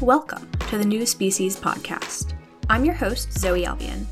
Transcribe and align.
Welcome 0.00 0.50
to 0.70 0.78
the 0.78 0.84
New 0.86 1.04
Species 1.04 1.60
Podcast. 1.60 2.32
I'm 2.70 2.86
your 2.86 2.94
host, 2.94 3.38
Zoe 3.38 3.66
Albion. 3.66 4.06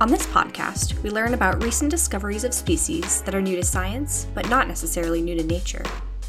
On 0.00 0.08
this 0.08 0.26
podcast, 0.26 0.98
we 1.02 1.10
learn 1.10 1.34
about 1.34 1.62
recent 1.62 1.90
discoveries 1.90 2.42
of 2.42 2.54
species 2.54 3.20
that 3.20 3.34
are 3.34 3.42
new 3.42 3.54
to 3.56 3.62
science, 3.62 4.28
but 4.34 4.48
not 4.48 4.66
necessarily 4.66 5.20
new 5.20 5.34
to 5.34 5.44
nature. 5.44 5.84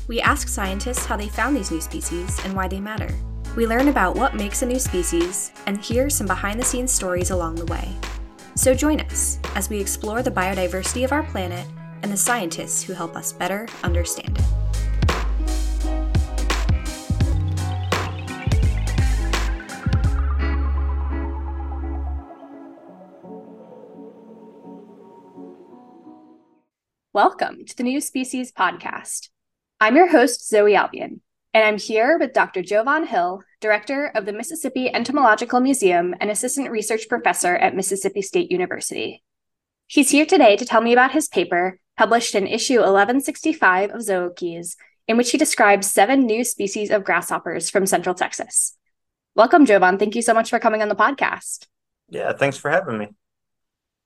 We 0.10 0.20
ask 0.20 0.50
scientists 0.50 1.06
how 1.06 1.16
they 1.16 1.30
found 1.30 1.56
these 1.56 1.72
new 1.72 1.80
species 1.80 2.38
and 2.44 2.54
why 2.54 2.68
they 2.68 2.82
matter. 2.82 3.16
We 3.56 3.66
learn 3.66 3.88
about 3.88 4.18
what 4.18 4.36
makes 4.36 4.62
a 4.62 4.66
new 4.66 4.78
species 4.78 5.54
and 5.68 5.78
hear 5.78 6.10
some 6.10 6.28
behind 6.28 6.60
the 6.60 6.66
scenes 6.66 6.92
stories 6.92 7.32
along 7.32 7.56
the 7.56 7.66
way. 7.68 7.88
So 8.56 8.74
join 8.74 9.00
us 9.00 9.40
as 9.56 9.70
we 9.70 9.80
explore 9.80 10.22
the 10.22 10.32
biodiversity 10.32 11.06
of 11.06 11.14
our 11.14 11.24
planet 11.24 11.66
and 12.04 12.12
the 12.12 12.18
scientists 12.18 12.84
who 12.84 12.92
help 12.92 13.16
us 13.16 13.32
better 13.32 13.70
understand 13.84 14.38
it. 14.38 14.57
Welcome 27.18 27.66
to 27.66 27.76
the 27.76 27.82
New 27.82 28.00
Species 28.00 28.52
Podcast. 28.52 29.30
I'm 29.82 29.96
your 29.96 30.08
host, 30.08 30.48
Zoe 30.48 30.76
Albion, 30.76 31.22
and 31.52 31.64
I'm 31.64 31.80
here 31.80 32.20
with 32.20 32.32
Dr. 32.32 32.62
JoVonn 32.62 33.08
Hill, 33.08 33.42
Director 33.60 34.12
of 34.14 34.28
the 34.28 34.34
Mississippi 34.34 34.94
Entomological 34.94 35.60
Museum 35.60 36.14
and 36.22 36.30
Assistant 36.30 36.70
Research 36.70 37.10
Professor 37.10 37.56
at 37.56 37.76
Mississippi 37.76 38.22
State 38.22 38.52
University. 38.52 39.24
He's 39.88 40.12
here 40.12 40.28
today 40.28 40.58
to 40.58 40.66
tell 40.66 40.80
me 40.80 40.94
about 40.94 41.12
his 41.12 41.28
paper, 41.28 41.80
published 41.98 42.36
in 42.36 42.46
issue 42.46 42.76
1165 42.76 43.90
of 43.90 44.02
Zookeys, 44.02 44.76
in 45.08 45.18
which 45.18 45.32
he 45.32 45.40
describes 45.40 45.90
seven 45.90 46.24
new 46.28 46.44
species 46.44 46.92
of 46.92 47.04
grasshoppers 47.04 47.72
from 47.72 47.88
Central 47.88 48.14
Texas. 48.14 48.78
Welcome, 49.34 49.66
JoVonn. 49.66 49.98
Thank 49.98 50.14
you 50.14 50.22
so 50.22 50.36
much 50.36 50.52
for 50.52 50.60
coming 50.60 50.84
on 50.84 50.88
the 50.88 50.96
podcast. 50.96 51.66
Yeah, 52.10 52.34
thanks 52.34 52.58
for 52.58 52.70
having 52.70 53.00
me. 53.00 53.08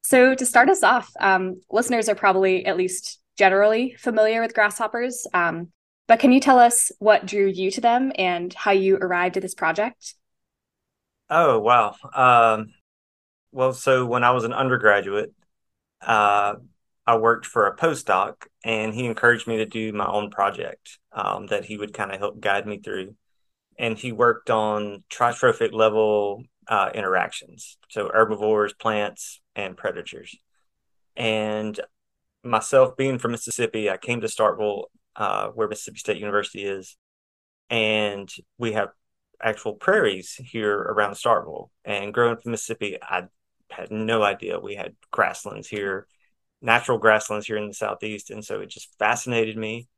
So, 0.01 0.35
to 0.35 0.45
start 0.45 0.69
us 0.69 0.83
off, 0.83 1.11
um, 1.19 1.61
listeners 1.69 2.09
are 2.09 2.15
probably 2.15 2.65
at 2.65 2.77
least 2.77 3.19
generally 3.37 3.95
familiar 3.99 4.41
with 4.41 4.53
grasshoppers, 4.53 5.27
um, 5.33 5.69
but 6.07 6.19
can 6.19 6.31
you 6.31 6.39
tell 6.39 6.59
us 6.59 6.91
what 6.99 7.25
drew 7.25 7.47
you 7.47 7.71
to 7.71 7.81
them 7.81 8.11
and 8.15 8.53
how 8.53 8.71
you 8.71 8.97
arrived 8.97 9.37
at 9.37 9.43
this 9.43 9.53
project? 9.55 10.15
Oh, 11.29 11.59
wow. 11.59 11.95
Um, 12.13 12.73
well, 13.51 13.73
so 13.73 14.05
when 14.05 14.23
I 14.23 14.31
was 14.31 14.43
an 14.43 14.53
undergraduate, 14.53 15.33
uh, 16.01 16.55
I 17.07 17.17
worked 17.17 17.45
for 17.45 17.67
a 17.67 17.75
postdoc, 17.75 18.35
and 18.63 18.93
he 18.93 19.05
encouraged 19.05 19.47
me 19.47 19.57
to 19.57 19.65
do 19.65 19.93
my 19.93 20.05
own 20.05 20.29
project 20.29 20.99
um, 21.13 21.47
that 21.47 21.65
he 21.65 21.77
would 21.77 21.93
kind 21.93 22.11
of 22.11 22.19
help 22.19 22.39
guide 22.39 22.67
me 22.67 22.79
through. 22.79 23.15
And 23.79 23.97
he 23.97 24.11
worked 24.11 24.49
on 24.49 25.03
tritrophic 25.09 25.71
level 25.73 26.43
uh, 26.71 26.89
interactions, 26.95 27.77
so 27.89 28.09
herbivores, 28.11 28.73
plants, 28.73 29.41
and 29.57 29.75
predators. 29.75 30.33
And 31.17 31.77
myself 32.45 32.95
being 32.95 33.19
from 33.19 33.31
Mississippi, 33.31 33.89
I 33.89 33.97
came 33.97 34.21
to 34.21 34.27
Starkville, 34.27 34.85
uh, 35.17 35.49
where 35.49 35.67
Mississippi 35.67 35.99
State 35.99 36.17
University 36.17 36.63
is, 36.63 36.95
and 37.69 38.31
we 38.57 38.71
have 38.71 38.89
actual 39.43 39.73
prairies 39.73 40.33
here 40.35 40.77
around 40.77 41.15
Starkville. 41.15 41.69
And 41.83 42.13
growing 42.13 42.31
up 42.31 42.45
in 42.45 42.51
Mississippi, 42.51 42.97
I 43.01 43.23
had 43.69 43.91
no 43.91 44.23
idea 44.23 44.57
we 44.57 44.75
had 44.75 44.95
grasslands 45.11 45.67
here, 45.67 46.07
natural 46.61 46.99
grasslands 46.99 47.47
here 47.47 47.57
in 47.57 47.67
the 47.67 47.73
southeast, 47.73 48.29
and 48.29 48.45
so 48.45 48.61
it 48.61 48.69
just 48.69 48.97
fascinated 48.97 49.57
me, 49.57 49.89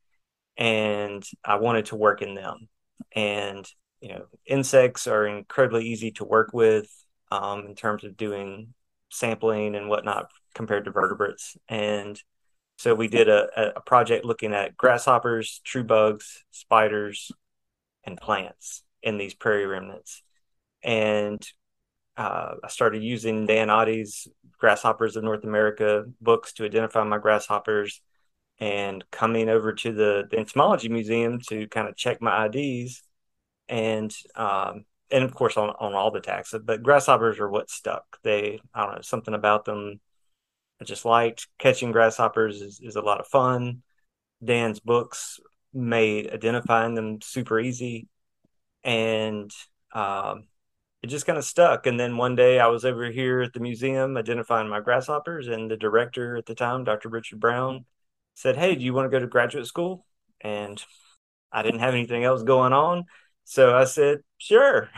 and 0.58 1.24
I 1.46 1.58
wanted 1.58 1.86
to 1.88 1.96
work 1.98 2.24
in 2.24 2.34
them. 2.34 2.68
And 3.16 3.64
you 4.04 4.10
know, 4.10 4.26
insects 4.46 5.08
are 5.08 5.26
incredibly 5.26 5.86
easy 5.86 6.12
to 6.12 6.26
work 6.26 6.50
with 6.52 6.94
um, 7.32 7.66
in 7.68 7.74
terms 7.74 8.04
of 8.04 8.18
doing 8.18 8.74
sampling 9.10 9.76
and 9.76 9.88
whatnot 9.88 10.30
compared 10.54 10.84
to 10.84 10.92
vertebrates. 10.92 11.56
And 11.70 12.22
so 12.78 12.94
we 12.96 13.08
did 13.08 13.30
a, 13.30 13.78
a 13.78 13.82
project 13.82 14.26
looking 14.26 14.54
at 14.54 14.76
grasshoppers, 14.76 15.62
true 15.64 15.86
bugs, 15.86 16.44
spiders, 16.52 17.32
and 18.04 18.20
plants 18.20 18.84
in 19.02 19.18
these 19.18 19.34
prairie 19.34 19.68
remnants. 19.68 20.22
And 20.84 21.42
uh, 22.18 22.56
I 22.62 22.68
started 22.68 23.04
using 23.04 23.46
Dan 23.46 23.70
Otte's 23.70 24.28
Grasshoppers 24.58 25.16
of 25.16 25.24
North 25.24 25.46
America 25.46 26.04
books 26.20 26.52
to 26.54 26.66
identify 26.66 27.06
my 27.06 27.20
grasshoppers 27.20 28.02
and 28.60 29.02
coming 29.12 29.48
over 29.48 29.72
to 29.72 29.94
the, 29.94 30.28
the 30.30 30.40
entomology 30.40 30.90
museum 30.90 31.40
to 31.48 31.70
kind 31.70 31.88
of 31.88 31.96
check 31.96 32.22
my 32.22 32.48
IDs 32.48 33.02
and 33.70 34.14
um, 34.36 34.86
and 35.12 35.24
of 35.24 35.34
course 35.34 35.58
on, 35.58 35.70
on 35.80 35.94
all 35.94 36.12
the 36.12 36.22
taxa, 36.22 36.64
but 36.64 36.84
grasshoppers 36.84 37.40
are 37.40 37.50
what 37.50 37.70
stuck. 37.70 38.20
They, 38.24 38.60
I 38.74 38.86
don't 38.86 38.96
know, 38.96 39.02
something 39.02 39.34
about 39.34 39.66
them 39.66 40.00
I 40.82 40.86
just 40.86 41.06
liked. 41.06 41.48
Catching 41.60 41.92
grasshoppers 41.92 42.62
is, 42.62 42.82
is 42.82 42.96
a 42.96 43.02
lot 43.02 43.20
of 43.20 43.28
fun. 43.28 43.84
Dan's 44.44 44.80
books 44.80 45.40
made 45.74 46.32
identifying 46.32 46.96
them 46.96 47.22
super 47.22 47.60
easy. 47.60 48.08
And 48.84 49.52
um, 49.94 50.48
it 51.02 51.08
just 51.08 51.26
kind 51.26 51.38
of 51.38 51.46
stuck. 51.46 51.86
And 51.88 52.00
then 52.00 52.18
one 52.18 52.36
day 52.36 52.60
I 52.60 52.68
was 52.68 52.86
over 52.86 53.10
here 53.10 53.42
at 53.42 53.54
the 53.54 53.60
museum 53.60 54.18
identifying 54.18 54.68
my 54.68 54.82
grasshoppers, 54.82 55.48
and 55.48 55.70
the 55.70 55.78
director 55.78 56.36
at 56.36 56.46
the 56.46 56.56
time, 56.56 56.84
Dr. 56.84 57.10
Richard 57.10 57.40
Brown, 57.40 57.86
said, 58.36 58.58
Hey, 58.58 58.76
do 58.76 58.84
you 58.84 58.94
want 58.94 59.06
to 59.06 59.10
go 59.10 59.20
to 59.20 59.28
graduate 59.28 59.68
school? 59.68 60.06
And 60.42 60.84
I 61.52 61.62
didn't 61.62 61.82
have 61.82 61.94
anything 61.94 62.24
else 62.24 62.44
going 62.44 62.74
on. 62.74 63.06
So 63.44 63.76
I 63.76 63.84
said, 63.86 64.20
sure. 64.38 64.90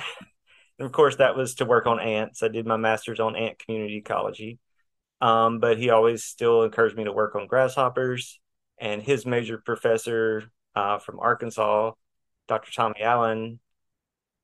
And 0.78 0.86
of 0.86 0.92
course, 0.92 1.18
that 1.18 1.36
was 1.36 1.56
to 1.56 1.66
work 1.66 1.88
on 1.88 2.00
ants. 2.00 2.44
I 2.44 2.50
did 2.50 2.66
my 2.66 2.78
master's 2.78 3.20
on 3.20 3.36
ant 3.36 3.60
community 3.60 3.98
ecology. 3.98 4.60
Um, 5.22 5.60
but 5.60 5.78
he 5.78 5.90
always 5.90 6.24
still 6.24 6.64
encouraged 6.64 6.98
me 6.98 7.06
to 7.06 7.14
work 7.14 7.36
on 7.36 7.48
grasshoppers. 7.48 8.40
And 8.78 9.02
his 9.02 9.26
major 9.26 9.58
professor 9.58 10.44
uh, 10.76 11.00
from 11.00 11.20
Arkansas, 11.20 11.92
Dr. 12.48 12.72
Tommy 12.74 13.02
Allen, 13.02 13.60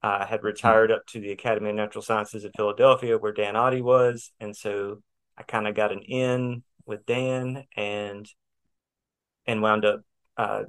uh, 0.02 0.26
had 0.26 0.44
retired 0.44 0.92
up 0.92 1.06
to 1.08 1.20
the 1.20 1.32
Academy 1.32 1.70
of 1.70 1.76
Natural 1.76 2.02
Sciences 2.02 2.46
in 2.46 2.52
Philadelphia, 2.56 3.18
where 3.18 3.34
Dan 3.34 3.56
Otte 3.56 3.82
was. 3.82 4.32
And 4.40 4.56
so 4.56 5.04
I 5.38 5.44
kind 5.44 5.68
of 5.68 5.76
got 5.76 5.92
an 5.92 6.00
in 6.00 6.64
with 6.86 7.06
Dan 7.06 7.66
and 7.76 8.28
and 9.46 9.62
wound 9.62 9.86
up 9.86 10.02
uh, 10.38 10.64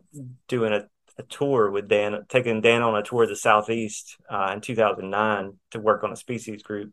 doing 0.49 0.73
a 0.73 0.89
a 1.19 1.23
tour 1.25 1.71
with 1.71 1.89
Dan, 1.89 2.25
taking 2.29 2.61
Dan 2.61 2.83
on 2.83 2.97
a 2.97 3.03
tour 3.03 3.25
of 3.25 3.29
the 3.29 3.37
Southeast 3.37 4.17
uh, 4.31 4.51
in 4.55 4.61
2009 4.61 5.59
to 5.73 5.81
work 5.81 6.05
on 6.05 6.13
a 6.13 6.17
species 6.17 6.63
group. 6.63 6.93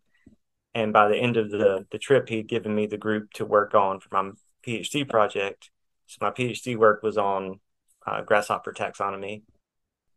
And 0.73 0.93
by 0.93 1.07
the 1.07 1.17
end 1.17 1.37
of 1.37 1.49
the, 1.49 1.85
the 1.91 1.97
trip, 1.97 2.29
he'd 2.29 2.47
given 2.47 2.75
me 2.75 2.85
the 2.85 2.97
group 2.97 3.31
to 3.33 3.45
work 3.45 3.73
on 3.73 3.99
for 3.99 4.09
my 4.11 4.31
PhD 4.65 5.07
project. 5.07 5.71
So 6.07 6.17
my 6.21 6.31
PhD 6.31 6.77
work 6.77 7.01
was 7.01 7.17
on 7.17 7.59
uh, 8.05 8.21
grasshopper 8.21 8.73
taxonomy. 8.73 9.43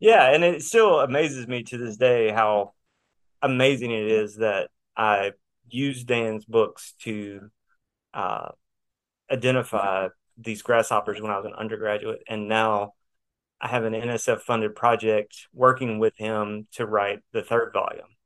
Yeah, 0.00 0.32
and 0.32 0.42
it 0.42 0.62
still 0.62 1.00
amazes 1.00 1.46
me 1.46 1.62
to 1.64 1.78
this 1.78 1.96
day 1.96 2.30
how 2.30 2.72
amazing 3.40 3.92
it 3.92 4.06
is 4.06 4.36
that 4.36 4.70
I 4.96 5.32
used 5.68 6.06
Dan's 6.06 6.44
books 6.44 6.94
to 7.02 7.50
uh, 8.12 8.48
identify 9.30 10.08
these 10.36 10.62
grasshoppers 10.62 11.20
when 11.20 11.30
I 11.30 11.36
was 11.36 11.46
an 11.46 11.54
undergraduate, 11.54 12.22
and 12.28 12.48
now 12.48 12.94
I 13.62 13.68
have 13.68 13.84
an 13.84 13.92
NSF 13.92 14.40
funded 14.40 14.74
project 14.74 15.46
working 15.54 16.00
with 16.00 16.16
him 16.16 16.66
to 16.72 16.84
write 16.84 17.20
the 17.32 17.42
third 17.42 17.72
volume 17.72 18.16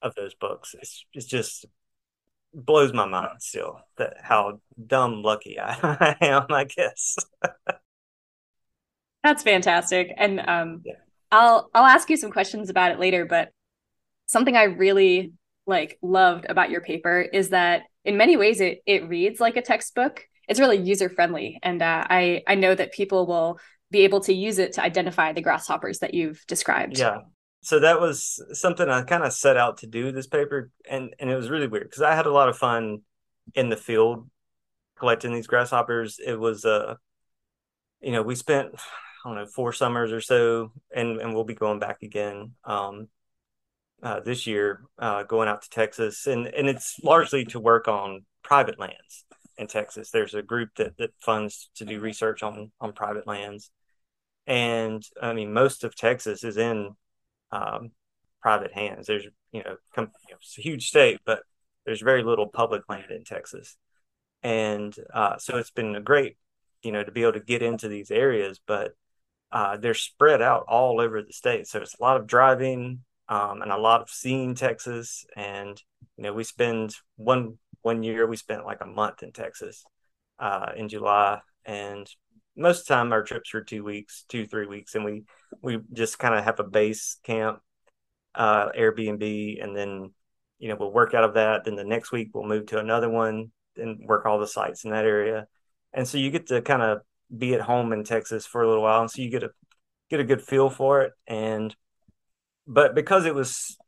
of 0.00 0.14
those 0.14 0.34
books. 0.34 0.76
It's, 0.80 1.04
it's 1.12 1.26
just 1.26 1.66
blows 2.54 2.92
my 2.92 3.06
mind 3.06 3.42
still 3.42 3.80
that 3.96 4.14
how 4.22 4.60
dumb 4.86 5.22
lucky 5.22 5.58
I, 5.60 6.16
am, 6.20 6.46
I 6.50 6.64
guess. 6.64 7.16
That's 9.24 9.42
fantastic. 9.42 10.12
And 10.16 10.40
um, 10.40 10.82
yeah. 10.84 10.94
I'll 11.32 11.68
I'll 11.74 11.84
ask 11.84 12.08
you 12.08 12.16
some 12.16 12.30
questions 12.30 12.70
about 12.70 12.92
it 12.92 13.00
later, 13.00 13.26
but 13.26 13.50
something 14.26 14.56
I 14.56 14.64
really 14.64 15.32
like 15.66 15.98
loved 16.00 16.46
about 16.48 16.70
your 16.70 16.80
paper 16.80 17.20
is 17.20 17.50
that 17.50 17.82
in 18.04 18.16
many 18.16 18.36
ways 18.36 18.60
it 18.60 18.78
it 18.86 19.08
reads 19.08 19.40
like 19.40 19.56
a 19.56 19.62
textbook. 19.62 20.24
It's 20.48 20.60
really 20.60 20.78
user 20.78 21.10
friendly, 21.10 21.58
and 21.62 21.82
uh, 21.82 22.06
I 22.08 22.42
I 22.46 22.54
know 22.54 22.74
that 22.74 22.92
people 22.92 23.26
will 23.26 23.58
be 23.90 24.00
able 24.00 24.20
to 24.20 24.32
use 24.32 24.58
it 24.58 24.74
to 24.74 24.82
identify 24.82 25.32
the 25.32 25.40
grasshoppers 25.40 26.00
that 26.00 26.14
you've 26.14 26.44
described. 26.46 26.98
Yeah. 26.98 27.20
So 27.60 27.80
that 27.80 28.00
was 28.00 28.42
something 28.52 28.88
I 28.88 29.02
kind 29.02 29.24
of 29.24 29.32
set 29.32 29.56
out 29.56 29.78
to 29.78 29.86
do 29.86 30.12
this 30.12 30.26
paper 30.26 30.70
and 30.88 31.14
and 31.18 31.30
it 31.30 31.36
was 31.36 31.50
really 31.50 31.66
weird 31.66 31.88
because 31.88 32.02
I 32.02 32.14
had 32.14 32.26
a 32.26 32.32
lot 32.32 32.48
of 32.48 32.56
fun 32.56 33.00
in 33.54 33.68
the 33.68 33.76
field 33.76 34.28
collecting 34.96 35.32
these 35.32 35.46
grasshoppers. 35.46 36.18
It 36.24 36.38
was 36.38 36.64
uh 36.64 36.94
you 38.00 38.12
know, 38.12 38.22
we 38.22 38.34
spent 38.34 38.74
I 38.74 39.28
don't 39.28 39.36
know, 39.36 39.46
four 39.46 39.72
summers 39.72 40.12
or 40.12 40.20
so 40.20 40.72
and 40.94 41.20
and 41.20 41.34
we'll 41.34 41.44
be 41.44 41.54
going 41.54 41.78
back 41.78 42.02
again 42.02 42.52
um 42.64 43.08
uh, 44.00 44.20
this 44.20 44.46
year 44.46 44.82
uh, 45.00 45.24
going 45.24 45.48
out 45.48 45.62
to 45.62 45.70
Texas 45.70 46.28
and 46.28 46.46
and 46.46 46.68
it's 46.68 47.00
largely 47.02 47.44
to 47.44 47.58
work 47.58 47.88
on 47.88 48.24
private 48.44 48.78
lands 48.78 49.24
in 49.56 49.66
Texas. 49.66 50.10
There's 50.10 50.34
a 50.34 50.42
group 50.42 50.70
that 50.76 50.96
that 50.98 51.10
funds 51.20 51.68
to 51.74 51.84
do 51.84 51.98
research 51.98 52.44
on 52.44 52.70
on 52.80 52.92
private 52.92 53.26
lands 53.26 53.72
and 54.48 55.04
I 55.22 55.34
mean 55.34 55.52
most 55.52 55.84
of 55.84 55.94
Texas 55.94 56.42
is 56.42 56.56
in 56.56 56.90
um, 57.52 57.92
private 58.42 58.72
hands. 58.72 59.06
There's 59.06 59.26
you 59.52 59.62
know, 59.62 59.76
com- 59.94 60.10
you 60.26 60.34
know, 60.34 60.38
it's 60.40 60.58
a 60.58 60.62
huge 60.62 60.88
state, 60.88 61.20
but 61.24 61.42
there's 61.86 62.00
very 62.00 62.24
little 62.24 62.48
public 62.48 62.82
land 62.88 63.10
in 63.10 63.24
Texas, 63.24 63.76
and 64.42 64.94
uh, 65.14 65.36
so 65.38 65.58
it's 65.58 65.70
been 65.70 65.94
a 65.94 66.00
great 66.00 66.36
you 66.82 66.90
know 66.90 67.04
to 67.04 67.12
be 67.12 67.22
able 67.22 67.34
to 67.34 67.40
get 67.40 67.62
into 67.62 67.88
these 67.88 68.10
areas, 68.10 68.58
but 68.66 68.94
uh, 69.52 69.76
they're 69.76 69.94
spread 69.94 70.42
out 70.42 70.64
all 70.66 71.00
over 71.00 71.22
the 71.22 71.32
state. 71.32 71.66
So 71.66 71.80
it's 71.80 71.98
a 71.98 72.02
lot 72.02 72.18
of 72.18 72.26
driving 72.26 73.00
um, 73.28 73.62
and 73.62 73.70
a 73.70 73.78
lot 73.78 74.02
of 74.02 74.10
seeing 74.10 74.54
Texas. 74.54 75.24
And 75.36 75.80
you 76.16 76.24
know, 76.24 76.32
we 76.32 76.44
spend 76.44 76.94
one 77.16 77.58
one 77.82 78.02
year 78.02 78.26
we 78.26 78.36
spent 78.36 78.66
like 78.66 78.80
a 78.80 78.86
month 78.86 79.22
in 79.22 79.32
Texas 79.32 79.84
uh, 80.38 80.72
in 80.76 80.88
July, 80.88 81.40
and 81.64 82.08
most 82.58 82.80
of 82.80 82.86
the 82.86 82.94
time 82.94 83.12
our 83.12 83.22
trips 83.22 83.54
are 83.54 83.62
two 83.62 83.84
weeks, 83.84 84.24
two 84.28 84.46
three 84.46 84.66
weeks, 84.66 84.94
and 84.94 85.04
we 85.04 85.24
we 85.62 85.78
just 85.92 86.18
kind 86.18 86.34
of 86.34 86.44
have 86.44 86.60
a 86.60 86.64
base 86.64 87.18
camp, 87.22 87.60
uh, 88.34 88.70
Airbnb, 88.70 89.62
and 89.62 89.76
then 89.76 90.12
you 90.58 90.68
know 90.68 90.76
we'll 90.78 90.92
work 90.92 91.14
out 91.14 91.24
of 91.24 91.34
that. 91.34 91.64
Then 91.64 91.76
the 91.76 91.84
next 91.84 92.12
week 92.12 92.30
we'll 92.34 92.46
move 92.46 92.66
to 92.66 92.78
another 92.78 93.08
one 93.08 93.52
and 93.76 94.06
work 94.06 94.26
all 94.26 94.38
the 94.38 94.46
sites 94.46 94.84
in 94.84 94.90
that 94.90 95.04
area. 95.04 95.46
And 95.92 96.06
so 96.06 96.18
you 96.18 96.30
get 96.30 96.48
to 96.48 96.60
kind 96.60 96.82
of 96.82 96.98
be 97.36 97.54
at 97.54 97.60
home 97.60 97.92
in 97.92 98.04
Texas 98.04 98.46
for 98.46 98.62
a 98.62 98.68
little 98.68 98.82
while, 98.82 99.00
and 99.00 99.10
so 99.10 99.22
you 99.22 99.30
get 99.30 99.44
a 99.44 99.50
get 100.10 100.20
a 100.20 100.24
good 100.24 100.42
feel 100.42 100.68
for 100.68 101.02
it. 101.02 101.12
And 101.26 101.74
but 102.66 102.94
because 102.94 103.24
it 103.24 103.34
was, 103.34 103.78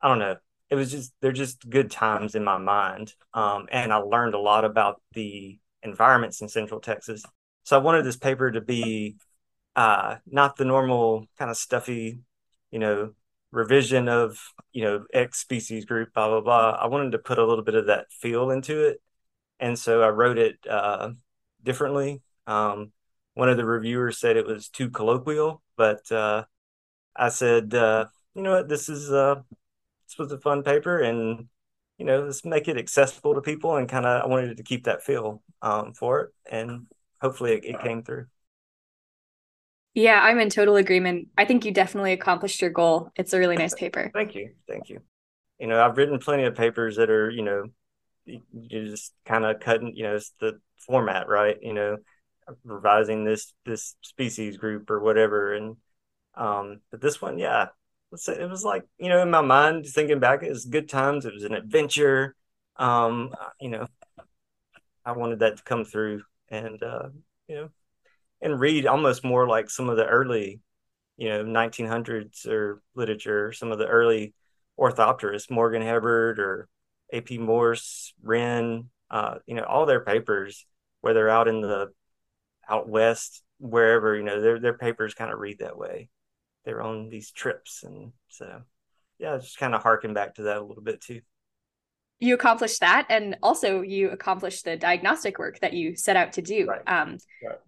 I 0.00 0.08
don't 0.08 0.18
know, 0.18 0.36
it 0.70 0.74
was 0.74 0.90
just 0.90 1.12
they're 1.20 1.32
just 1.32 1.68
good 1.68 1.90
times 1.90 2.34
in 2.34 2.44
my 2.44 2.58
mind, 2.58 3.14
um, 3.34 3.66
and 3.70 3.92
I 3.92 3.96
learned 3.96 4.34
a 4.34 4.38
lot 4.40 4.64
about 4.64 5.00
the 5.14 5.58
environments 5.82 6.40
in 6.42 6.48
Central 6.48 6.80
Texas. 6.80 7.24
So 7.66 7.76
I 7.76 7.82
wanted 7.82 8.04
this 8.04 8.16
paper 8.16 8.50
to 8.50 8.60
be 8.60 9.16
uh, 9.76 10.16
not 10.26 10.56
the 10.56 10.64
normal 10.64 11.26
kind 11.38 11.50
of 11.50 11.56
stuffy, 11.56 12.20
you 12.70 12.78
know, 12.78 13.12
revision 13.52 14.08
of 14.08 14.38
you 14.72 14.84
know 14.84 15.04
X 15.12 15.40
species 15.40 15.84
group, 15.84 16.14
blah 16.14 16.28
blah 16.28 16.40
blah. 16.40 16.70
I 16.80 16.86
wanted 16.86 17.12
to 17.12 17.18
put 17.18 17.38
a 17.38 17.46
little 17.46 17.64
bit 17.64 17.74
of 17.74 17.86
that 17.86 18.06
feel 18.10 18.50
into 18.50 18.82
it, 18.88 19.02
and 19.60 19.78
so 19.78 20.02
I 20.02 20.08
wrote 20.08 20.38
it. 20.38 20.58
Uh, 20.68 21.10
differently. 21.66 22.22
Um, 22.46 22.92
one 23.34 23.50
of 23.50 23.58
the 23.58 23.66
reviewers 23.66 24.18
said 24.18 24.38
it 24.38 24.46
was 24.46 24.68
too 24.68 24.88
colloquial, 24.88 25.62
but 25.76 26.10
uh, 26.10 26.44
I 27.14 27.28
said, 27.28 27.74
uh, 27.74 28.06
you 28.34 28.42
know 28.42 28.52
what, 28.52 28.68
this 28.68 28.88
is 28.88 29.12
uh, 29.12 29.42
this 30.06 30.16
was 30.18 30.32
a 30.32 30.38
fun 30.38 30.62
paper, 30.62 31.00
and 31.00 31.48
you 31.98 32.06
know, 32.06 32.22
let's 32.22 32.44
make 32.44 32.68
it 32.68 32.78
accessible 32.78 33.34
to 33.34 33.42
people, 33.42 33.76
and 33.76 33.88
kind 33.88 34.06
of 34.06 34.22
I 34.22 34.26
wanted 34.26 34.56
to 34.56 34.62
keep 34.62 34.84
that 34.84 35.02
feel 35.02 35.42
um, 35.60 35.92
for 35.92 36.20
it, 36.20 36.30
and 36.50 36.86
hopefully 37.20 37.54
it, 37.54 37.64
it 37.64 37.80
came 37.80 38.02
through. 38.02 38.26
Yeah, 39.94 40.20
I'm 40.20 40.38
in 40.38 40.50
total 40.50 40.76
agreement. 40.76 41.28
I 41.38 41.46
think 41.46 41.64
you 41.64 41.72
definitely 41.72 42.12
accomplished 42.12 42.60
your 42.60 42.70
goal. 42.70 43.10
It's 43.16 43.32
a 43.32 43.38
really 43.38 43.56
nice 43.56 43.74
paper. 43.74 44.10
Thank 44.12 44.34
you. 44.34 44.50
Thank 44.68 44.90
you. 44.90 45.00
You 45.58 45.68
know, 45.68 45.82
I've 45.82 45.96
written 45.96 46.18
plenty 46.18 46.44
of 46.44 46.54
papers 46.54 46.96
that 46.96 47.08
are, 47.08 47.30
you 47.30 47.42
know, 47.42 47.64
you 48.26 48.40
just 48.90 49.14
kind 49.24 49.44
of 49.46 49.60
cutting, 49.60 49.96
you 49.96 50.02
know, 50.02 50.16
it's 50.16 50.32
the 50.38 50.60
format, 50.86 51.28
right? 51.28 51.56
You 51.62 51.72
know, 51.72 51.96
revising 52.64 53.24
this 53.24 53.52
this 53.64 53.96
species 54.02 54.56
group 54.56 54.90
or 54.90 55.00
whatever. 55.00 55.54
And 55.54 55.76
um, 56.34 56.80
but 56.90 57.00
this 57.00 57.20
one, 57.20 57.38
yeah, 57.38 57.68
let's 58.10 58.24
say 58.24 58.34
it 58.34 58.50
was 58.50 58.64
like 58.64 58.84
you 58.98 59.08
know 59.08 59.22
in 59.22 59.30
my 59.30 59.40
mind 59.40 59.86
thinking 59.86 60.20
back, 60.20 60.42
it 60.42 60.50
was 60.50 60.64
good 60.64 60.88
times. 60.88 61.24
It 61.24 61.34
was 61.34 61.44
an 61.44 61.54
adventure. 61.54 62.34
Um, 62.76 63.34
you 63.60 63.70
know, 63.70 63.86
I 65.04 65.12
wanted 65.12 65.40
that 65.40 65.56
to 65.58 65.62
come 65.62 65.84
through, 65.84 66.22
and 66.48 66.82
uh, 66.82 67.08
you 67.48 67.56
know, 67.56 67.68
and 68.40 68.60
read 68.60 68.86
almost 68.86 69.24
more 69.24 69.46
like 69.46 69.70
some 69.70 69.88
of 69.88 69.96
the 69.96 70.06
early, 70.06 70.60
you 71.16 71.28
know, 71.28 71.44
1900s 71.44 72.46
or 72.46 72.82
literature, 72.94 73.52
some 73.52 73.72
of 73.72 73.78
the 73.78 73.86
early 73.86 74.34
orthopterists, 74.78 75.50
Morgan 75.50 75.82
Hebard 75.82 76.38
or 76.38 76.68
A.P. 77.12 77.38
Morse, 77.38 78.12
Rehn, 78.24 78.86
uh, 79.10 79.36
you 79.46 79.54
know, 79.54 79.64
all 79.64 79.86
their 79.86 80.04
papers, 80.04 80.66
whether 81.00 81.28
out 81.28 81.48
in 81.48 81.60
the 81.60 81.92
out 82.68 82.88
west, 82.88 83.42
wherever, 83.58 84.16
you 84.16 84.22
know, 84.22 84.40
their 84.40 84.60
their 84.60 84.76
papers 84.76 85.14
kind 85.14 85.32
of 85.32 85.38
read 85.38 85.60
that 85.60 85.78
way. 85.78 86.08
They're 86.64 86.82
on 86.82 87.08
these 87.08 87.30
trips, 87.30 87.84
and 87.84 88.12
so 88.28 88.62
yeah, 89.18 89.38
just 89.38 89.58
kind 89.58 89.74
of 89.74 89.82
harken 89.82 90.14
back 90.14 90.34
to 90.34 90.42
that 90.42 90.58
a 90.58 90.64
little 90.64 90.82
bit 90.82 91.00
too. 91.00 91.20
You 92.18 92.34
accomplished 92.34 92.80
that, 92.80 93.06
and 93.10 93.36
also 93.42 93.82
you 93.82 94.10
accomplished 94.10 94.64
the 94.64 94.76
diagnostic 94.76 95.38
work 95.38 95.60
that 95.60 95.74
you 95.74 95.96
set 95.96 96.16
out 96.16 96.32
to 96.34 96.42
do. 96.42 96.66
Right. 96.66 96.82
Um, 96.86 97.18
right. 97.44 97.58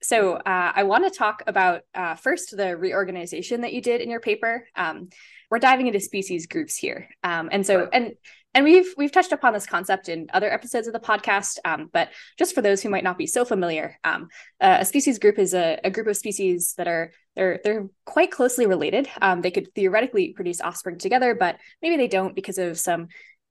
So 0.00 0.34
uh, 0.34 0.72
I 0.74 0.84
want 0.84 1.04
to 1.04 1.16
talk 1.16 1.42
about 1.46 1.82
uh, 1.94 2.14
first 2.14 2.56
the 2.56 2.76
reorganization 2.76 3.62
that 3.62 3.72
you 3.72 3.82
did 3.82 4.00
in 4.00 4.10
your 4.10 4.20
paper. 4.20 4.66
Um, 4.76 5.08
we're 5.50 5.58
diving 5.58 5.88
into 5.88 6.00
species 6.00 6.46
groups 6.46 6.76
here, 6.76 7.08
um, 7.24 7.48
and 7.50 7.66
so 7.66 7.80
right. 7.80 7.88
and 7.92 8.14
and 8.54 8.64
we've 8.64 8.94
we've 8.96 9.12
touched 9.12 9.32
upon 9.32 9.52
this 9.52 9.66
concept 9.66 10.08
in 10.08 10.28
other 10.32 10.50
episodes 10.50 10.86
of 10.86 10.92
the 10.92 11.00
podcast 11.00 11.58
um, 11.64 11.88
but 11.92 12.10
just 12.38 12.54
for 12.54 12.62
those 12.62 12.82
who 12.82 12.88
might 12.88 13.04
not 13.04 13.18
be 13.18 13.26
so 13.26 13.44
familiar 13.44 13.98
um, 14.04 14.28
uh, 14.60 14.78
a 14.80 14.84
species 14.84 15.18
group 15.18 15.38
is 15.38 15.54
a, 15.54 15.78
a, 15.84 15.90
group 15.90 16.06
of 16.06 16.16
species 16.16 16.74
that 16.76 16.88
are 16.88 17.12
they're 17.36 17.60
they're 17.62 17.88
quite 18.04 18.30
closely 18.30 18.66
related 18.66 19.08
um, 19.22 19.42
they 19.42 19.50
could 19.50 19.72
theoretically 19.74 20.32
produce 20.32 20.60
offspring 20.60 20.98
together 20.98 21.34
but 21.34 21.56
maybe 21.82 21.96
they 21.96 22.08
don't 22.08 22.34
because 22.34 22.58
of 22.58 22.78
some 22.78 23.08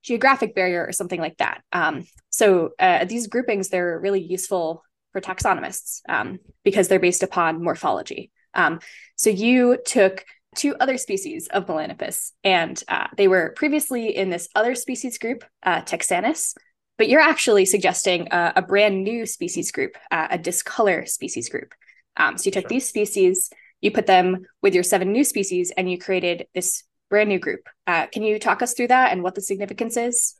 geographic 0.08 0.54
barrier 0.54 0.84
or 0.86 0.92
something 0.92 1.20
like 1.20 1.36
that 1.36 1.62
um, 1.72 2.04
so 2.30 2.70
uh, 2.78 3.04
these 3.04 3.28
groupings 3.28 3.68
they're 3.68 3.98
really 4.00 4.22
useful 4.22 4.82
for 5.12 5.20
taxonomists 5.20 6.00
um, 6.08 6.38
because 6.64 6.88
they're 6.88 6.98
based 6.98 7.22
upon 7.22 7.62
morphology 7.62 8.30
um, 8.54 8.80
so 9.16 9.30
you 9.30 9.78
took 9.84 10.24
two 10.56 10.74
other 10.80 10.98
species 10.98 11.48
of 11.48 11.66
Melanoplus, 11.66 12.32
and 12.42 12.82
uh, 12.88 13.06
they 13.16 13.28
were 13.28 13.52
previously 13.56 14.16
in 14.16 14.30
this 14.30 14.48
other 14.54 14.74
species 14.74 15.18
group, 15.18 15.44
uh, 15.62 15.82
Texanus. 15.82 16.54
But 16.96 17.08
you're 17.08 17.20
actually 17.20 17.64
suggesting 17.64 18.28
a, 18.32 18.54
a 18.56 18.62
brand 18.62 19.04
new 19.04 19.24
species 19.24 19.70
group, 19.70 19.92
uh, 20.10 20.28
a 20.30 20.38
discolor 20.38 21.06
species 21.06 21.48
group. 21.48 21.72
Um, 22.16 22.36
so 22.36 22.46
you 22.46 22.50
took 22.50 22.64
sure. 22.64 22.68
these 22.68 22.88
species, 22.88 23.50
you 23.80 23.92
put 23.92 24.06
them 24.06 24.46
with 24.62 24.74
your 24.74 24.82
seven 24.82 25.12
new 25.12 25.22
species, 25.22 25.70
and 25.76 25.88
you 25.88 25.98
created 25.98 26.48
this 26.54 26.82
brand 27.08 27.28
new 27.28 27.38
group. 27.38 27.68
Uh, 27.86 28.06
can 28.06 28.22
you 28.22 28.38
talk 28.38 28.62
us 28.62 28.74
through 28.74 28.88
that 28.88 29.12
and 29.12 29.22
what 29.22 29.34
the 29.34 29.40
significance 29.40 29.96
is? 29.96 30.34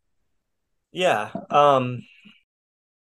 Yeah. 0.93 1.31
Um, 1.51 2.03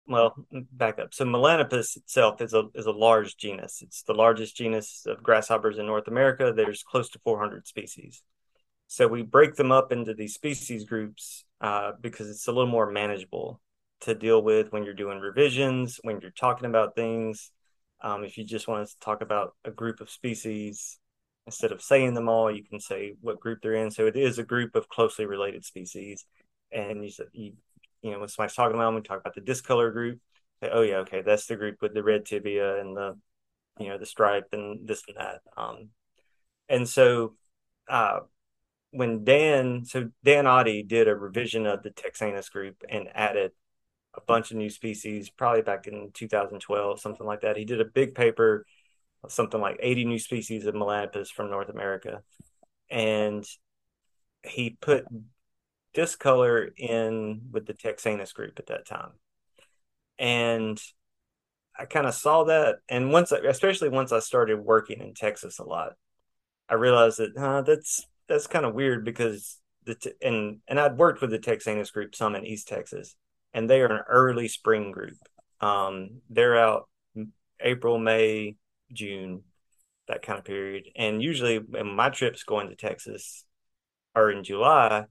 well, 0.08 0.36
back 0.72 1.00
up. 1.00 1.14
So 1.14 1.26
Melanoplus 1.26 1.96
itself 1.96 2.42
is 2.42 2.54
a 2.54 2.64
is 2.76 2.86
a 2.86 2.92
large 2.92 3.38
genus. 3.38 3.82
It's 3.82 4.04
the 4.04 4.14
largest 4.14 4.56
genus 4.56 5.06
of 5.08 5.24
grasshoppers 5.24 5.78
in 5.78 5.86
North 5.86 6.08
America. 6.08 6.54
There's 6.56 6.84
close 6.84 7.10
to 7.12 7.20
400 7.20 7.68
species. 7.68 8.22
So 8.88 9.08
we 9.08 9.24
break 9.24 9.56
them 9.56 9.72
up 9.72 9.92
into 9.92 10.14
these 10.14 10.34
species 10.34 10.84
groups 10.84 11.46
uh, 11.62 11.94
because 12.00 12.30
it's 12.30 12.48
a 12.48 12.52
little 12.52 12.70
more 12.70 12.92
manageable 12.92 13.62
to 14.02 14.14
deal 14.14 14.42
with 14.42 14.72
when 14.72 14.84
you're 14.84 14.94
doing 14.94 15.20
revisions, 15.20 16.00
when 16.04 16.20
you're 16.22 16.32
talking 16.32 16.66
about 16.66 16.96
things. 16.96 17.52
Um, 18.02 18.26
if 18.26 18.38
you 18.38 18.44
just 18.44 18.68
want 18.68 18.88
to 18.88 19.00
talk 19.00 19.22
about 19.22 19.56
a 19.64 19.72
group 19.72 20.02
of 20.02 20.10
species, 20.10 21.00
instead 21.46 21.72
of 21.72 21.82
saying 21.82 22.14
them 22.14 22.30
all, 22.30 22.52
you 22.52 22.64
can 22.64 22.80
say 22.80 23.16
what 23.22 23.40
group 23.40 23.60
they're 23.62 23.74
in. 23.74 23.92
So 23.92 24.08
it 24.08 24.16
is 24.16 24.40
a 24.40 24.44
group 24.44 24.76
of 24.76 24.90
closely 24.90 25.26
related 25.26 25.66
species, 25.66 26.26
and 26.72 27.06
you 27.06 27.12
you 27.34 27.54
you 28.04 28.12
know, 28.12 28.20
when 28.20 28.28
somebody's 28.28 28.56
talking 28.56 28.76
about 28.76 28.88
them, 28.88 28.96
we 28.96 29.02
talk 29.02 29.22
about 29.22 29.34
the 29.34 29.42
discolor 29.42 29.92
group. 29.92 30.20
Say, 30.62 30.70
oh 30.72 30.82
yeah, 30.82 30.98
okay, 30.98 31.22
that's 31.22 31.48
the 31.48 31.56
group 31.56 31.78
with 31.82 31.94
the 31.94 32.04
red 32.04 32.26
tibia 32.26 32.80
and 32.80 32.96
the, 32.96 33.18
you 33.80 33.88
know, 33.88 33.98
the 33.98 34.06
stripe 34.06 34.50
and 34.52 34.88
this 34.88 35.04
and 35.08 35.18
that. 35.18 35.42
Um, 35.58 35.90
and 36.70 36.88
so, 36.88 37.36
uh, 37.90 38.20
when 38.92 39.24
Dan, 39.24 39.86
so 39.86 40.10
Dan 40.24 40.46
Otte 40.46 40.88
did 40.88 41.08
a 41.08 41.16
revision 41.16 41.66
of 41.66 41.82
the 41.82 41.90
Texanus 41.90 42.52
group 42.52 42.84
and 42.88 43.08
added 43.16 43.52
a 44.14 44.22
bunch 44.22 44.52
of 44.52 44.58
new 44.58 44.70
species, 44.70 45.30
probably 45.30 45.64
back 45.64 45.88
in 45.88 46.12
2012, 46.14 47.00
something 47.00 47.26
like 47.26 47.42
that. 47.42 47.58
He 47.58 47.66
did 47.66 47.82
a 47.82 47.86
big 47.86 48.14
paper, 48.14 48.66
something 49.30 49.62
like 49.62 49.78
80 49.80 50.06
new 50.06 50.20
species 50.20 50.66
of 50.66 50.76
Melanoplus 50.76 51.30
from 51.30 51.50
North 51.50 51.70
America. 51.70 52.22
And 52.90 53.46
he 54.44 54.78
put 54.82 55.06
discolor 55.94 56.70
in 56.78 57.42
with 57.52 57.66
the 57.66 57.74
Texanus 57.74 58.34
group 58.34 58.60
at 58.60 58.68
that 58.68 58.88
time. 58.88 59.12
And 60.20 60.82
I 61.78 61.86
kind 61.86 62.08
of 62.08 62.14
saw 62.14 62.44
that. 62.46 62.78
And 62.90 63.12
once, 63.12 63.32
I, 63.32 63.38
especially 63.38 63.90
once 63.90 64.12
I 64.12 64.20
started 64.20 64.60
working 64.60 65.00
in 65.00 65.14
Texas 65.14 65.60
a 65.60 65.64
lot, 65.64 65.94
I 66.70 66.76
realized 66.76 67.18
that 67.20 67.64
that's 67.66 68.06
that's 68.28 68.48
kind 68.48 68.66
of 68.66 68.74
weird 68.74 69.04
because 69.04 69.60
the 69.86 69.96
t- 69.96 70.14
and 70.22 70.60
and 70.68 70.80
I'd 70.80 70.98
worked 70.98 71.22
with 71.22 71.32
the 71.32 71.40
Texanus 71.40 71.92
group 71.92 72.16
some 72.16 72.36
in 72.36 72.46
East 72.46 72.68
Texas, 72.68 73.16
and 73.54 73.70
they 73.70 73.82
are 73.82 73.92
an 73.92 74.04
early 74.08 74.48
spring 74.48 74.92
group. 74.92 75.18
Um, 75.62 76.22
they're 76.30 76.58
out 76.58 76.88
April, 77.60 77.98
May, 77.98 78.56
June, 78.94 79.44
that 80.08 80.22
kind 80.24 80.40
of 80.40 80.46
period. 80.46 80.90
And 80.96 81.22
usually, 81.24 81.60
when 81.60 81.96
my 81.96 82.10
trips 82.10 82.44
going 82.44 82.70
to 82.70 82.76
Texas 82.76 83.46
are 84.16 84.32
in 84.32 84.44
July, 84.44 85.06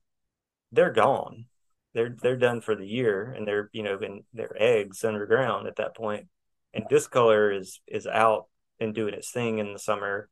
they're 0.73 0.93
gone. 0.93 1.47
They're 1.95 2.17
they're 2.23 2.37
done 2.37 2.61
for 2.61 2.75
the 2.75 2.87
year, 2.87 3.33
and 3.33 3.47
they're 3.47 3.71
you 3.73 3.83
know 3.83 3.99
in 3.99 4.25
their 4.33 4.53
eggs 4.61 5.05
underground 5.05 5.67
at 5.69 5.77
that 5.77 5.97
point. 5.97 6.29
And 6.75 6.85
discolor 6.89 7.53
is 7.53 7.81
is 7.87 8.07
out 8.07 8.47
and 8.81 8.95
doing 8.95 9.15
its 9.15 9.31
thing 9.31 9.59
in 9.59 9.73
the 9.73 9.79
summer, 9.79 10.29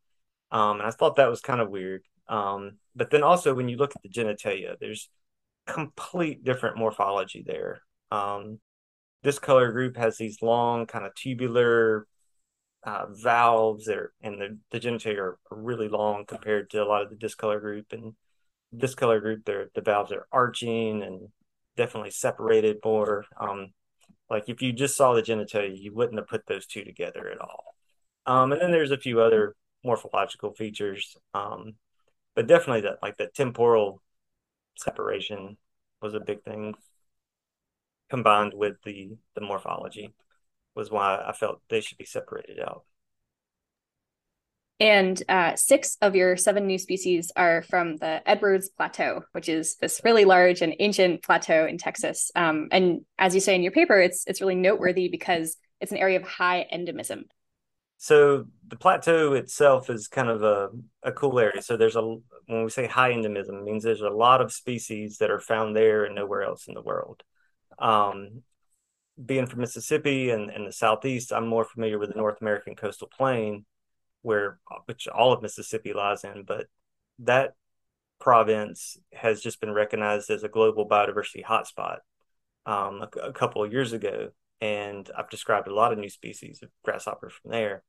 Um, 0.51 0.79
and 0.81 0.89
I 0.89 0.91
thought 0.91 1.17
that 1.17 1.31
was 1.31 1.41
kind 1.41 1.61
of 1.61 1.71
weird. 1.71 2.03
Um, 2.29 2.79
but 2.95 3.11
then 3.11 3.23
also 3.23 3.55
when 3.55 3.69
you 3.69 3.77
look 3.77 3.93
at 3.97 4.03
the 4.03 4.09
genitalia, 4.09 4.77
there's 4.81 5.09
complete 5.67 6.45
different 6.45 6.79
morphology 6.79 7.45
there. 7.47 7.83
Um, 8.11 8.61
this 9.23 9.39
color 9.39 9.73
group 9.73 9.97
has 9.97 10.17
these 10.19 10.43
long 10.43 10.87
kind 10.87 11.07
of 11.07 11.15
tubular 11.15 12.07
uh, 12.85 13.07
valves 13.11 13.85
that 13.87 13.99
are, 13.99 14.13
and 14.23 14.41
the, 14.41 14.59
the 14.71 14.81
genitalia 14.81 15.19
are 15.19 15.39
really 15.51 15.89
long 15.89 16.25
compared 16.25 16.71
to 16.71 16.83
a 16.83 16.87
lot 16.87 17.03
of 17.03 17.11
the 17.11 17.17
discolor 17.17 17.61
group. 17.61 17.93
And 17.93 18.15
this 18.73 18.95
color 18.95 19.21
group, 19.21 19.45
the 19.45 19.69
valves 19.81 20.13
are 20.13 20.27
arching 20.33 21.03
and 21.03 21.29
definitely 21.77 22.11
separated 22.11 22.79
more. 22.85 23.25
Um, 23.39 23.73
like 24.29 24.49
if 24.49 24.63
you 24.63 24.73
just 24.73 24.97
saw 24.97 25.13
the 25.13 25.23
genitalia, 25.23 25.77
you 25.79 25.93
wouldn't 25.93 26.19
have 26.19 26.29
put 26.29 26.47
those 26.47 26.67
two 26.67 26.85
together 26.85 27.29
at 27.31 27.41
all. 27.41 27.75
Um, 28.27 28.53
and 28.53 28.61
then 28.61 28.71
there's 28.71 28.93
a 28.93 28.99
few 28.99 29.21
other 29.21 29.57
morphological 29.85 30.53
features, 30.53 31.17
um, 31.35 31.75
but 32.35 32.47
definitely 32.47 32.83
that 32.83 32.99
like 33.03 33.17
the 33.17 33.27
temporal 33.27 34.01
separation 34.77 35.57
was 36.01 36.15
a 36.15 36.21
big 36.21 36.43
thing 36.45 36.75
combined 38.09 38.53
with 38.55 38.77
the 38.85 39.17
the 39.35 39.41
morphology 39.41 40.13
was 40.81 40.91
why 40.91 41.23
I 41.25 41.33
felt 41.33 41.61
they 41.69 41.81
should 41.81 41.99
be 41.99 42.05
separated 42.07 42.59
out. 42.59 42.85
And 44.81 45.23
uh, 45.29 45.57
six 45.57 45.99
of 46.01 46.17
your 46.17 46.39
seven 46.39 46.67
new 46.67 46.79
species 46.79 47.31
are 47.37 47.63
from 47.69 47.99
the 47.99 48.23
Edwards 48.27 48.71
Plateau, 48.71 49.23
which 49.33 49.51
is 49.51 49.77
this 49.77 50.01
really 50.03 50.25
large 50.25 50.63
and 50.63 50.75
ancient 50.81 51.23
plateau 51.23 51.67
in 51.67 51.77
Texas. 51.77 52.33
Um, 52.35 52.69
and 52.73 53.03
as 53.19 53.35
you 53.35 53.43
say 53.43 53.55
in 53.55 53.63
your 53.63 53.73
paper, 53.73 54.01
it's 54.01 54.25
it's 54.27 54.41
really 54.41 54.55
noteworthy 54.55 55.09
because 55.09 55.59
it's 55.81 55.93
an 55.93 55.99
area 55.99 56.19
of 56.19 56.27
high 56.27 56.67
endemism. 56.73 57.25
So 57.99 58.47
the 58.67 58.77
plateau 58.77 59.35
itself 59.35 59.91
is 59.91 60.09
kind 60.09 60.31
of 60.31 60.43
a, 60.43 60.71
a 61.03 61.13
cool 61.13 61.39
area. 61.39 61.61
So 61.61 61.77
there's 61.77 61.97
a 61.97 62.03
when 62.47 62.65
we 62.65 62.71
say 62.71 62.87
high 62.87 63.13
endemism, 63.13 63.59
it 63.61 63.65
means 63.65 63.85
there's 63.85 64.01
a 64.01 64.09
lot 64.09 64.41
of 64.41 64.51
species 64.51 65.19
that 65.19 65.31
are 65.31 65.41
found 65.41 65.77
there 65.77 66.05
and 66.05 66.15
nowhere 66.15 66.43
else 66.43 66.69
in 66.69 66.75
the 66.75 66.81
world. 66.81 67.23
Um, 67.79 68.43
being 69.25 69.47
from 69.47 69.61
Mississippi 69.61 70.31
and, 70.31 70.51
and 70.51 70.67
the 70.67 70.73
southeast, 70.73 71.33
I'm 71.33 71.47
more 71.47 71.65
familiar 71.65 71.99
with 71.99 72.11
the 72.11 72.19
North 72.19 72.41
American 72.41 72.75
coastal 72.75 73.09
plain 73.09 73.65
where 74.23 74.59
which 74.85 75.09
all 75.09 75.33
of 75.33 75.43
Mississippi 75.43 75.93
lies 75.93 76.25
in, 76.25 76.45
but 76.47 76.67
that 77.21 77.55
province 78.19 78.99
has 79.13 79.41
just 79.41 79.61
been 79.61 79.73
recognized 79.73 80.31
as 80.31 80.43
a 80.43 80.49
global 80.49 80.87
biodiversity 80.87 81.43
hotspot 81.43 81.99
um, 82.67 83.03
a, 83.03 83.19
a, 83.21 83.33
couple 83.33 83.65
of 83.65 83.73
years 83.73 83.93
ago, 83.93 84.29
and 84.61 85.11
I've 85.17 85.31
described 85.31 85.69
a 85.69 85.75
lot 85.75 85.93
of 85.93 85.99
new 85.99 86.11
species 86.11 86.63
of 86.63 86.69
grasshopper 86.85 87.31
from 87.31 87.51
there. 87.51 87.83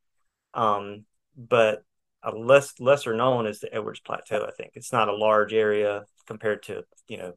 Um, 0.54 1.06
but 1.36 1.84
a 2.24 2.32
less 2.32 2.80
lesser 2.80 3.14
known 3.14 3.46
is 3.46 3.60
the 3.60 3.74
Edwards 3.74 4.00
Plateau. 4.00 4.46
I 4.48 4.52
think 4.52 4.72
it's 4.76 4.94
not 4.94 5.10
a 5.10 5.16
large 5.16 5.54
area 5.54 6.06
compared 6.28 6.64
to 6.64 6.84
you 7.08 7.18
know 7.18 7.34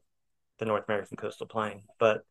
the 0.59 0.67
North 0.67 0.85
American 0.89 1.17
coastal 1.17 1.47
plain, 1.47 1.83
but 1.99 2.25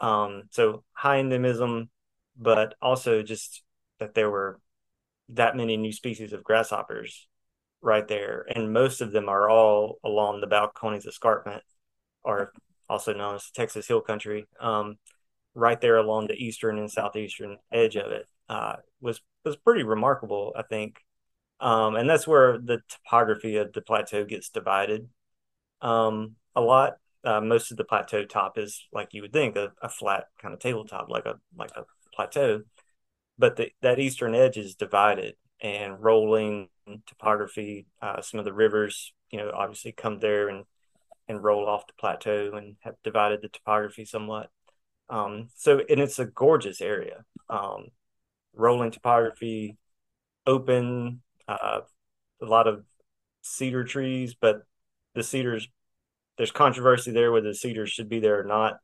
um, 0.00 0.44
so 0.50 0.84
high 0.92 1.20
endemism, 1.22 1.88
but 2.36 2.74
also 2.80 3.22
just 3.22 3.62
that 3.98 4.14
there 4.14 4.30
were 4.30 4.60
that 5.30 5.56
many 5.56 5.76
new 5.76 5.92
species 5.92 6.32
of 6.32 6.44
grasshoppers 6.44 7.26
right 7.80 8.06
there, 8.08 8.46
and 8.54 8.72
most 8.72 9.00
of 9.00 9.12
them 9.12 9.28
are 9.28 9.48
all 9.48 9.98
along 10.04 10.40
the 10.40 10.46
Balcones 10.46 11.06
Escarpment, 11.06 11.62
or 12.22 12.52
also 12.88 13.12
known 13.12 13.36
as 13.36 13.50
Texas 13.50 13.86
Hill 13.86 14.00
Country, 14.00 14.46
um, 14.60 14.96
right 15.54 15.80
there 15.80 15.96
along 15.96 16.26
the 16.26 16.34
eastern 16.34 16.78
and 16.78 16.90
southeastern 16.90 17.58
edge 17.72 17.96
of 17.96 18.12
it. 18.12 18.26
Uh, 18.48 18.76
was 19.00 19.20
was 19.44 19.56
pretty 19.56 19.82
remarkable, 19.82 20.52
I 20.56 20.62
think, 20.62 21.00
um, 21.60 21.96
and 21.96 22.08
that's 22.08 22.26
where 22.26 22.58
the 22.58 22.80
topography 22.88 23.56
of 23.56 23.72
the 23.72 23.80
plateau 23.80 24.24
gets 24.24 24.50
divided 24.50 25.08
um, 25.80 26.36
a 26.54 26.60
lot. 26.60 26.98
Uh, 27.26 27.40
most 27.40 27.70
of 27.70 27.76
the 27.76 27.84
plateau 27.84 28.24
top 28.24 28.56
is 28.56 28.86
like 28.92 29.08
you 29.12 29.20
would 29.20 29.32
think 29.32 29.56
a, 29.56 29.72
a 29.82 29.88
flat 29.88 30.26
kind 30.40 30.54
of 30.54 30.60
tabletop, 30.60 31.08
like 31.10 31.26
a 31.26 31.34
like 31.56 31.72
a 31.76 31.84
plateau 32.14 32.62
but 33.38 33.56
the, 33.56 33.70
that 33.82 33.98
eastern 33.98 34.34
edge 34.34 34.56
is 34.56 34.74
divided 34.74 35.34
and 35.60 36.02
rolling 36.02 36.68
topography. 37.06 37.86
Uh, 38.00 38.20
some 38.20 38.38
of 38.38 38.44
the 38.44 38.52
rivers, 38.52 39.12
you 39.30 39.38
know, 39.38 39.50
obviously 39.54 39.92
come 39.92 40.18
there 40.18 40.48
and 40.48 40.64
and 41.28 41.42
roll 41.42 41.68
off 41.68 41.88
the 41.88 41.92
plateau 41.98 42.52
and 42.54 42.76
have 42.80 42.94
divided 43.02 43.42
the 43.42 43.48
topography 43.48 44.04
somewhat. 44.04 44.48
Um, 45.08 45.48
so, 45.56 45.80
and 45.88 46.00
it's 46.00 46.20
a 46.20 46.24
gorgeous 46.24 46.80
area. 46.80 47.24
Um, 47.50 47.88
rolling 48.54 48.92
topography, 48.92 49.76
open, 50.46 51.22
uh, 51.48 51.80
a 52.40 52.44
lot 52.44 52.68
of 52.68 52.84
cedar 53.42 53.82
trees, 53.82 54.36
but 54.40 54.62
the 55.16 55.24
cedars, 55.24 55.68
there's 56.36 56.52
controversy 56.52 57.10
there 57.10 57.32
whether 57.32 57.48
the 57.48 57.54
cedars 57.54 57.90
should 57.90 58.08
be 58.08 58.20
there 58.20 58.40
or 58.40 58.44
not. 58.44 58.78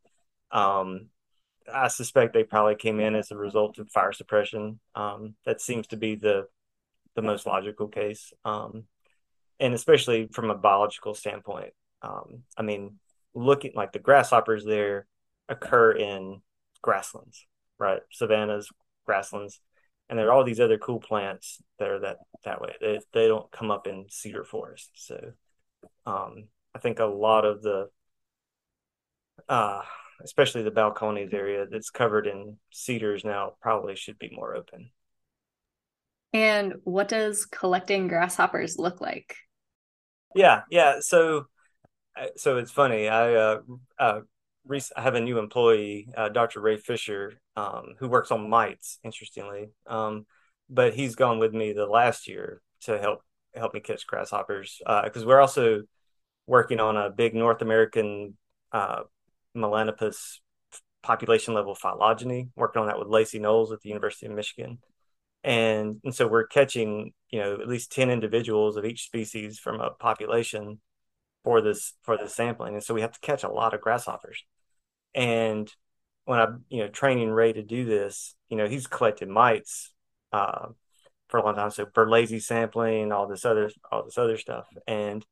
Um, 0.50 1.09
I 1.73 1.88
suspect 1.88 2.32
they 2.32 2.44
probably 2.44 2.75
came 2.75 3.00
in 3.00 3.14
as 3.14 3.30
a 3.30 3.37
result 3.37 3.78
of 3.78 3.90
fire 3.90 4.12
suppression. 4.12 4.80
Um, 4.94 5.35
that 5.44 5.61
seems 5.61 5.87
to 5.88 5.97
be 5.97 6.16
the 6.16 6.47
the 7.14 7.23
most 7.23 7.47
logical 7.47 7.88
case, 7.88 8.32
um, 8.44 8.85
and 9.61 9.75
especially 9.75 10.28
from 10.32 10.50
a 10.50 10.56
biological 10.56 11.14
standpoint. 11.14 11.73
Um, 12.00 12.42
I 12.56 12.62
mean, 12.62 12.99
looking 13.35 13.73
like 13.75 13.92
the 13.92 13.99
grasshoppers 13.99 14.64
there 14.64 15.06
occur 15.49 15.92
in 15.92 16.40
grasslands, 16.80 17.47
right? 17.78 18.00
Savannas, 18.11 18.68
grasslands, 19.06 19.61
and 20.09 20.18
there 20.18 20.28
are 20.28 20.32
all 20.32 20.44
these 20.44 20.61
other 20.61 20.78
cool 20.78 21.00
plants 21.00 21.62
that 21.78 21.88
are 21.88 22.00
that 22.00 22.18
that 22.44 22.61
way. 22.61 22.75
They 22.80 23.00
they 23.12 23.28
don't 23.28 23.50
come 23.52 23.71
up 23.71 23.87
in 23.87 24.06
cedar 24.09 24.44
forests. 24.44 24.90
So, 24.94 25.32
um, 26.06 26.49
I 26.75 26.79
think 26.79 26.99
a 26.99 27.05
lot 27.05 27.45
of 27.45 27.62
the 27.62 27.88
uh, 29.49 29.83
especially 30.23 30.62
the 30.62 30.71
Balcones 30.71 31.33
area 31.35 31.67
that's 31.71 31.91
covered 31.91 32.26
in 32.26 32.57
cedars 32.71 33.25
now 33.25 33.55
probably 33.61 33.97
should 33.97 34.19
be 34.19 34.31
more 34.33 34.55
open. 34.55 34.91
And 36.33 36.75
what 36.85 37.09
does 37.09 37.45
collecting 37.45 38.09
grasshoppers 38.09 38.79
look 38.79 39.00
like? 39.00 39.37
Yeah, 40.35 40.62
yeah. 40.71 41.00
So, 41.00 41.47
so 42.37 42.57
it's 42.57 42.71
funny. 42.71 43.09
I 43.09 43.35
uh, 43.35 43.61
uh, 43.99 44.21
I 44.71 45.00
have 45.00 45.14
a 45.14 45.21
new 45.21 45.38
employee, 45.38 46.09
uh, 46.17 46.31
Dr. 46.31 46.61
Ray 46.61 46.79
Fisher, 46.79 47.41
um, 47.57 47.95
who 47.99 48.09
works 48.09 48.31
on 48.31 48.49
mites. 48.49 48.99
Interestingly, 49.05 49.71
um, 49.87 50.25
but 50.71 50.95
he's 50.95 51.17
gone 51.17 51.38
with 51.38 51.52
me 51.52 51.73
the 51.73 51.87
last 51.87 52.29
year 52.29 52.62
to 52.83 52.99
help 52.99 53.21
help 53.55 53.75
me 53.75 53.81
catch 53.81 54.07
grasshoppers 54.07 54.81
because 55.05 55.25
uh, 55.25 55.26
we're 55.26 55.41
also 55.41 55.83
working 56.46 56.80
on 56.80 56.96
a 56.96 57.11
big 57.11 57.34
North 57.34 57.62
American 57.62 58.37
uh, 58.72 59.02
Melanoplus 59.56 60.38
population 61.02 61.54
level 61.54 61.75
phylogeny, 61.75 62.49
working 62.56 62.80
on 62.80 62.88
that 62.88 62.99
with 62.99 63.08
Lacey 63.08 63.38
Knowles 63.38 63.72
at 63.72 63.80
the 63.80 63.88
University 63.88 64.26
of 64.26 64.32
Michigan. 64.32 64.78
And, 65.44 66.00
and 66.04 66.14
so 66.14 66.28
we're 66.28 66.46
catching, 66.46 67.12
you 67.30 67.40
know, 67.40 67.54
at 67.54 67.68
least 67.68 67.92
10 67.92 68.11
individuals 68.11 68.76
of 68.76 68.84
each 68.84 69.04
species 69.06 69.58
from 69.58 69.80
a 69.80 69.90
population 69.90 70.80
for 71.44 71.61
this 71.61 71.94
for 72.02 72.16
this 72.16 72.34
sampling. 72.34 72.75
And 72.75 72.82
so 72.82 72.94
we 72.94 73.00
have 73.00 73.12
to 73.12 73.20
catch 73.20 73.42
a 73.42 73.50
lot 73.50 73.75
of 73.75 73.80
grasshoppers. 73.80 74.44
And 75.14 75.72
when 76.25 76.38
I'm, 76.38 76.64
you 76.68 76.78
know, 76.78 76.88
training 76.88 77.30
Ray 77.30 77.52
to 77.52 77.62
do 77.62 77.84
this, 77.84 78.37
you 78.49 78.56
know, 78.56 78.68
he's 78.68 78.87
collected 78.87 79.28
mites 79.28 79.92
uh, 80.32 80.68
for 81.28 81.38
a 81.38 81.44
long 81.44 81.56
time. 81.56 81.70
So 81.70 81.87
for 81.92 82.08
lazy 82.08 82.38
sampling, 82.38 83.11
all 83.11 83.26
this 83.26 83.44
other 83.44 83.70
all 83.90 84.04
this 84.04 84.18
other 84.18 84.37
stuff. 84.37 84.66
And 84.87 85.26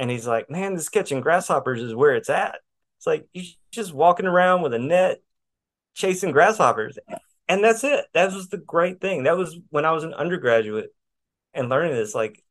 and 0.00 0.10
he's 0.10 0.26
like, 0.26 0.48
man, 0.48 0.74
this 0.74 0.88
catching 0.88 1.20
grasshoppers 1.20 1.82
is 1.82 1.94
where 1.94 2.16
it's 2.16 2.30
at. 2.30 2.60
It's 2.96 3.06
like 3.06 3.28
you're 3.34 3.44
just 3.70 3.92
walking 3.92 4.24
around 4.24 4.62
with 4.62 4.72
a 4.72 4.78
net, 4.78 5.20
chasing 5.94 6.32
grasshoppers, 6.32 6.98
and 7.46 7.62
that's 7.62 7.84
it. 7.84 8.06
That 8.14 8.32
was 8.32 8.48
the 8.48 8.56
great 8.56 9.02
thing. 9.02 9.24
That 9.24 9.36
was 9.36 9.58
when 9.68 9.84
I 9.84 9.92
was 9.92 10.02
an 10.02 10.14
undergraduate 10.14 10.88
and 11.52 11.68
learning 11.68 11.92
this. 11.92 12.14
Like, 12.14 12.42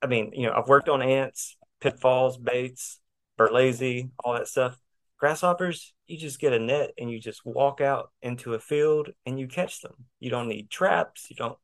I 0.00 0.06
mean, 0.06 0.30
you 0.32 0.46
know, 0.46 0.52
I've 0.56 0.68
worked 0.68 0.88
on 0.88 1.02
ants, 1.02 1.56
pitfalls, 1.80 2.38
baits, 2.38 3.00
Berlese, 3.36 4.08
all 4.22 4.34
that 4.34 4.46
stuff. 4.46 4.78
Grasshoppers, 5.18 5.92
you 6.06 6.16
just 6.16 6.38
get 6.38 6.52
a 6.52 6.60
net 6.60 6.92
and 6.98 7.10
you 7.10 7.18
just 7.18 7.44
walk 7.44 7.80
out 7.80 8.12
into 8.22 8.54
a 8.54 8.60
field 8.60 9.08
and 9.24 9.40
you 9.40 9.48
catch 9.48 9.80
them. 9.80 9.94
You 10.20 10.30
don't 10.30 10.48
need 10.48 10.70
traps. 10.70 11.26
You 11.30 11.36
don't, 11.36 11.58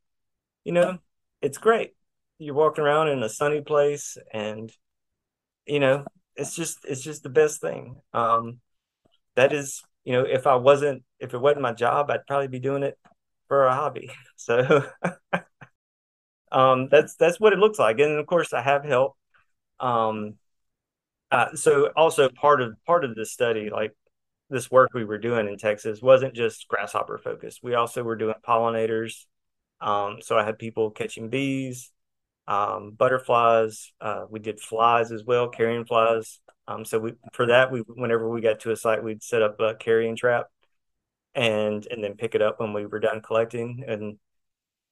you 0.65 0.73
know, 0.73 0.97
it's 1.41 1.59
great. 1.59 1.91
You're 2.39 2.55
walking 2.55 2.83
around 2.83 3.07
in 3.07 3.23
a 3.23 3.29
sunny 3.29 3.61
place 3.61 4.17
and, 4.33 4.69
you 5.67 5.79
know, 5.79 6.05
it's 6.35 6.55
just 6.55 6.79
it's 6.85 7.01
just 7.01 7.23
the 7.23 7.29
best 7.29 7.61
thing. 7.61 7.97
Um, 8.13 8.59
that 9.35 9.53
is, 9.53 9.83
you 10.05 10.13
know, 10.13 10.23
if 10.23 10.47
I 10.47 10.55
wasn't 10.55 11.03
if 11.19 11.33
it 11.33 11.39
wasn't 11.39 11.61
my 11.63 11.73
job, 11.73 12.11
I'd 12.11 12.27
probably 12.27 12.49
be 12.49 12.59
doing 12.59 12.83
it 12.83 12.97
for 13.47 13.65
a 13.67 13.75
hobby. 13.75 14.11
So 14.37 14.85
um, 16.51 16.87
that's 16.89 17.15
that's 17.15 17.39
what 17.39 17.53
it 17.53 17.59
looks 17.59 17.79
like, 17.79 17.99
and 17.99 18.19
of 18.19 18.25
course 18.27 18.53
I 18.53 18.61
have 18.61 18.83
help. 18.83 19.15
Um, 19.79 20.35
uh, 21.31 21.55
so 21.55 21.87
also 21.97 22.29
part 22.29 22.61
of 22.61 22.75
part 22.85 23.05
of 23.05 23.15
the 23.15 23.25
study, 23.25 23.69
like 23.69 23.93
this 24.49 24.71
work 24.71 24.91
we 24.93 25.05
were 25.05 25.19
doing 25.19 25.47
in 25.47 25.57
Texas, 25.57 26.01
wasn't 26.01 26.35
just 26.35 26.67
grasshopper 26.67 27.17
focused. 27.19 27.61
We 27.63 27.75
also 27.75 28.03
were 28.03 28.15
doing 28.17 28.35
pollinators. 28.47 29.25
Um, 29.81 30.19
so 30.21 30.37
I 30.37 30.45
had 30.45 30.59
people 30.59 30.91
catching 30.91 31.29
bees, 31.29 31.91
um, 32.47 32.91
butterflies. 32.91 33.91
Uh, 34.01 34.25
we 34.29 34.39
did 34.39 34.59
flies 34.59 35.11
as 35.11 35.23
well, 35.23 35.49
carrion 35.49 35.85
flies. 35.85 36.39
Um, 36.67 36.85
so 36.85 36.99
we 36.99 37.13
for 37.33 37.47
that 37.47 37.71
we 37.71 37.79
whenever 37.81 38.29
we 38.29 38.41
got 38.41 38.61
to 38.61 38.71
a 38.71 38.75
site, 38.75 39.03
we'd 39.03 39.23
set 39.23 39.41
up 39.41 39.59
a 39.59 39.75
carrion 39.75 40.15
trap, 40.15 40.47
and 41.35 41.85
and 41.87 42.03
then 42.03 42.15
pick 42.15 42.35
it 42.35 42.41
up 42.41 42.59
when 42.59 42.73
we 42.73 42.85
were 42.85 42.99
done 42.99 43.21
collecting. 43.21 43.83
And 43.87 44.17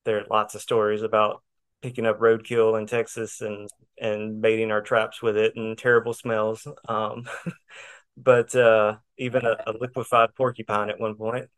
there 0.05 0.19
are 0.19 0.25
lots 0.29 0.55
of 0.55 0.61
stories 0.61 1.01
about 1.01 1.43
picking 1.81 2.05
up 2.05 2.19
roadkill 2.19 2.79
in 2.79 2.87
Texas 2.87 3.41
and 3.41 3.69
and 3.99 4.41
baiting 4.41 4.71
our 4.71 4.81
traps 4.81 5.21
with 5.21 5.37
it 5.37 5.55
and 5.55 5.77
terrible 5.77 6.13
smells. 6.13 6.67
Um, 6.87 7.27
but 8.17 8.55
uh, 8.55 8.97
even 9.17 9.45
a, 9.45 9.57
a, 9.67 9.73
liquefied 9.79 10.35
porcupine 10.35 10.89
at 10.89 10.99
one 10.99 11.15
point. 11.15 11.49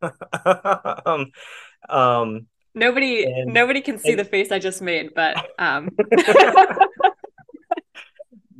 um, 1.06 1.26
um, 1.88 2.46
nobody 2.74 3.24
and, 3.24 3.52
nobody 3.52 3.80
can 3.80 3.98
see 3.98 4.10
and, 4.10 4.18
the 4.18 4.24
face 4.24 4.52
I 4.52 4.58
just 4.58 4.82
made, 4.82 5.14
but 5.14 5.36
um. 5.58 5.90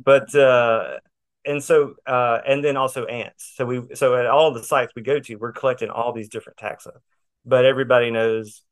but 0.03 0.33
uh, 0.35 0.97
and 1.45 1.63
so 1.63 1.95
uh, 2.05 2.39
and 2.45 2.63
then 2.63 2.77
also 2.77 3.05
ants. 3.05 3.53
So 3.55 3.65
we 3.65 3.95
so 3.95 4.15
at 4.15 4.25
all 4.25 4.53
the 4.53 4.63
sites 4.63 4.93
we 4.95 5.01
go 5.01 5.19
to, 5.19 5.35
we're 5.35 5.51
collecting 5.51 5.89
all 5.89 6.13
these 6.13 6.29
different 6.29 6.57
taxa. 6.57 6.91
But 7.45 7.65
everybody 7.65 8.11
knows 8.11 8.63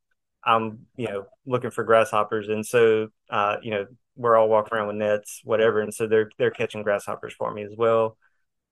I'm 0.43 0.87
you 0.95 1.07
know 1.07 1.25
looking 1.45 1.71
for 1.71 1.83
grasshoppers, 1.83 2.49
and 2.49 2.65
so 2.65 3.09
uh, 3.29 3.57
you 3.61 3.71
know 3.71 3.85
we're 4.15 4.37
all 4.37 4.49
walking 4.49 4.77
around 4.77 4.87
with 4.87 4.97
nets, 4.97 5.41
whatever, 5.43 5.81
and 5.81 5.93
so 5.93 6.07
they're 6.07 6.29
they're 6.37 6.51
catching 6.51 6.83
grasshoppers 6.83 7.33
for 7.33 7.53
me 7.53 7.63
as 7.63 7.73
well. 7.77 8.17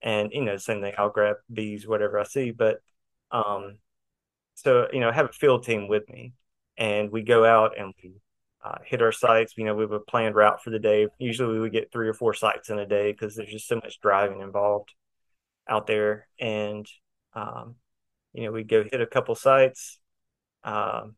And 0.02 0.30
you 0.32 0.44
know, 0.44 0.56
same 0.56 0.80
thing. 0.80 0.94
I'll 0.96 1.10
grab 1.10 1.36
bees, 1.52 1.86
whatever 1.86 2.18
I 2.18 2.24
see. 2.24 2.50
But 2.52 2.80
um, 3.30 3.78
so 4.54 4.88
you 4.92 5.00
know, 5.00 5.08
I 5.08 5.12
have 5.12 5.30
a 5.30 5.32
field 5.32 5.64
team 5.64 5.88
with 5.88 6.08
me, 6.08 6.32
and 6.80 7.12
we 7.12 7.22
go 7.22 7.44
out 7.44 7.78
and 7.78 7.94
we 8.02 8.14
uh, 8.64 8.78
hit 8.84 9.02
our 9.02 9.12
sites. 9.12 9.54
You 9.56 9.64
know, 9.64 9.74
we 9.74 9.82
have 9.82 9.92
a 9.92 10.00
planned 10.00 10.34
route 10.34 10.62
for 10.62 10.70
the 10.70 10.78
day. 10.80 11.06
Usually, 11.18 11.52
we 11.52 11.60
would 11.60 11.72
get 11.72 11.92
three 11.92 12.08
or 12.08 12.14
four 12.14 12.34
sites 12.34 12.70
in 12.70 12.78
a 12.78 12.86
day 12.86 13.12
because 13.12 13.36
there's 13.36 13.52
just 13.52 13.68
so 13.68 13.76
much 13.76 14.00
driving 14.00 14.40
involved 14.40 14.92
out 15.68 15.86
there. 15.86 16.26
And 16.40 16.86
um, 17.34 17.76
you 18.32 18.44
know, 18.44 18.52
we 18.52 18.64
go 18.64 18.82
hit 18.82 19.00
a 19.00 19.06
couple 19.06 19.34
sites. 19.34 19.98
Um, 20.64 21.14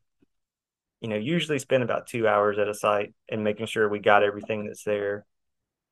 you 1.00 1.08
know, 1.08 1.16
usually 1.16 1.58
spend 1.58 1.82
about 1.82 2.06
two 2.06 2.28
hours 2.28 2.58
at 2.58 2.68
a 2.68 2.74
site 2.74 3.12
and 3.28 3.42
making 3.42 3.66
sure 3.66 3.88
we 3.88 3.98
got 3.98 4.22
everything 4.22 4.66
that's 4.66 4.84
there. 4.84 5.26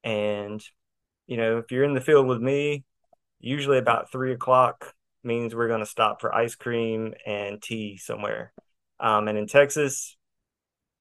And, 0.04 0.62
you 1.26 1.36
know, 1.36 1.58
if 1.58 1.72
you're 1.72 1.84
in 1.84 1.94
the 1.94 2.00
field 2.00 2.26
with 2.26 2.40
me, 2.40 2.84
usually 3.40 3.78
about 3.78 4.12
three 4.12 4.32
o'clock 4.32 4.94
means 5.24 5.54
we're 5.54 5.68
going 5.68 5.80
to 5.80 5.86
stop 5.86 6.20
for 6.20 6.34
ice 6.34 6.54
cream 6.54 7.14
and 7.26 7.60
tea 7.60 7.96
somewhere. 7.96 8.52
Um, 9.00 9.28
and 9.28 9.38
in 9.38 9.46
Texas, 9.46 10.16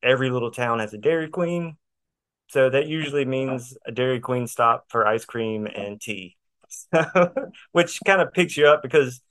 every 0.01 0.29
little 0.29 0.51
town 0.51 0.79
has 0.79 0.93
a 0.93 0.97
Dairy 0.97 1.29
Queen. 1.29 1.77
So 2.47 2.69
that 2.69 2.87
usually 2.87 3.25
means 3.25 3.77
a 3.85 3.91
Dairy 3.91 4.19
Queen 4.19 4.47
stop 4.47 4.85
for 4.89 5.05
ice 5.05 5.25
cream 5.25 5.67
and 5.67 6.01
tea, 6.01 6.35
which 7.71 7.99
kind 8.05 8.21
of 8.21 8.33
picks 8.33 8.57
you 8.57 8.67
up 8.67 8.81
because, 8.81 9.21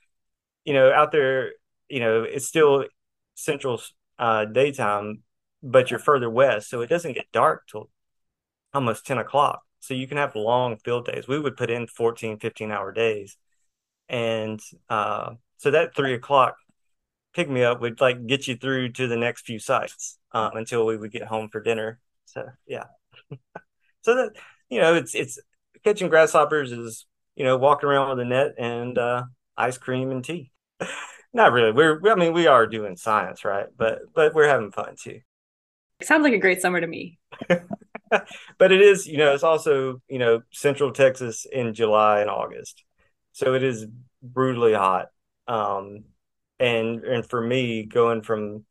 you 0.64 0.72
know, 0.72 0.92
out 0.92 1.10
there, 1.10 1.52
you 1.88 1.98
know, 1.98 2.22
it's 2.22 2.46
still 2.46 2.84
central 3.34 3.80
uh, 4.18 4.44
daytime, 4.44 5.22
but 5.62 5.90
you're 5.90 5.98
further 5.98 6.30
west, 6.30 6.70
so 6.70 6.80
it 6.80 6.88
doesn't 6.88 7.14
get 7.14 7.32
dark 7.32 7.64
till 7.68 7.90
almost 8.72 9.06
10 9.06 9.18
o'clock. 9.18 9.62
So 9.80 9.94
you 9.94 10.06
can 10.06 10.16
have 10.16 10.36
long 10.36 10.76
field 10.76 11.06
days. 11.06 11.26
We 11.26 11.40
would 11.40 11.56
put 11.56 11.70
in 11.70 11.86
14, 11.86 12.38
15 12.38 12.70
hour 12.70 12.92
days. 12.92 13.36
And 14.08 14.60
uh, 14.88 15.34
so 15.56 15.70
that 15.70 15.94
three 15.94 16.14
o'clock 16.14 16.56
pick 17.34 17.48
me 17.48 17.62
up 17.62 17.80
would 17.80 18.00
like 18.00 18.26
get 18.26 18.46
you 18.46 18.56
through 18.56 18.92
to 18.92 19.06
the 19.06 19.16
next 19.16 19.46
few 19.46 19.58
sites 19.58 20.18
um, 20.32 20.52
until 20.54 20.86
we 20.86 20.96
would 20.96 21.12
get 21.12 21.22
home 21.22 21.48
for 21.50 21.60
dinner. 21.60 22.00
So 22.26 22.48
yeah. 22.66 22.84
so 24.02 24.14
that 24.14 24.32
you 24.68 24.80
know, 24.80 24.94
it's 24.94 25.14
it's 25.14 25.38
catching 25.84 26.08
grasshoppers 26.08 26.72
is 26.72 27.06
you 27.36 27.44
know 27.44 27.56
walking 27.56 27.88
around 27.88 28.10
with 28.10 28.20
a 28.20 28.28
net 28.28 28.54
and 28.58 28.98
uh, 28.98 29.24
ice 29.56 29.78
cream 29.78 30.10
and 30.10 30.24
tea. 30.24 30.50
Not 31.32 31.52
really. 31.52 31.72
We're 31.72 32.00
I 32.10 32.14
mean 32.14 32.32
we 32.32 32.46
are 32.46 32.66
doing 32.66 32.96
science, 32.96 33.44
right? 33.44 33.66
But 33.76 34.00
but 34.14 34.34
we're 34.34 34.48
having 34.48 34.72
fun 34.72 34.94
too. 35.00 35.20
Sounds 36.02 36.22
like 36.22 36.32
a 36.32 36.38
great 36.38 36.60
summer 36.60 36.80
to 36.80 36.86
me. 36.86 37.18
but 38.58 38.72
it 38.72 38.80
is, 38.80 39.06
you 39.06 39.18
know, 39.18 39.34
it's 39.34 39.42
also, 39.42 40.00
you 40.08 40.18
know, 40.18 40.42
central 40.52 40.92
Texas 40.92 41.44
in 41.50 41.74
July 41.74 42.20
and 42.20 42.30
August. 42.30 42.84
So 43.32 43.54
it 43.54 43.62
is 43.62 43.86
brutally 44.22 44.74
hot. 44.74 45.06
Um 45.46 46.04
and 46.60 47.04
and 47.04 47.28
for 47.28 47.40
me 47.40 47.84
going 47.84 48.22
from 48.22 48.64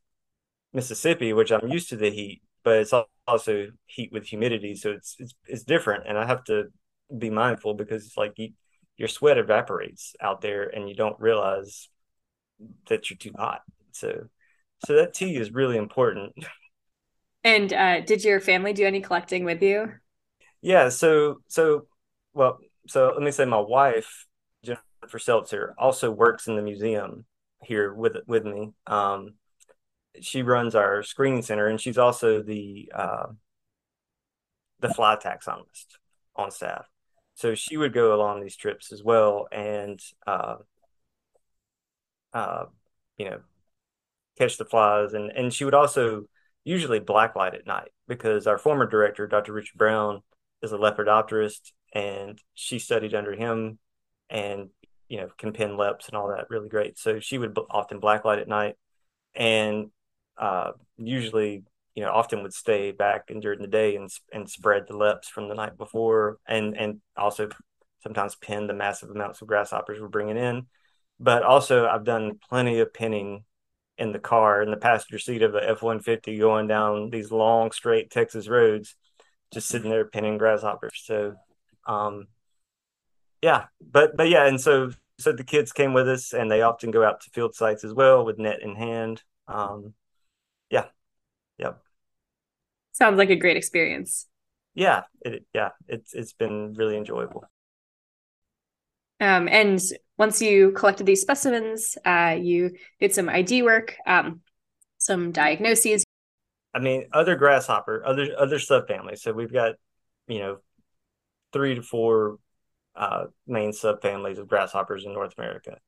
Mississippi, 0.72 1.32
which 1.32 1.50
I'm 1.52 1.68
used 1.68 1.90
to 1.90 1.96
the 1.96 2.10
heat, 2.10 2.42
but 2.62 2.78
it's 2.78 2.92
also 3.26 3.68
heat 3.86 4.12
with 4.12 4.26
humidity, 4.26 4.74
so 4.74 4.92
it's 4.92 5.16
it's 5.18 5.34
it's 5.46 5.64
different 5.64 6.04
and 6.08 6.18
I 6.18 6.26
have 6.26 6.44
to 6.44 6.64
be 7.16 7.30
mindful 7.30 7.74
because 7.74 8.04
it's 8.06 8.16
like 8.16 8.34
you, 8.36 8.50
your 8.96 9.08
sweat 9.08 9.38
evaporates 9.38 10.14
out 10.20 10.40
there 10.40 10.64
and 10.64 10.88
you 10.88 10.94
don't 10.94 11.18
realize 11.18 11.88
that 12.88 13.08
you're 13.08 13.16
too 13.16 13.32
hot. 13.36 13.62
So 13.92 14.28
so 14.84 14.94
that 14.94 15.14
tea 15.14 15.36
is 15.36 15.52
really 15.52 15.76
important. 15.76 16.34
And 17.44 17.72
uh, 17.72 18.00
did 18.00 18.24
your 18.24 18.40
family 18.40 18.72
do 18.72 18.84
any 18.84 19.00
collecting 19.00 19.44
with 19.44 19.62
you? 19.62 19.92
Yeah, 20.60 20.88
so 20.88 21.40
so 21.46 21.86
well, 22.34 22.58
so 22.88 23.12
let 23.14 23.22
me 23.22 23.30
say 23.30 23.44
my 23.44 23.60
wife 23.60 24.26
Jennifer 24.64 25.18
Seltzer 25.18 25.74
also 25.78 26.10
works 26.10 26.48
in 26.48 26.56
the 26.56 26.62
museum 26.62 27.24
here 27.62 27.92
with 27.92 28.16
with 28.26 28.44
me. 28.44 28.72
Um, 28.86 29.34
she 30.20 30.42
runs 30.42 30.74
our 30.74 31.02
screening 31.02 31.42
center, 31.42 31.68
and 31.68 31.80
she's 31.80 31.98
also 31.98 32.42
the 32.42 32.90
uh, 32.94 33.26
the 34.80 34.88
fly 34.88 35.16
taxonomist 35.16 35.86
on 36.36 36.50
staff. 36.50 36.86
So 37.34 37.54
she 37.54 37.76
would 37.76 37.92
go 37.92 38.14
along 38.14 38.40
these 38.40 38.56
trips 38.56 38.92
as 38.92 39.02
well, 39.02 39.46
and 39.52 40.00
uh, 40.26 40.56
uh, 42.32 42.64
you 43.16 43.28
know, 43.28 43.40
catch 44.36 44.56
the 44.56 44.64
flies. 44.64 45.12
And, 45.12 45.30
and 45.30 45.52
she 45.52 45.64
would 45.64 45.74
also 45.74 46.24
usually 46.64 47.00
blacklight 47.00 47.54
at 47.54 47.66
night 47.66 47.90
because 48.06 48.46
our 48.46 48.58
former 48.58 48.86
director, 48.86 49.26
Dr. 49.26 49.52
Richard 49.52 49.76
Brown, 49.76 50.22
is 50.62 50.72
a 50.72 50.78
lepidopterist 50.78 51.72
and 51.92 52.40
she 52.54 52.78
studied 52.78 53.14
under 53.14 53.34
him 53.34 53.78
and, 54.28 54.68
you 55.08 55.18
know, 55.18 55.28
can 55.38 55.52
pin 55.52 55.76
leps 55.76 56.08
and 56.08 56.16
all 56.16 56.28
that 56.28 56.50
really 56.50 56.68
great. 56.68 56.98
So 56.98 57.20
she 57.20 57.38
would 57.38 57.58
often 57.70 58.00
blacklight 58.00 58.40
at 58.40 58.48
night 58.48 58.76
and 59.34 59.90
uh, 60.36 60.72
usually, 60.96 61.64
you 61.94 62.02
know, 62.02 62.10
often 62.10 62.42
would 62.42 62.54
stay 62.54 62.92
back 62.92 63.30
and 63.30 63.42
during 63.42 63.60
the 63.60 63.68
day 63.68 63.96
and, 63.96 64.10
and 64.32 64.48
spread 64.48 64.84
the 64.86 64.96
leps 64.96 65.28
from 65.28 65.48
the 65.48 65.54
night 65.54 65.76
before 65.76 66.38
and, 66.46 66.76
and 66.76 67.00
also 67.16 67.48
sometimes 68.02 68.36
pin 68.36 68.66
the 68.66 68.74
massive 68.74 69.10
amounts 69.10 69.40
of 69.42 69.48
grasshoppers 69.48 70.00
we're 70.00 70.08
bringing 70.08 70.36
in 70.36 70.66
but 71.20 71.42
also 71.42 71.86
I've 71.86 72.04
done 72.04 72.38
plenty 72.48 72.80
of 72.80 72.92
pinning 72.92 73.44
in 73.96 74.12
the 74.12 74.18
car 74.18 74.62
in 74.62 74.70
the 74.70 74.76
passenger 74.76 75.18
seat 75.18 75.42
of 75.42 75.54
a 75.54 75.70
F 75.70 75.82
one 75.82 76.00
fifty 76.00 76.38
going 76.38 76.68
down 76.68 77.10
these 77.10 77.32
long 77.32 77.72
straight 77.72 78.10
Texas 78.10 78.48
roads, 78.48 78.94
just 79.52 79.68
sitting 79.68 79.90
there 79.90 80.04
pinning 80.04 80.38
grasshoppers. 80.38 81.02
So, 81.04 81.34
um, 81.86 82.28
yeah, 83.42 83.64
but 83.80 84.16
but 84.16 84.28
yeah, 84.28 84.46
and 84.46 84.60
so 84.60 84.90
so 85.18 85.32
the 85.32 85.44
kids 85.44 85.72
came 85.72 85.94
with 85.94 86.08
us, 86.08 86.32
and 86.32 86.50
they 86.50 86.62
often 86.62 86.90
go 86.90 87.04
out 87.04 87.20
to 87.22 87.30
field 87.30 87.54
sites 87.54 87.84
as 87.84 87.92
well 87.92 88.24
with 88.24 88.38
net 88.38 88.62
in 88.62 88.76
hand. 88.76 89.22
Um, 89.46 89.94
yeah, 90.70 90.86
yep. 91.58 91.80
Sounds 92.92 93.18
like 93.18 93.30
a 93.30 93.36
great 93.36 93.56
experience. 93.56 94.26
Yeah, 94.74 95.02
it 95.22 95.44
yeah 95.54 95.70
it's 95.88 96.14
it's 96.14 96.32
been 96.32 96.74
really 96.74 96.96
enjoyable. 96.96 97.44
Um, 99.20 99.48
and 99.48 99.80
once 100.16 100.40
you 100.40 100.72
collected 100.72 101.06
these 101.06 101.20
specimens, 101.20 101.98
uh, 102.04 102.36
you 102.40 102.76
did 103.00 103.12
some 103.12 103.28
ID 103.28 103.62
work, 103.62 103.96
um, 104.06 104.40
some 104.98 105.32
diagnoses. 105.32 106.04
I 106.74 106.78
mean, 106.80 107.08
other 107.12 107.34
grasshopper, 107.34 108.04
other 108.06 108.28
other 108.38 108.58
subfamilies. 108.58 109.18
So 109.20 109.32
we've 109.32 109.52
got, 109.52 109.74
you 110.28 110.38
know, 110.38 110.58
three 111.52 111.74
to 111.74 111.82
four 111.82 112.38
uh, 112.98 113.26
main 113.46 113.70
subfamilies 113.70 114.38
of 114.38 114.48
grasshoppers 114.48 115.04
in 115.04 115.12
North 115.12 115.34
America. 115.38 115.78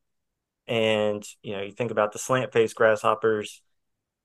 And 0.67 1.23
you 1.43 1.57
know, 1.57 1.63
you 1.63 1.73
think 1.73 1.91
about 1.91 2.13
the 2.13 2.19
slant-faced 2.19 2.77
grasshoppers, 2.77 3.63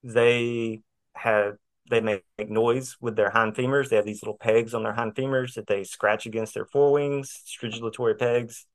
they 0.03 0.81
have 1.15 1.57
they 1.89 2.01
make 2.01 2.23
noise 2.37 2.95
with 2.99 3.15
their 3.15 3.29
hind 3.29 3.55
femurs. 3.55 3.89
They 3.89 3.95
have 3.95 4.05
these 4.05 4.23
little 4.23 4.37
pegs 4.37 4.73
on 4.73 4.83
their 4.83 4.93
hind 4.93 5.15
femurs 5.15 5.53
that 5.55 5.67
they 5.67 5.83
scratch 5.83 6.25
against 6.25 6.53
their 6.53 6.65
forewings, 6.65 7.27
stridulatory 7.45 8.17
pegs 8.17 8.65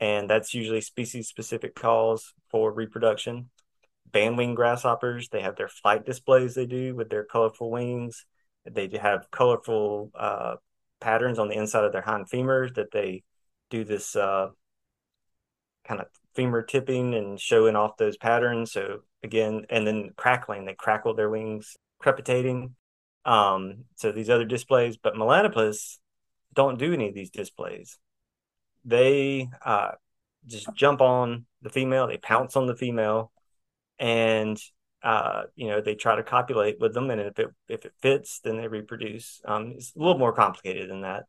and 0.00 0.28
that's 0.28 0.54
usually 0.54 0.80
species 0.80 1.28
specific 1.28 1.74
calls 1.74 2.34
for 2.50 2.72
reproduction. 2.72 3.50
Bandwing 4.10 4.54
grasshoppers, 4.54 5.28
they 5.28 5.40
have 5.40 5.56
their 5.56 5.68
flight 5.68 6.04
displays 6.04 6.54
they 6.54 6.66
do 6.66 6.94
with 6.94 7.08
their 7.08 7.24
colorful 7.24 7.70
wings. 7.70 8.24
They 8.70 8.88
have 9.00 9.30
colorful 9.30 10.10
uh, 10.14 10.56
patterns 11.00 11.38
on 11.38 11.48
the 11.48 11.56
inside 11.56 11.84
of 11.84 11.92
their 11.92 12.02
hind 12.02 12.28
femurs 12.28 12.74
that 12.74 12.90
they 12.92 13.24
do 13.70 13.84
this 13.84 14.16
uh, 14.16 14.48
kind 15.86 16.00
of 16.00 16.06
femur 16.34 16.62
tipping 16.62 17.14
and 17.14 17.40
showing 17.40 17.76
off 17.76 17.96
those 17.96 18.16
patterns. 18.16 18.72
So 18.72 19.00
again, 19.22 19.66
and 19.70 19.86
then 19.86 20.10
crackling, 20.16 20.64
they 20.64 20.74
crackle 20.74 21.14
their 21.14 21.30
wings, 21.30 21.76
crepitating. 21.98 22.74
Um, 23.24 23.84
so 23.96 24.12
these 24.12 24.30
other 24.30 24.44
displays, 24.44 24.96
but 24.96 25.14
Melanoplus 25.14 25.98
don't 26.54 26.78
do 26.78 26.92
any 26.92 27.08
of 27.08 27.14
these 27.14 27.30
displays. 27.30 27.98
They 28.84 29.48
uh, 29.64 29.92
just 30.46 30.72
jump 30.74 31.00
on 31.00 31.46
the 31.62 31.70
female, 31.70 32.06
they 32.06 32.18
pounce 32.18 32.56
on 32.56 32.66
the 32.66 32.76
female, 32.76 33.32
and 33.98 34.58
uh, 35.02 35.44
you 35.54 35.68
know 35.68 35.80
they 35.80 35.94
try 35.94 36.16
to 36.16 36.22
copulate 36.22 36.78
with 36.80 36.94
them, 36.94 37.10
and 37.10 37.20
if 37.20 37.38
it 37.38 37.48
if 37.68 37.84
it 37.84 37.92
fits, 38.00 38.40
then 38.44 38.56
they 38.56 38.68
reproduce. 38.68 39.40
Um, 39.44 39.72
it's 39.76 39.94
a 39.94 39.98
little 39.98 40.18
more 40.18 40.32
complicated 40.32 40.88
than 40.88 41.02
that, 41.02 41.24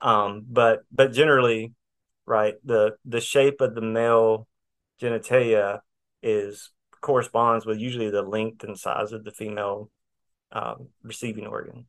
um, 0.00 0.44
but 0.48 0.80
but 0.92 1.12
generally, 1.12 1.72
right 2.26 2.54
the 2.64 2.96
the 3.04 3.20
shape 3.20 3.60
of 3.60 3.74
the 3.74 3.80
male 3.80 4.46
genitalia 5.00 5.80
is 6.22 6.70
corresponds 7.00 7.64
with 7.64 7.78
usually 7.78 8.10
the 8.10 8.22
length 8.22 8.64
and 8.64 8.78
size 8.78 9.12
of 9.12 9.24
the 9.24 9.30
female 9.30 9.90
um, 10.52 10.88
receiving 11.02 11.46
organ. 11.46 11.86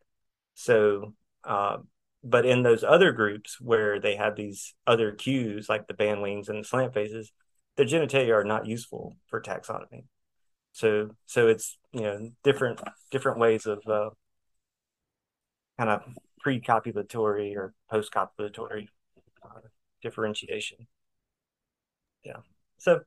So, 0.54 1.14
uh, 1.44 1.78
but 2.24 2.46
in 2.46 2.64
those 2.64 2.84
other 2.84 3.12
groups 3.12 3.60
where 3.60 4.00
they 4.00 4.16
have 4.16 4.36
these 4.36 4.74
other 4.86 5.12
cues 5.12 5.70
like 5.70 5.88
the 5.88 5.94
band 5.94 6.22
wings 6.22 6.50
and 6.50 6.64
the 6.64 6.68
slant 6.68 6.94
faces, 6.94 7.32
the 7.78 7.84
genitalia 7.84 8.34
are 8.34 8.44
not 8.44 8.66
useful 8.66 9.18
for 9.28 9.42
taxonomy. 9.42 10.04
So, 10.72 11.12
so 11.26 11.48
it's 11.48 11.78
you 11.92 12.02
know 12.02 12.32
different 12.44 12.82
different 13.12 13.40
ways 13.40 13.66
of 13.66 13.80
uh, 13.88 14.10
kind 15.78 15.90
of 15.90 16.02
pre-copulatory 16.48 17.58
or 17.58 17.74
post-copulatory 17.92 18.88
uh, 19.44 19.60
differentiation. 20.02 20.88
Yeah. 22.24 22.38
So 22.78 23.02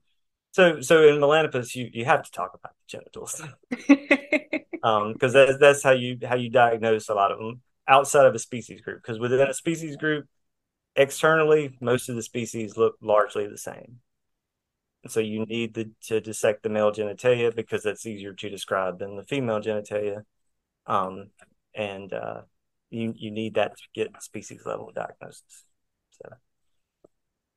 so 0.50 0.82
so 0.82 1.08
in 1.08 1.16
Melanoplus, 1.16 1.74
you 1.74 1.88
you 1.90 2.04
have 2.04 2.22
to 2.22 2.30
talk 2.30 2.52
about 2.52 2.74
the 2.74 2.98
genitals, 2.98 3.40
um, 4.82 5.14
because 5.14 5.32
that's 5.32 5.58
that's 5.58 5.82
how 5.82 5.92
you 5.92 6.18
how 6.22 6.36
you 6.36 6.50
diagnose 6.50 7.08
a 7.08 7.14
lot 7.14 7.32
of 7.32 7.38
them 7.38 7.62
outside 7.88 8.26
of 8.26 8.34
a 8.34 8.38
species 8.38 8.82
group. 8.82 9.00
Because 9.02 9.18
within 9.18 9.40
a 9.40 9.54
species 9.54 9.96
group, 9.96 10.26
externally, 10.94 11.78
most 11.80 12.10
of 12.10 12.16
the 12.16 12.22
species 12.22 12.76
look 12.76 12.96
largely 13.00 13.46
the 13.46 13.56
same. 13.56 14.00
So 15.08 15.20
you 15.20 15.46
need 15.46 15.72
the, 15.72 15.90
to 16.08 16.20
dissect 16.20 16.62
the 16.62 16.68
male 16.68 16.92
genitalia 16.92 17.56
because 17.56 17.84
that's 17.84 18.04
easier 18.04 18.34
to 18.34 18.50
describe 18.50 18.98
than 18.98 19.16
the 19.16 19.24
female 19.24 19.60
genitalia, 19.60 20.24
um, 20.86 21.30
and 21.74 22.12
uh, 22.12 22.42
you 22.90 23.14
you 23.16 23.30
need 23.30 23.54
that 23.54 23.76
to 23.76 23.82
get 23.94 24.22
species 24.22 24.62
level 24.66 24.90
diagnosis. 24.94 25.64
So. 26.10 26.30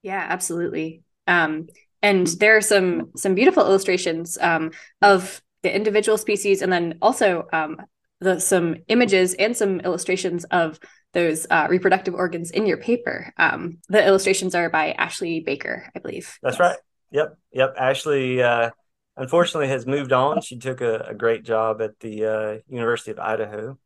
Yeah, 0.01 0.25
absolutely. 0.29 1.03
Um, 1.27 1.67
and 2.01 2.27
there 2.27 2.57
are 2.57 2.61
some 2.61 3.11
some 3.15 3.33
beautiful 3.33 3.63
illustrations 3.65 4.37
um, 4.39 4.71
of 5.01 5.41
the 5.63 5.73
individual 5.73 6.17
species 6.17 6.61
and 6.61 6.71
then 6.71 6.97
also 7.01 7.47
um, 7.51 7.77
the, 8.19 8.39
some 8.39 8.75
images 8.89 9.33
and 9.33 9.55
some 9.55 9.79
illustrations 9.79 10.43
of 10.45 10.79
those 11.13 11.47
uh, 11.49 11.67
reproductive 11.69 12.13
organs 12.13 12.51
in 12.51 12.65
your 12.65 12.77
paper 12.77 13.33
um, 13.37 13.77
the 13.89 14.05
illustrations 14.05 14.53
are 14.53 14.69
by 14.69 14.91
ashley 14.91 15.39
baker 15.39 15.89
i 15.95 15.99
believe 15.99 16.37
that's 16.43 16.55
yes. 16.55 16.59
right 16.59 16.77
yep 17.11 17.37
yep 17.51 17.73
ashley 17.79 18.43
uh, 18.43 18.69
unfortunately 19.15 19.69
has 19.69 19.85
moved 19.85 20.11
on 20.11 20.41
she 20.41 20.57
took 20.57 20.81
a, 20.81 21.05
a 21.09 21.13
great 21.13 21.43
job 21.43 21.81
at 21.81 21.97
the 22.01 22.25
uh, 22.25 22.57
university 22.67 23.11
of 23.11 23.19
idaho 23.19 23.77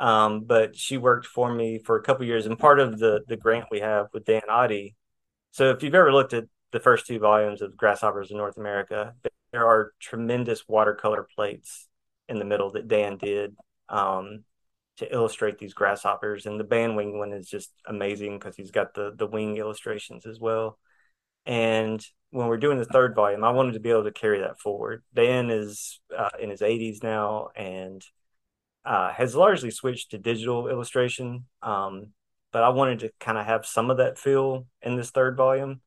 um, 0.00 0.40
but 0.44 0.76
she 0.76 0.96
worked 0.98 1.26
for 1.26 1.52
me 1.52 1.78
for 1.78 1.96
a 1.96 2.02
couple 2.02 2.26
years 2.26 2.46
and 2.46 2.58
part 2.58 2.80
of 2.80 2.98
the 2.98 3.20
the 3.28 3.36
grant 3.36 3.66
we 3.70 3.80
have 3.80 4.08
with 4.12 4.24
dan 4.24 4.42
otte 4.50 4.94
so 5.52 5.70
if 5.70 5.82
you've 5.82 5.94
ever 5.94 6.12
looked 6.12 6.32
at 6.32 6.44
the 6.72 6.80
first 6.80 7.06
two 7.06 7.18
volumes 7.18 7.62
of 7.62 7.76
Grasshoppers 7.76 8.30
in 8.30 8.36
North 8.36 8.56
America, 8.56 9.14
there 9.52 9.66
are 9.66 9.92
tremendous 9.98 10.68
watercolor 10.68 11.26
plates 11.34 11.88
in 12.28 12.38
the 12.38 12.44
middle 12.44 12.70
that 12.72 12.88
Dan 12.88 13.16
did 13.16 13.56
um, 13.88 14.44
to 14.98 15.12
illustrate 15.12 15.58
these 15.58 15.74
grasshoppers. 15.74 16.46
And 16.46 16.60
the 16.60 16.64
band 16.64 16.96
wing 16.96 17.18
one 17.18 17.32
is 17.32 17.48
just 17.48 17.70
amazing 17.86 18.38
because 18.38 18.56
he's 18.56 18.70
got 18.70 18.94
the 18.94 19.12
the 19.16 19.26
wing 19.26 19.56
illustrations 19.56 20.26
as 20.26 20.38
well. 20.38 20.78
And 21.46 22.04
when 22.30 22.46
we're 22.46 22.58
doing 22.58 22.78
the 22.78 22.84
third 22.84 23.16
volume, 23.16 23.42
I 23.42 23.50
wanted 23.50 23.74
to 23.74 23.80
be 23.80 23.90
able 23.90 24.04
to 24.04 24.12
carry 24.12 24.40
that 24.40 24.60
forward. 24.60 25.02
Dan 25.12 25.50
is 25.50 25.98
uh, 26.16 26.28
in 26.38 26.50
his 26.50 26.60
80s 26.60 27.02
now 27.02 27.48
and 27.56 28.04
uh, 28.84 29.12
has 29.12 29.34
largely 29.34 29.70
switched 29.70 30.10
to 30.10 30.18
digital 30.18 30.68
illustration. 30.68 31.44
Um, 31.62 32.08
but 32.52 32.62
I 32.62 32.70
wanted 32.70 33.00
to 33.00 33.12
kind 33.20 33.38
of 33.38 33.46
have 33.46 33.64
some 33.64 33.90
of 33.90 33.98
that 33.98 34.18
feel 34.18 34.66
in 34.82 34.96
this 34.96 35.10
third 35.10 35.36
volume. 35.36 35.80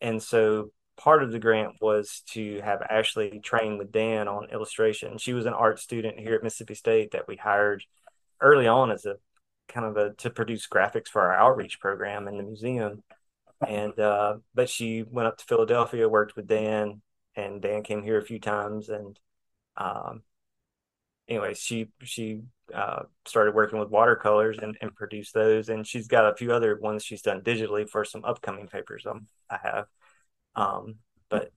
And 0.00 0.22
so 0.22 0.70
part 0.96 1.22
of 1.22 1.32
the 1.32 1.38
grant 1.38 1.74
was 1.80 2.22
to 2.30 2.60
have 2.60 2.82
Ashley 2.82 3.40
train 3.42 3.78
with 3.78 3.92
Dan 3.92 4.28
on 4.28 4.50
illustration. 4.50 5.18
She 5.18 5.32
was 5.32 5.46
an 5.46 5.54
art 5.54 5.78
student 5.78 6.18
here 6.18 6.34
at 6.34 6.42
Mississippi 6.42 6.74
State 6.74 7.12
that 7.12 7.26
we 7.28 7.36
hired 7.36 7.84
early 8.40 8.66
on 8.66 8.90
as 8.90 9.06
a 9.06 9.16
kind 9.68 9.86
of 9.86 9.96
a 9.96 10.12
to 10.14 10.30
produce 10.30 10.68
graphics 10.68 11.08
for 11.08 11.22
our 11.22 11.34
outreach 11.34 11.80
program 11.80 12.28
in 12.28 12.36
the 12.36 12.42
museum. 12.42 13.02
And 13.66 13.98
uh, 13.98 14.36
but 14.54 14.68
she 14.68 15.02
went 15.02 15.28
up 15.28 15.38
to 15.38 15.44
Philadelphia, 15.44 16.08
worked 16.08 16.36
with 16.36 16.48
Dan, 16.48 17.00
and 17.36 17.62
Dan 17.62 17.84
came 17.84 18.02
here 18.02 18.18
a 18.18 18.24
few 18.24 18.40
times. 18.40 18.88
And 18.88 19.18
um, 19.76 20.22
anyway, 21.28 21.54
she 21.54 21.88
she 22.02 22.42
uh, 22.74 23.02
started 23.26 23.54
working 23.54 23.78
with 23.78 23.90
watercolors 23.90 24.58
and, 24.58 24.76
and 24.80 24.94
produced 24.94 25.34
those. 25.34 25.68
And 25.68 25.86
she's 25.86 26.08
got 26.08 26.30
a 26.30 26.36
few 26.36 26.52
other 26.52 26.78
ones 26.80 27.04
she's 27.04 27.22
done 27.22 27.42
digitally 27.42 27.88
for 27.88 28.04
some 28.04 28.24
upcoming 28.24 28.68
papers 28.68 29.06
um, 29.06 29.26
I 29.50 29.58
have. 29.62 29.86
Um, 30.54 30.96
but 31.28 31.50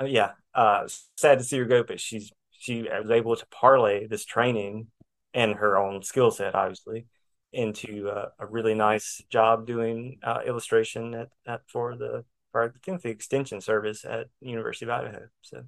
uh, 0.00 0.04
yeah, 0.06 0.32
uh, 0.54 0.86
sad 1.16 1.38
to 1.38 1.44
see 1.44 1.58
her 1.58 1.64
go, 1.64 1.82
but 1.82 2.00
she's 2.00 2.32
she 2.50 2.82
was 2.82 3.10
able 3.10 3.36
to 3.36 3.46
parlay 3.50 4.06
this 4.06 4.24
training 4.24 4.88
and 5.34 5.54
her 5.54 5.76
own 5.76 6.02
skill 6.02 6.30
set, 6.30 6.54
obviously, 6.54 7.06
into 7.52 8.08
a 8.08 8.46
really 8.46 8.74
nice 8.74 9.22
job 9.28 9.66
doing 9.66 10.18
uh, 10.22 10.40
illustration 10.46 11.14
at, 11.14 11.28
at 11.46 11.60
for 11.66 11.96
the 11.96 12.24
for 12.52 12.62
I 12.62 12.96
the 13.02 13.08
extension 13.10 13.60
service 13.60 14.04
at 14.04 14.28
University 14.40 14.86
of 14.86 14.90
Idaho. 14.90 15.26
So 15.42 15.64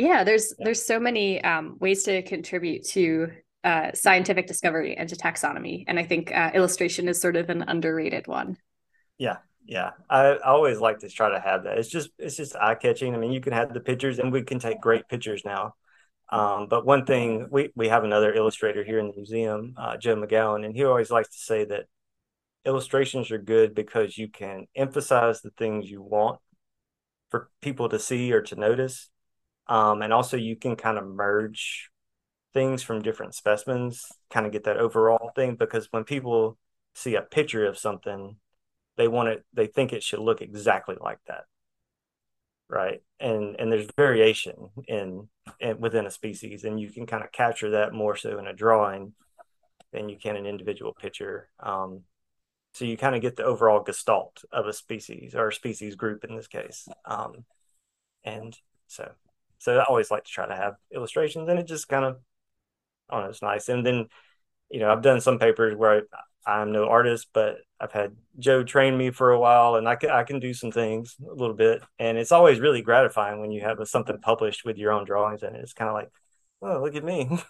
yeah, 0.00 0.24
there's 0.24 0.54
there's 0.58 0.84
so 0.84 0.98
many 0.98 1.42
um, 1.44 1.76
ways 1.80 2.02
to 2.04 2.22
contribute 2.22 2.84
to 2.88 3.28
uh, 3.64 3.92
scientific 3.92 4.46
discovery 4.46 4.96
and 4.96 5.08
to 5.08 5.16
taxonomy. 5.16 5.84
And 5.86 5.98
I 5.98 6.04
think 6.04 6.34
uh, 6.34 6.50
illustration 6.54 7.08
is 7.08 7.20
sort 7.20 7.36
of 7.36 7.50
an 7.50 7.62
underrated 7.66 8.26
one. 8.26 8.56
Yeah, 9.18 9.38
yeah. 9.66 9.90
I, 10.08 10.28
I 10.28 10.50
always 10.50 10.78
like 10.78 11.00
to 11.00 11.08
try 11.08 11.30
to 11.30 11.40
have 11.40 11.64
that. 11.64 11.78
It's 11.78 11.88
just 11.88 12.10
it's 12.18 12.36
just 12.36 12.56
eye 12.56 12.74
catching. 12.74 13.14
I 13.14 13.18
mean, 13.18 13.32
you 13.32 13.40
can 13.40 13.52
have 13.52 13.74
the 13.74 13.80
pictures, 13.80 14.18
and 14.18 14.32
we 14.32 14.42
can 14.42 14.58
take 14.58 14.80
great 14.80 15.06
pictures 15.08 15.42
now. 15.44 15.74
Um, 16.30 16.68
but 16.68 16.86
one 16.86 17.04
thing 17.04 17.48
we 17.50 17.70
we 17.74 17.88
have 17.88 18.04
another 18.04 18.32
illustrator 18.32 18.82
here 18.82 18.98
in 18.98 19.08
the 19.08 19.14
museum, 19.14 19.74
uh, 19.76 19.96
Joe 19.98 20.16
MacGown, 20.16 20.64
and 20.64 20.74
he 20.74 20.84
always 20.84 21.10
likes 21.10 21.28
to 21.28 21.38
say 21.38 21.64
that 21.66 21.86
illustrations 22.64 23.30
are 23.30 23.38
good 23.38 23.74
because 23.74 24.16
you 24.16 24.28
can 24.28 24.66
emphasize 24.74 25.42
the 25.42 25.50
things 25.50 25.90
you 25.90 26.00
want 26.02 26.38
for 27.30 27.48
people 27.60 27.88
to 27.88 27.98
see 27.98 28.32
or 28.32 28.42
to 28.42 28.56
notice, 28.56 29.10
um, 29.70 30.02
and 30.02 30.12
also 30.12 30.36
you 30.36 30.56
can 30.56 30.74
kind 30.74 30.98
of 30.98 31.06
merge 31.06 31.90
things 32.52 32.82
from 32.82 33.00
different 33.00 33.36
specimens, 33.36 34.08
kind 34.28 34.44
of 34.44 34.52
get 34.52 34.64
that 34.64 34.76
overall 34.76 35.30
thing. 35.36 35.54
Because 35.54 35.86
when 35.92 36.02
people 36.02 36.58
see 36.94 37.14
a 37.14 37.22
picture 37.22 37.64
of 37.64 37.78
something, 37.78 38.36
they 38.96 39.06
want 39.06 39.28
it, 39.28 39.44
they 39.54 39.68
think 39.68 39.92
it 39.92 40.02
should 40.02 40.18
look 40.18 40.42
exactly 40.42 40.96
like 41.00 41.20
that. 41.28 41.44
Right. 42.68 43.00
And 43.20 43.56
and 43.58 43.72
there's 43.72 43.88
variation 43.96 44.70
in, 44.86 45.28
in 45.60 45.80
within 45.80 46.06
a 46.06 46.10
species, 46.10 46.64
and 46.64 46.78
you 46.80 46.90
can 46.90 47.06
kind 47.06 47.24
of 47.24 47.32
capture 47.32 47.70
that 47.70 47.92
more 47.92 48.16
so 48.16 48.38
in 48.38 48.46
a 48.46 48.52
drawing 48.52 49.14
than 49.92 50.08
you 50.08 50.16
can 50.16 50.36
an 50.36 50.46
individual 50.46 50.92
picture. 50.92 51.48
Um, 51.60 52.02
so 52.74 52.84
you 52.84 52.96
kind 52.96 53.16
of 53.16 53.22
get 53.22 53.36
the 53.36 53.44
overall 53.44 53.82
gestalt 53.82 54.44
of 54.52 54.66
a 54.66 54.72
species 54.72 55.34
or 55.34 55.48
a 55.48 55.52
species 55.52 55.96
group 55.96 56.24
in 56.24 56.36
this 56.36 56.46
case. 56.46 56.88
Um, 57.04 57.44
and 58.22 58.56
so 58.86 59.10
so 59.60 59.78
I 59.78 59.84
always 59.84 60.10
like 60.10 60.24
to 60.24 60.30
try 60.30 60.46
to 60.46 60.56
have 60.56 60.74
illustrations, 60.92 61.48
and 61.48 61.58
it 61.58 61.66
just 61.66 61.88
kind 61.88 62.04
of 62.04 62.18
oh, 63.10 63.24
it's 63.24 63.42
nice. 63.42 63.68
And 63.68 63.84
then, 63.84 64.06
you 64.70 64.80
know, 64.80 64.90
I've 64.90 65.02
done 65.02 65.20
some 65.20 65.38
papers 65.38 65.76
where 65.76 66.02
I, 66.46 66.62
am 66.62 66.72
no 66.72 66.88
artist, 66.88 67.28
but 67.32 67.58
I've 67.78 67.92
had 67.92 68.16
Joe 68.38 68.64
train 68.64 68.96
me 68.96 69.10
for 69.10 69.30
a 69.32 69.38
while, 69.38 69.76
and 69.76 69.88
I 69.88 69.96
can 69.96 70.10
I 70.10 70.24
can 70.24 70.40
do 70.40 70.54
some 70.54 70.72
things 70.72 71.16
a 71.20 71.34
little 71.34 71.54
bit, 71.54 71.82
and 71.98 72.18
it's 72.18 72.32
always 72.32 72.60
really 72.60 72.82
gratifying 72.82 73.40
when 73.40 73.52
you 73.52 73.60
have 73.60 73.80
a, 73.80 73.86
something 73.86 74.18
published 74.18 74.64
with 74.64 74.78
your 74.78 74.92
own 74.92 75.04
drawings, 75.04 75.42
and 75.42 75.56
it's 75.56 75.74
kind 75.74 75.88
of 75.88 75.94
like, 75.94 76.10
oh, 76.62 76.80
look 76.82 76.96
at 76.96 77.04
me. 77.04 77.28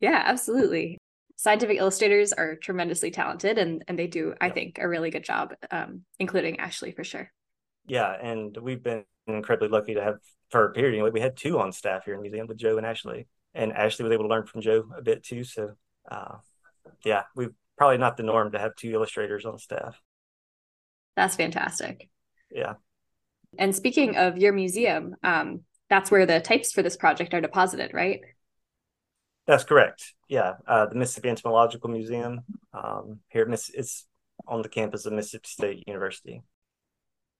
Yeah, 0.00 0.22
absolutely. 0.26 0.98
Scientific 1.36 1.78
illustrators 1.78 2.32
are 2.34 2.56
tremendously 2.56 3.10
talented, 3.10 3.56
and 3.56 3.84
and 3.88 3.98
they 3.98 4.08
do, 4.08 4.34
I 4.38 4.50
think, 4.50 4.78
a 4.78 4.88
really 4.88 5.08
good 5.08 5.24
job, 5.24 5.54
um, 5.70 6.02
including 6.18 6.58
Ashley 6.60 6.90
for 6.92 7.04
sure. 7.04 7.30
Yeah, 7.86 8.10
and 8.10 8.54
we've 8.56 8.82
been 8.82 9.04
incredibly 9.26 9.68
lucky 9.68 9.94
to 9.94 10.02
have 10.02 10.16
a 10.62 10.72
period. 10.72 11.12
We 11.12 11.20
had 11.20 11.36
two 11.36 11.58
on 11.58 11.72
staff 11.72 12.04
here 12.04 12.14
in 12.14 12.20
the 12.20 12.28
museum 12.28 12.46
with 12.46 12.58
Joe 12.58 12.76
and 12.76 12.86
Ashley 12.86 13.26
and 13.54 13.72
Ashley 13.72 14.04
was 14.04 14.12
able 14.12 14.24
to 14.24 14.28
learn 14.28 14.46
from 14.46 14.60
Joe 14.60 14.84
a 14.96 15.02
bit 15.02 15.22
too. 15.22 15.44
So, 15.44 15.74
uh, 16.10 16.36
yeah, 17.04 17.22
we 17.34 17.48
probably 17.78 17.98
not 17.98 18.16
the 18.16 18.22
norm 18.22 18.52
to 18.52 18.58
have 18.58 18.74
two 18.74 18.92
illustrators 18.92 19.46
on 19.46 19.58
staff. 19.58 20.00
That's 21.16 21.36
fantastic. 21.36 22.08
Yeah. 22.50 22.74
And 23.58 23.74
speaking 23.74 24.16
of 24.16 24.36
your 24.36 24.52
museum, 24.52 25.14
um, 25.22 25.60
that's 25.88 26.10
where 26.10 26.26
the 26.26 26.40
types 26.40 26.72
for 26.72 26.82
this 26.82 26.96
project 26.96 27.34
are 27.34 27.40
deposited, 27.40 27.92
right? 27.94 28.20
That's 29.46 29.64
correct. 29.64 30.14
Yeah, 30.28 30.54
uh, 30.66 30.86
the 30.86 30.96
Mississippi 30.96 31.28
Entomological 31.28 31.90
Museum 31.90 32.40
um, 32.72 33.20
here 33.28 33.42
at 33.42 33.48
Miss 33.48 33.68
it's 33.68 34.06
on 34.48 34.62
the 34.62 34.68
campus 34.68 35.06
of 35.06 35.12
Mississippi 35.12 35.48
State 35.48 35.84
University. 35.86 36.42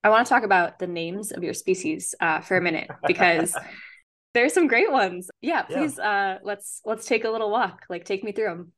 I 0.04 0.10
want 0.10 0.26
to 0.26 0.28
talk 0.28 0.42
about 0.42 0.78
the 0.78 0.86
names 0.86 1.32
of 1.32 1.42
your 1.42 1.54
species 1.54 2.14
uh, 2.20 2.42
for 2.42 2.58
a 2.58 2.60
minute 2.60 2.90
because 3.06 3.56
there's 4.34 4.52
some 4.52 4.66
great 4.66 4.92
ones. 4.92 5.30
Yeah, 5.40 5.62
please. 5.62 5.96
Yeah. 5.96 6.36
Uh, 6.36 6.38
let's 6.44 6.82
let's 6.84 7.06
take 7.06 7.24
a 7.24 7.30
little 7.30 7.50
walk. 7.50 7.86
Like, 7.88 8.04
take 8.04 8.22
me 8.22 8.32
through 8.32 8.48
them. 8.50 8.72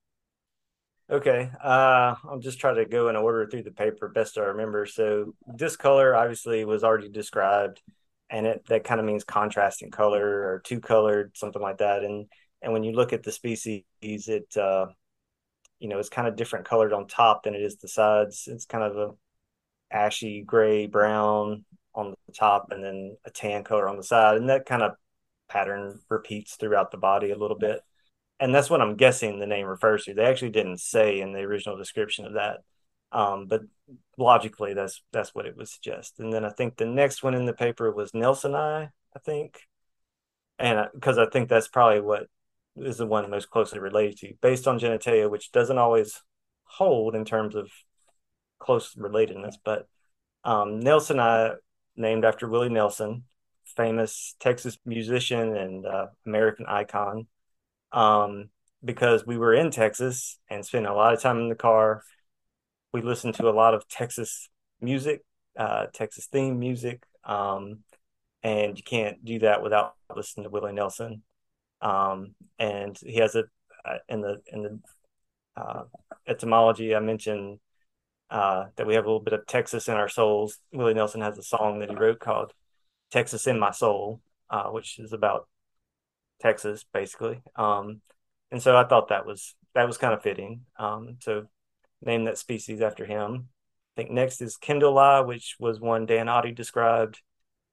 Okay, 1.11 1.51
uh, 1.63 2.15
I'll 2.25 2.39
just 2.39 2.61
try 2.61 2.75
to 2.75 2.85
go 2.85 3.09
in 3.09 3.17
order 3.17 3.47
through 3.47 3.65
the 3.65 3.73
paper 3.73 4.09
best 4.09 4.39
I 4.39 4.43
remember. 4.43 4.87
So 4.87 5.35
discolor 5.55 6.15
obviously 6.15 6.65
was 6.65 6.85
already 6.85 7.09
described, 7.09 7.83
and 8.31 8.47
it 8.47 8.65
that 8.69 8.85
kind 8.85 9.01
of 9.01 9.07
means 9.07 9.25
contrasting 9.25 9.91
color 9.91 10.25
or 10.25 10.63
two 10.65 10.81
colored, 10.81 11.37
something 11.37 11.63
like 11.63 11.79
that. 11.79 12.05
And 12.05 12.27
and 12.63 12.73
when 12.73 12.85
you 12.85 12.93
look 12.93 13.13
at 13.13 13.25
the 13.25 13.33
species, 13.33 13.83
it 14.01 14.57
uh, 14.57 14.87
you 15.81 15.89
know 15.89 15.99
it's 15.99 16.09
kind 16.09 16.29
of 16.29 16.37
different 16.37 16.67
colored 16.67 16.93
on 16.93 17.09
top 17.09 17.43
than 17.43 17.55
it 17.55 17.63
is 17.63 17.79
the 17.79 17.89
sides. 17.89 18.45
It's 18.47 18.65
kind 18.65 18.85
of 18.85 18.97
a 18.97 19.11
ashy 19.91 20.43
gray 20.43 20.87
brown 20.87 21.65
on 21.95 22.15
the 22.27 22.33
top, 22.33 22.69
and 22.71 22.83
then 22.85 23.17
a 23.25 23.31
tan 23.31 23.65
color 23.65 23.89
on 23.89 23.97
the 23.97 24.03
side, 24.03 24.37
and 24.37 24.49
that 24.49 24.67
kind 24.67 24.83
of 24.83 24.93
pattern 25.49 26.01
repeats 26.09 26.57
throughout 26.57 26.91
the 26.91 26.97
body 26.99 27.31
a 27.31 27.39
little 27.39 27.59
bit. 27.59 27.81
And 28.39 28.55
that's 28.55 28.69
what 28.69 28.83
I'm 28.83 28.97
guessing 28.97 29.39
the 29.39 29.47
name 29.47 29.67
refers 29.67 30.05
to. 30.05 30.15
They 30.15 30.27
actually 30.27 30.51
didn't 30.51 30.81
say 30.81 31.21
in 31.21 31.33
the 31.33 31.41
original 31.41 31.79
description 31.79 32.27
of 32.27 32.35
that. 32.35 32.59
Um, 33.13 33.47
but 33.47 33.63
logically 34.19 34.75
that's 34.75 35.03
that's 35.13 35.35
what 35.35 35.47
it 35.47 35.57
would 35.57 35.69
suggest. 35.69 36.19
And 36.19 36.33
then 36.33 36.45
I 36.45 36.51
think 36.51 36.77
the 36.77 36.87
next 36.87 37.23
one 37.23 37.35
in 37.35 37.47
the 37.47 37.53
paper 37.53 37.91
was 37.91 38.13
Nelsoni, 38.13 38.55
I 38.57 38.91
i 39.15 39.19
think. 39.21 39.61
And 40.59 40.89
because 40.95 41.19
I 41.19 41.27
think 41.27 41.49
that's 41.49 41.69
probably 41.69 42.01
what 42.01 42.27
is 42.77 42.99
the 42.99 43.07
one 43.07 43.31
most 43.31 43.51
closely 43.51 43.79
related 43.79 44.19
to, 44.19 44.35
based 44.41 44.67
on 44.67 44.79
genitalia, 44.79 45.31
which 45.31 45.53
doesn't 45.53 45.79
always 45.79 46.23
hold 46.65 47.15
in 47.15 47.25
terms 47.25 47.55
of 47.55 47.71
close 48.59 48.95
relatedness. 48.95 49.57
But 49.65 49.89
um, 50.45 50.81
Nelsoni, 50.81 51.57
named 51.97 52.25
after 52.25 52.49
Willie 52.49 52.69
Nelson, 52.69 53.25
famous 53.77 54.35
Texas 54.41 54.79
musician 54.85 55.57
and 55.57 55.87
uh, 55.87 56.07
American 56.27 56.67
icon. 56.67 57.27
Um, 57.93 58.51
because 58.85 59.27
we 59.27 59.37
were 59.37 59.55
in 59.55 59.71
Texas 59.71 60.39
and 60.49 60.65
spent 60.65 60.87
a 60.87 60.95
lot 60.95 61.13
of 61.13 61.21
time 61.21 61.39
in 61.39 61.49
the 61.49 61.55
car. 61.55 62.03
We 62.93 63.03
listened 63.03 63.35
to 63.35 63.49
a 63.49 63.51
lot 63.51 63.75
of 63.75 63.89
Texas 63.89 64.49
music, 64.81 65.25
uh, 65.59 65.87
Texas 65.93 66.27
theme 66.27 66.59
music, 66.59 67.03
um, 67.25 67.81
and 68.43 68.77
you 68.77 68.85
can't 68.85 69.25
do 69.25 69.41
that 69.41 69.63
without 69.63 69.95
listening 70.15 70.45
to 70.45 70.51
Willie 70.51 70.73
Nelson. 70.73 71.23
Um, 71.81 72.35
and 72.59 72.97
he 72.99 73.17
has 73.17 73.35
a 73.35 73.45
uh, 73.85 73.99
in 74.09 74.21
the 74.21 74.41
in 74.53 74.63
the 74.63 74.81
uh, 75.57 75.85
etymology 76.27 76.95
I 76.95 77.01
mentioned 77.01 77.59
uh, 78.31 78.67
that 78.77 78.87
we 78.87 78.95
have 78.95 79.05
a 79.05 79.09
little 79.09 79.21
bit 79.21 79.33
of 79.35 79.47
Texas 79.47 79.89
in 79.89 79.95
our 79.95 80.09
souls. 80.09 80.59
Willie 80.73 80.95
Nelson 80.95 81.21
has 81.21 81.39
a 81.39 81.43
song 81.43 81.79
that 81.79 81.91
he 81.91 81.97
wrote 81.97 82.21
called 82.21 82.53
"Texas 83.11 83.47
in 83.47 83.59
My 83.59 83.71
Soul," 83.71 84.21
uh, 84.51 84.69
which 84.69 84.99
is 84.99 85.13
about 85.13 85.49
Texas 86.41 86.85
basically. 86.93 87.41
Um, 87.55 88.01
and 88.51 88.63
so 88.63 88.77
I 88.77 88.85
thought 88.85 89.09
that 89.09 89.27
was 89.27 89.55
that 89.75 89.87
was 89.87 89.99
kind 89.99 90.15
of 90.15 90.23
fitting. 90.23 90.63
Um, 90.79 91.17
so 91.21 91.47
name 92.03 92.25
that 92.25 92.39
species 92.39 92.81
after 92.81 93.05
him. 93.05 93.49
I 93.97 94.03
think 94.03 94.11
next 94.11 94.43
is 94.43 94.59
Kindlei, 94.59 95.27
which 95.27 95.57
was 95.59 95.81
one 95.81 96.07
Dan 96.07 96.27
Otte 96.27 96.55
described 96.55 97.23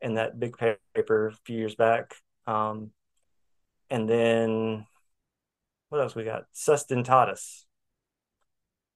in 0.02 0.16
that 0.16 0.40
big 0.40 0.58
paper 0.58 1.28
a 1.28 1.34
few 1.46 1.58
years 1.58 1.76
back. 1.76 2.16
Um, 2.48 2.92
and 3.90 4.10
then 4.10 4.86
what 5.90 6.02
else 6.02 6.16
we 6.16 6.24
got? 6.24 6.46
Susdentatus. 6.54 7.66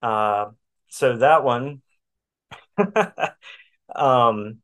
Uh, 0.01 0.47
so 0.97 1.17
that 1.17 1.43
one 1.43 1.81
um, 3.95 4.57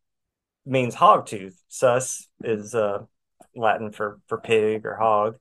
means 0.65 0.95
hog 0.95 1.27
tooth. 1.27 1.61
Sus 1.67 2.27
is 2.43 2.73
uh, 2.73 3.03
Latin 3.55 3.91
for 3.91 4.19
for 4.27 4.39
pig 4.39 4.85
or 4.85 4.95
hog, 4.95 5.35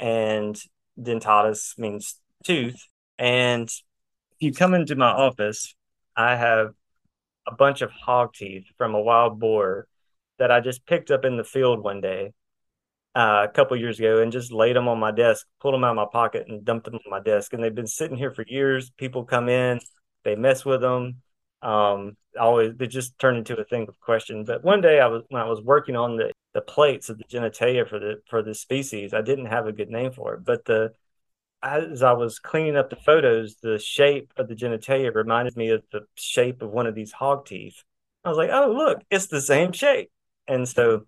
and 0.00 0.60
dentatus 1.00 1.78
means 1.78 2.20
tooth. 2.44 2.88
And 3.18 3.68
if 3.68 4.40
you 4.40 4.52
come 4.52 4.74
into 4.74 4.96
my 4.96 5.10
office, 5.10 5.74
I 6.16 6.34
have 6.34 6.70
a 7.46 7.54
bunch 7.54 7.82
of 7.82 7.90
hog 7.90 8.34
teeth 8.34 8.64
from 8.76 8.94
a 8.94 9.00
wild 9.00 9.38
boar 9.38 9.86
that 10.38 10.50
I 10.50 10.60
just 10.60 10.86
picked 10.86 11.10
up 11.10 11.24
in 11.24 11.36
the 11.36 11.44
field 11.44 11.82
one 11.82 12.00
day 12.00 12.32
uh, 13.14 13.46
a 13.48 13.52
couple 13.52 13.76
years 13.76 13.98
ago 13.98 14.20
and 14.20 14.32
just 14.32 14.52
laid 14.52 14.76
them 14.76 14.88
on 14.88 14.98
my 14.98 15.12
desk, 15.12 15.46
pulled 15.60 15.74
them 15.74 15.84
out 15.84 15.90
of 15.90 15.96
my 15.96 16.06
pocket 16.12 16.46
and 16.48 16.64
dumped 16.64 16.84
them 16.84 16.96
on 16.96 17.10
my 17.10 17.20
desk. 17.20 17.52
And 17.52 17.62
they've 17.62 17.74
been 17.74 17.86
sitting 17.86 18.16
here 18.16 18.32
for 18.32 18.44
years. 18.46 18.90
People 18.98 19.24
come 19.24 19.48
in, 19.48 19.80
they 20.26 20.34
mess 20.34 20.64
with 20.64 20.80
them. 20.80 21.22
Um, 21.62 22.16
always 22.38 22.74
they 22.76 22.88
just 22.88 23.18
turned 23.18 23.38
into 23.38 23.56
a 23.56 23.64
thing 23.64 23.86
of 23.88 23.98
question. 24.00 24.44
But 24.44 24.64
one 24.64 24.80
day 24.80 25.00
I 25.00 25.06
was 25.06 25.22
when 25.28 25.40
I 25.40 25.46
was 25.46 25.62
working 25.62 25.96
on 25.96 26.16
the 26.16 26.32
the 26.52 26.60
plates 26.60 27.08
of 27.08 27.18
the 27.18 27.24
genitalia 27.24 27.88
for 27.88 27.98
the 27.98 28.16
for 28.28 28.42
the 28.42 28.54
species, 28.54 29.14
I 29.14 29.22
didn't 29.22 29.46
have 29.46 29.66
a 29.66 29.72
good 29.72 29.88
name 29.88 30.12
for 30.12 30.34
it. 30.34 30.44
But 30.44 30.64
the 30.64 30.92
as 31.62 32.02
I 32.02 32.12
was 32.12 32.38
cleaning 32.38 32.76
up 32.76 32.90
the 32.90 32.96
photos, 32.96 33.56
the 33.62 33.78
shape 33.78 34.32
of 34.36 34.48
the 34.48 34.54
genitalia 34.54 35.14
reminded 35.14 35.56
me 35.56 35.70
of 35.70 35.82
the 35.92 36.00
shape 36.16 36.60
of 36.60 36.70
one 36.70 36.86
of 36.86 36.94
these 36.94 37.12
hog 37.12 37.46
teeth. 37.46 37.82
I 38.24 38.28
was 38.28 38.38
like, 38.38 38.50
oh 38.52 38.72
look, 38.72 39.02
it's 39.10 39.28
the 39.28 39.40
same 39.40 39.72
shape. 39.72 40.10
And 40.48 40.68
so 40.68 41.06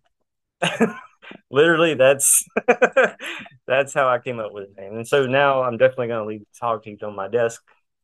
literally 1.50 1.94
that's 1.94 2.44
that's 3.66 3.92
how 3.92 4.08
I 4.08 4.20
came 4.20 4.38
up 4.38 4.52
with 4.52 4.74
the 4.74 4.80
name. 4.80 4.94
And 4.94 5.08
so 5.08 5.26
now 5.26 5.62
I'm 5.62 5.76
definitely 5.76 6.08
gonna 6.08 6.24
leave 6.24 6.40
these 6.40 6.58
hog 6.60 6.84
teeth 6.84 7.02
on 7.02 7.16
my 7.16 7.26
desk 7.28 7.62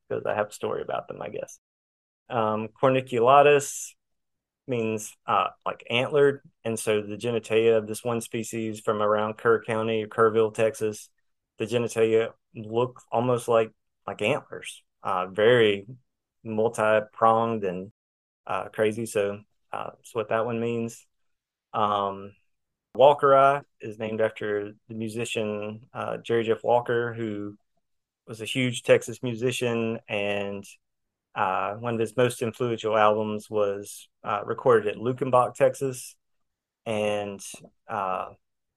because 0.08 0.24
I 0.26 0.34
have 0.34 0.48
a 0.48 0.52
story 0.52 0.82
about 0.82 1.08
them, 1.08 1.20
I 1.20 1.28
guess. 1.28 1.58
Um, 2.30 2.68
corniculatus 2.80 3.94
means 4.66 5.14
uh, 5.26 5.48
like 5.66 5.84
antlered, 5.90 6.40
and 6.64 6.78
so 6.78 7.02
the 7.02 7.16
genitalia 7.16 7.76
of 7.76 7.86
this 7.86 8.02
one 8.02 8.20
species 8.20 8.80
from 8.80 9.02
around 9.02 9.36
Kerr 9.36 9.62
County 9.62 10.04
or 10.04 10.08
Kerrville, 10.08 10.54
Texas, 10.54 11.08
the 11.58 11.66
genitalia 11.66 12.30
look 12.54 13.02
almost 13.12 13.48
like 13.48 13.70
like 14.06 14.22
antlers, 14.22 14.82
uh, 15.02 15.26
very 15.26 15.86
multi 16.42 17.06
pronged 17.12 17.64
and 17.64 17.92
uh, 18.46 18.68
crazy. 18.68 19.06
So 19.06 19.40
uh, 19.72 19.90
that's 19.96 20.14
what 20.14 20.28
that 20.28 20.46
one 20.46 20.60
means. 20.60 21.06
Um, 21.72 22.32
Walkeri 22.96 23.62
is 23.80 23.98
named 23.98 24.20
after 24.20 24.72
the 24.88 24.94
musician 24.94 25.80
uh, 25.92 26.18
Jerry 26.18 26.44
Jeff 26.44 26.62
Walker, 26.62 27.12
who 27.12 27.56
was 28.26 28.40
a 28.40 28.46
huge 28.46 28.82
Texas 28.82 29.22
musician 29.22 29.98
and 30.08 30.64
uh, 31.34 31.74
one 31.74 31.94
of 31.94 32.00
his 32.00 32.16
most 32.16 32.42
influential 32.42 32.96
albums 32.96 33.50
was 33.50 34.08
uh, 34.22 34.40
recorded 34.44 34.94
at 34.94 35.00
Luckenbach, 35.00 35.54
Texas, 35.54 36.14
and 36.86 37.40
uh, 37.88 38.28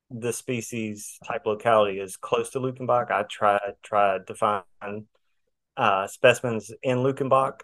the 0.10 0.34
species 0.34 1.20
type 1.26 1.46
locality 1.46 2.00
is 2.00 2.18
close 2.18 2.50
to 2.52 2.60
Luckenbach. 2.60 3.12
I 3.12 3.24
tried 3.24 3.76
tried 3.84 4.26
to 4.28 4.36
find 4.36 4.64
uh, 5.76 6.08
specimens 6.08 6.72
in 6.82 7.00
Luckenbach 7.00 7.62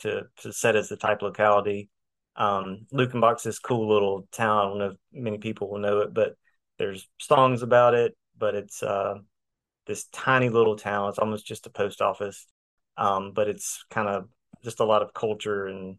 to 0.00 0.24
to 0.42 0.52
set 0.52 0.76
as 0.76 0.88
the 0.88 0.96
type 0.96 1.22
locality. 1.22 1.88
Um, 2.36 2.86
Luckenbach's 2.92 3.44
this 3.44 3.58
cool 3.58 3.88
little 3.88 4.26
town. 4.32 4.58
I 4.58 4.68
don't 4.68 4.78
know 4.78 4.86
if 4.86 4.96
many 5.12 5.38
people 5.38 5.70
will 5.70 5.78
know 5.78 6.00
it, 6.00 6.12
but 6.12 6.34
there's 6.78 7.08
songs 7.18 7.62
about 7.62 7.94
it. 7.94 8.14
But 8.36 8.56
it's 8.56 8.82
uh, 8.82 9.14
this 9.86 10.04
tiny 10.12 10.48
little 10.48 10.76
town. 10.76 11.08
It's 11.08 11.18
almost 11.18 11.46
just 11.46 11.66
a 11.66 11.70
post 11.70 12.00
office 12.00 12.46
um, 12.96 13.32
but 13.32 13.48
it's 13.48 13.84
kind 13.90 14.08
of 14.08 14.28
just 14.62 14.80
a 14.80 14.84
lot 14.84 15.02
of 15.02 15.14
culture 15.14 15.66
and 15.66 15.96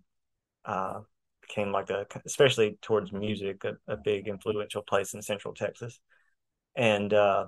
uh, 0.65 0.99
became 1.41 1.71
like 1.71 1.89
a, 1.89 2.05
especially 2.25 2.77
towards 2.81 3.11
music, 3.11 3.63
a, 3.65 3.75
a 3.87 3.97
big 3.97 4.27
influential 4.27 4.81
place 4.81 5.13
in 5.13 5.21
Central 5.21 5.53
Texas. 5.53 5.99
And 6.75 7.13
uh, 7.13 7.47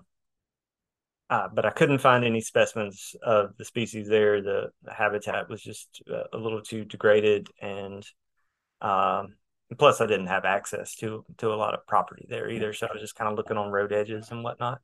uh, 1.30 1.48
but 1.54 1.66
I 1.66 1.72
couldn't 1.72 2.00
find 2.00 2.24
any 2.24 2.40
specimens 2.40 3.16
of 3.22 3.58
the 3.58 3.66
species 3.66 4.08
there. 4.08 4.42
The, 4.42 4.70
the 4.84 4.94
habitat 4.94 5.50
was 5.50 5.62
just 5.62 6.02
uh, 6.10 6.24
a 6.32 6.38
little 6.38 6.62
too 6.62 6.86
degraded, 6.86 7.50
and 7.62 8.06
um, 8.80 9.36
plus 9.78 10.00
I 10.00 10.06
didn't 10.06 10.28
have 10.28 10.46
access 10.46 10.96
to 10.98 11.26
to 11.40 11.54
a 11.54 11.56
lot 11.56 11.74
of 11.74 11.86
property 11.86 12.26
there 12.30 12.50
either. 12.50 12.72
So 12.72 12.88
I 12.88 12.94
was 12.94 13.02
just 13.02 13.16
kind 13.16 13.30
of 13.30 13.36
looking 13.36 13.58
on 13.58 13.72
road 13.72 13.92
edges 13.92 14.32
and 14.32 14.42
whatnot. 14.42 14.80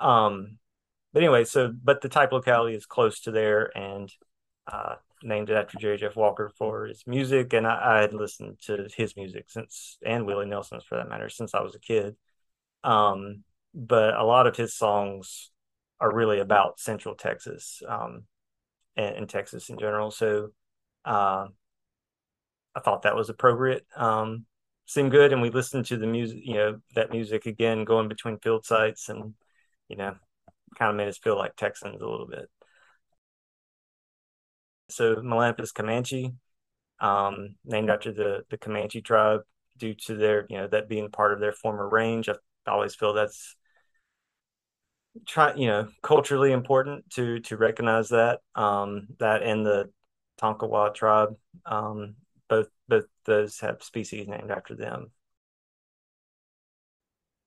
Um, 0.00 0.58
but 1.12 1.22
anyway, 1.22 1.44
so 1.44 1.72
but 1.82 2.00
the 2.00 2.08
type 2.08 2.32
locality 2.32 2.76
is 2.76 2.86
close 2.86 3.20
to 3.20 3.30
there, 3.30 3.76
and 3.76 4.12
uh, 4.66 4.96
named 5.22 5.50
it 5.50 5.54
after 5.54 5.78
Jerry 5.78 5.96
Jeff 5.96 6.16
Walker 6.16 6.50
for 6.56 6.86
his 6.86 7.04
music, 7.06 7.52
and 7.52 7.66
I, 7.66 7.96
I, 7.96 8.00
had 8.00 8.14
listened 8.14 8.58
to 8.66 8.88
his 8.96 9.16
music 9.16 9.46
since, 9.48 9.98
and 10.04 10.26
Willie 10.26 10.46
Nelson's 10.46 10.84
for 10.84 10.96
that 10.96 11.08
matter, 11.08 11.28
since 11.28 11.54
I 11.54 11.62
was 11.62 11.74
a 11.74 11.80
kid. 11.80 12.16
Um, 12.84 13.44
but 13.74 14.14
a 14.14 14.24
lot 14.24 14.46
of 14.46 14.56
his 14.56 14.74
songs 14.74 15.50
are 16.00 16.14
really 16.14 16.38
about 16.38 16.80
Central 16.80 17.14
Texas, 17.14 17.82
um, 17.88 18.24
and, 18.96 19.16
and, 19.16 19.28
Texas 19.28 19.68
in 19.68 19.78
general. 19.78 20.10
So, 20.10 20.50
uh, 21.04 21.46
I 22.74 22.80
thought 22.80 23.02
that 23.02 23.16
was 23.16 23.30
appropriate. 23.30 23.86
Um, 23.96 24.46
seemed 24.86 25.10
good, 25.10 25.32
and 25.32 25.42
we 25.42 25.50
listened 25.50 25.86
to 25.86 25.96
the 25.96 26.06
music, 26.06 26.38
you 26.42 26.54
know, 26.54 26.80
that 26.94 27.10
music 27.10 27.46
again, 27.46 27.84
going 27.84 28.08
between 28.08 28.38
field 28.38 28.64
sites, 28.64 29.08
and 29.08 29.34
you 29.88 29.96
know, 29.96 30.14
kind 30.76 30.90
of 30.90 30.96
made 30.96 31.08
us 31.08 31.18
feel 31.18 31.36
like 31.36 31.56
Texans 31.56 32.00
a 32.00 32.06
little 32.06 32.26
bit. 32.26 32.48
So 34.90 35.16
Melanoplus 35.16 35.74
Comanche, 35.74 36.32
um, 37.00 37.56
named 37.64 37.90
after 37.90 38.12
the 38.12 38.44
the 38.50 38.58
Comanche 38.58 39.02
tribe, 39.02 39.42
due 39.76 39.94
to 39.94 40.14
their 40.16 40.46
you 40.48 40.58
know 40.58 40.68
that 40.68 40.88
being 40.88 41.10
part 41.10 41.32
of 41.32 41.40
their 41.40 41.52
former 41.52 41.88
range. 41.88 42.28
I 42.28 42.34
always 42.66 42.94
feel 42.94 43.14
that's 43.14 43.56
try 45.26 45.54
you 45.54 45.66
know 45.66 45.88
culturally 46.02 46.52
important 46.52 47.08
to 47.10 47.40
to 47.40 47.56
recognize 47.56 48.10
that 48.10 48.40
um, 48.54 49.08
that 49.18 49.42
and 49.42 49.64
the 49.64 49.90
Tonkawa 50.40 50.94
tribe 50.94 51.34
um, 51.66 52.16
both 52.48 52.68
both 52.88 53.06
those 53.24 53.60
have 53.60 53.82
species 53.82 54.28
named 54.28 54.50
after 54.50 54.74
them 54.74 55.10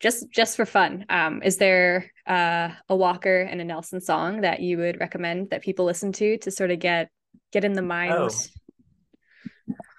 just 0.02 0.32
just 0.32 0.58
for 0.58 0.66
fun. 0.66 1.06
Um, 1.10 1.42
is 1.44 1.58
there 1.58 2.12
uh, 2.28 2.70
a 2.90 2.96
walker 2.96 3.42
and 3.42 3.62
a 3.62 3.64
nelson 3.64 4.02
song 4.02 4.42
that 4.42 4.60
you 4.60 4.78
would 4.78 5.00
recommend 5.00 5.52
that 5.52 5.62
people 5.62 5.86
listen 5.86 6.12
to 6.14 6.38
to 6.40 6.52
sort 6.52 6.72
of 6.72 6.80
get 6.80 7.10
get 7.52 7.64
in 7.64 7.74
the 7.74 7.82
mind? 7.84 8.14
Oh, 8.14 8.30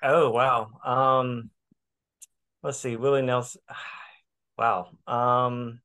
oh 0.02 0.30
wow. 0.30 0.68
Um 0.84 1.50
let's 2.62 2.78
see. 2.78 2.96
Willie 2.96 3.22
nelson 3.22 3.60
wow. 4.58 4.88
Um 5.06 5.80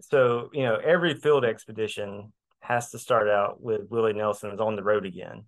so 0.00 0.50
you 0.52 0.64
know 0.64 0.76
every 0.76 1.14
field 1.14 1.44
expedition 1.44 2.32
has 2.60 2.90
to 2.90 2.98
start 2.98 3.28
out 3.28 3.62
with 3.62 3.82
willie 3.90 4.12
nelson's 4.12 4.60
on 4.60 4.74
the 4.76 4.82
road 4.82 5.06
again. 5.06 5.44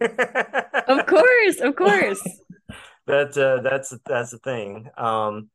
Of 0.00 1.06
course 1.06 1.60
of 1.60 1.74
course 1.76 2.22
that 3.08 3.36
uh, 3.38 3.62
that's 3.62 3.92
that's 4.06 4.30
the 4.30 4.38
thing. 4.38 4.88
Um, 4.96 5.48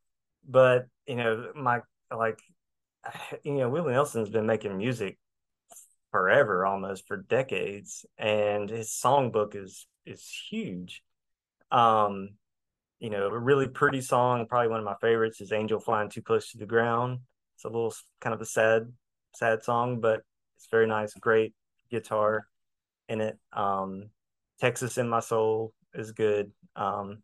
but 0.48 0.88
you 1.08 1.16
know, 1.16 1.52
my 1.56 1.82
like, 2.16 2.40
you 3.44 3.54
know, 3.54 3.70
Willie 3.70 3.94
Nelson's 3.94 4.30
been 4.30 4.46
making 4.46 4.78
music 4.78 5.18
forever, 6.12 6.66
almost 6.66 7.08
for 7.08 7.18
decades, 7.18 8.06
and 8.18 8.70
his 8.70 8.90
songbook 8.90 9.56
is 9.56 9.88
is 10.06 10.28
huge. 10.50 11.04
Um, 11.72 12.30
you 13.00 13.10
know, 13.10 13.28
a 13.28 13.38
really 13.38 13.68
pretty 13.68 14.02
song, 14.02 14.46
probably 14.48 14.70
one 14.70 14.80
of 14.80 14.86
my 14.86 14.96
favorites 15.00 15.40
is 15.40 15.52
"Angel 15.52 15.80
Flying 15.80 16.10
Too 16.10 16.22
Close 16.22 16.52
to 16.52 16.58
the 16.58 16.66
Ground." 16.66 17.20
It's 17.56 17.66
a 17.66 17.70
little 17.70 17.94
kind 18.20 18.34
of 18.34 18.42
a 18.42 18.46
sad, 18.46 18.92
sad 19.36 19.64
song, 19.64 20.00
but 20.02 20.22
it's 20.56 20.68
very 20.72 20.88
nice. 20.88 21.14
Great 21.14 21.54
guitar 21.92 22.48
in 23.08 23.22
it. 23.22 23.38
Um, 23.52 24.10
Texas 24.60 24.98
in 24.98 25.08
My 25.08 25.20
Soul 25.20 25.74
is 25.94 26.12
good. 26.14 26.52
Um, 26.76 27.22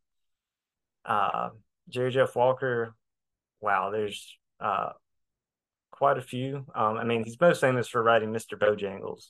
uh, 1.09 1.49
Jerry 1.89 2.11
Jeff 2.11 2.35
Walker, 2.35 2.95
wow, 3.59 3.89
there's 3.89 4.37
uh, 4.61 4.91
quite 5.91 6.17
a 6.17 6.21
few. 6.21 6.65
Um, 6.75 6.97
I 6.97 7.03
mean, 7.03 7.23
he's 7.23 7.39
most 7.41 7.59
famous 7.59 7.87
for 7.87 8.01
writing 8.01 8.31
Mr. 8.31 8.57
Bojangles, 8.57 9.29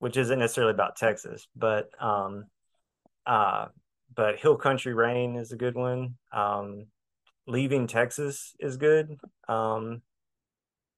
which 0.00 0.16
isn't 0.16 0.38
necessarily 0.38 0.72
about 0.72 0.96
Texas, 0.96 1.46
but 1.56 1.88
um, 2.02 2.46
uh, 3.24 3.66
but 4.14 4.40
Hill 4.40 4.56
Country 4.56 4.92
Rain 4.92 5.36
is 5.36 5.52
a 5.52 5.56
good 5.56 5.76
one. 5.76 6.16
Um, 6.32 6.86
Leaving 7.46 7.86
Texas 7.86 8.54
is 8.60 8.76
good. 8.76 9.16
Um, 9.48 10.02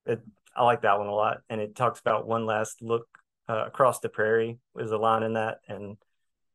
it, 0.05 0.21
I 0.55 0.65
like 0.65 0.83
that 0.83 0.99
one 0.99 1.09
a 1.09 1.15
lot, 1.15 1.39
and 1.49 1.61
it 1.61 1.75
talks 1.75 2.01
about 2.01 2.27
one 2.27 2.47
last 2.47 2.83
look 2.83 3.07
uh, 3.49 3.65
across 3.67 4.01
the 4.01 4.09
prairie. 4.09 4.59
Was 4.75 4.91
a 4.91 4.99
line 4.99 5.23
in 5.23 5.35
that, 5.35 5.59
and 5.69 5.97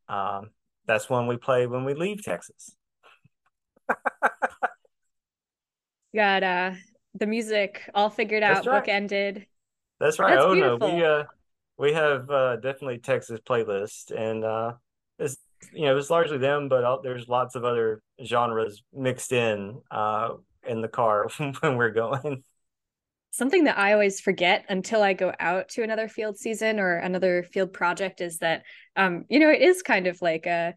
um, 0.07 0.49
that's 0.85 1.09
one 1.09 1.27
we 1.27 1.37
play 1.37 1.67
when 1.67 1.85
we 1.85 1.93
leave 1.93 2.23
Texas. 2.23 2.75
Got 6.15 6.43
uh 6.43 6.72
the 7.15 7.26
music 7.26 7.82
all 7.93 8.10
figured 8.10 8.43
out, 8.43 8.65
right. 8.65 8.80
book 8.80 8.88
ended. 8.88 9.45
That's 10.00 10.19
right. 10.19 10.36
That's 10.36 10.45
oh 10.45 10.54
beautiful. 10.54 10.88
no, 10.88 10.95
we 10.95 11.04
uh 11.04 11.24
we 11.78 11.93
have 11.93 12.30
uh 12.30 12.56
definitely 12.58 13.00
Texas 13.00 13.39
playlist 13.48 14.12
and 14.15 14.43
uh 14.43 14.74
it's 15.17 15.38
you 15.74 15.86
know 15.86 15.98
it's 15.98 16.10
largely 16.10 16.38
them, 16.38 16.69
but 16.69 17.02
there's 17.04 17.28
lots 17.28 17.56
of 17.56 17.65
other 17.65 18.02
genres 18.24 18.84
mixed 18.93 19.32
in 19.32 19.82
uh 19.91 20.30
in 20.67 20.82
the 20.82 20.88
car 20.88 21.28
when 21.60 21.78
we're 21.78 21.91
going. 21.91 22.43
Something 23.32 23.65
that 23.65 23.78
I 23.78 23.93
always 23.93 24.19
forget 24.19 24.65
until 24.69 25.04
I 25.04 25.13
go 25.13 25.32
out 25.39 25.69
to 25.69 25.84
another 25.84 26.08
field 26.08 26.38
season 26.38 26.80
or 26.80 26.95
another 26.95 27.43
field 27.43 27.74
project 27.74 28.22
is 28.22 28.39
that 28.39 28.63
um 28.95 29.26
you 29.30 29.39
know 29.39 29.50
it 29.50 29.62
is 29.62 29.82
kind 29.82 30.08
of 30.08 30.22
like 30.22 30.45
a 30.45 30.74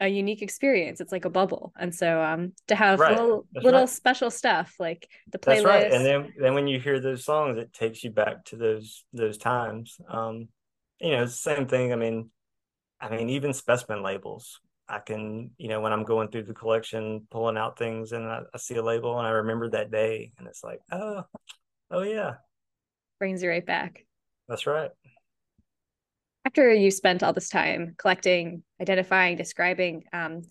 a 0.00 0.08
unique 0.08 0.42
experience. 0.42 1.00
It's 1.00 1.12
like 1.12 1.26
a 1.26 1.30
bubble. 1.30 1.72
And 1.78 1.94
so 1.94 2.22
um 2.22 2.52
to 2.68 2.74
have 2.74 2.98
right. 2.98 3.12
little 3.12 3.46
That's 3.52 3.64
little 3.64 3.80
right. 3.80 3.88
special 3.88 4.30
stuff 4.30 4.74
like 4.78 5.08
the 5.30 5.38
playlist. 5.38 5.54
That's 5.54 5.64
right. 5.64 5.92
And 5.92 6.04
then 6.04 6.32
then 6.38 6.54
when 6.54 6.66
you 6.66 6.80
hear 6.80 7.00
those 7.00 7.24
songs, 7.24 7.58
it 7.58 7.72
takes 7.72 8.02
you 8.02 8.10
back 8.10 8.44
to 8.46 8.56
those 8.56 9.04
those 9.12 9.38
times. 9.38 9.98
Um, 10.08 10.48
you 11.00 11.12
know, 11.12 11.26
same 11.26 11.66
thing. 11.66 11.92
I 11.92 11.96
mean, 11.96 12.30
I 13.00 13.10
mean, 13.10 13.30
even 13.30 13.52
specimen 13.52 14.02
labels. 14.02 14.60
I 14.88 14.98
can, 14.98 15.52
you 15.56 15.68
know, 15.68 15.80
when 15.80 15.92
I'm 15.92 16.02
going 16.02 16.28
through 16.28 16.44
the 16.44 16.54
collection, 16.54 17.26
pulling 17.30 17.56
out 17.56 17.78
things 17.78 18.10
and 18.10 18.24
I, 18.24 18.40
I 18.52 18.58
see 18.58 18.74
a 18.74 18.82
label 18.82 19.18
and 19.18 19.26
I 19.26 19.30
remember 19.30 19.70
that 19.70 19.92
day 19.92 20.32
and 20.36 20.48
it's 20.48 20.64
like, 20.64 20.80
oh, 20.90 21.22
oh 21.92 22.02
yeah. 22.02 22.34
Brings 23.20 23.40
you 23.40 23.50
right 23.50 23.64
back. 23.64 24.04
That's 24.48 24.66
right 24.66 24.90
after 26.44 26.72
you 26.72 26.90
spent 26.90 27.22
all 27.22 27.32
this 27.32 27.48
time 27.48 27.94
collecting, 27.98 28.62
identifying, 28.80 29.36
describing, 29.36 30.04
um, 30.12 30.42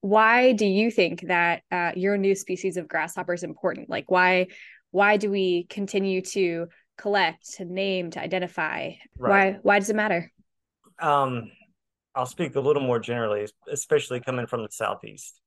why 0.00 0.52
do 0.52 0.66
you 0.66 0.90
think 0.90 1.22
that 1.28 1.62
uh, 1.72 1.92
your 1.96 2.16
new 2.16 2.34
species 2.34 2.76
of 2.76 2.88
grasshopper 2.88 3.32
is 3.32 3.42
important? 3.42 3.88
Like, 3.88 4.10
why 4.10 4.48
why 4.90 5.16
do 5.16 5.30
we 5.30 5.64
continue 5.64 6.20
to 6.20 6.68
collect, 6.96 7.54
to 7.54 7.64
name, 7.64 8.10
to 8.10 8.20
identify? 8.20 8.92
Right. 9.18 9.54
Why 9.54 9.58
why 9.62 9.78
does 9.78 9.90
it 9.90 9.96
matter? 9.96 10.30
Um, 11.00 11.50
I'll 12.14 12.26
speak 12.26 12.54
a 12.54 12.60
little 12.60 12.82
more 12.82 13.00
generally, 13.00 13.48
especially 13.70 14.20
coming 14.20 14.46
from 14.46 14.62
the 14.62 14.70
southeast. 14.70 15.40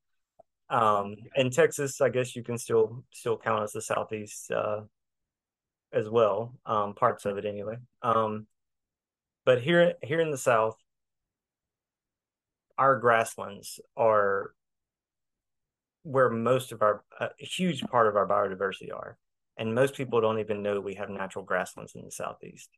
Um, 0.70 1.16
in 1.36 1.50
Texas, 1.50 2.02
I 2.02 2.10
guess 2.10 2.36
you 2.36 2.44
can 2.44 2.58
still 2.58 3.06
still 3.14 3.38
count 3.38 3.64
as 3.64 3.72
the 3.72 3.82
southeast 3.82 4.52
uh, 4.52 4.82
as 5.94 6.10
well, 6.10 6.56
um, 6.66 6.94
parts 6.94 7.26
of 7.26 7.38
it 7.38 7.46
anyway. 7.46 7.78
Um, 8.02 8.48
but 9.48 9.62
here 9.62 9.94
here 10.04 10.20
in 10.20 10.30
the 10.30 10.38
South, 10.38 10.76
our 12.78 13.00
grasslands 13.00 13.80
are 13.96 14.52
where 16.04 16.30
most 16.30 16.74
of 16.74 16.82
our 16.82 17.02
a 17.22 17.30
huge 17.40 17.82
part 17.84 18.08
of 18.08 18.18
our 18.18 18.28
biodiversity 18.28 18.94
are, 18.94 19.18
and 19.58 19.74
most 19.74 19.96
people 19.96 20.20
don't 20.20 20.40
even 20.40 20.62
know 20.62 20.82
we 20.82 20.96
have 20.96 21.10
natural 21.10 21.46
grasslands 21.46 21.96
in 21.96 22.04
the 22.04 22.12
southeast. 22.12 22.70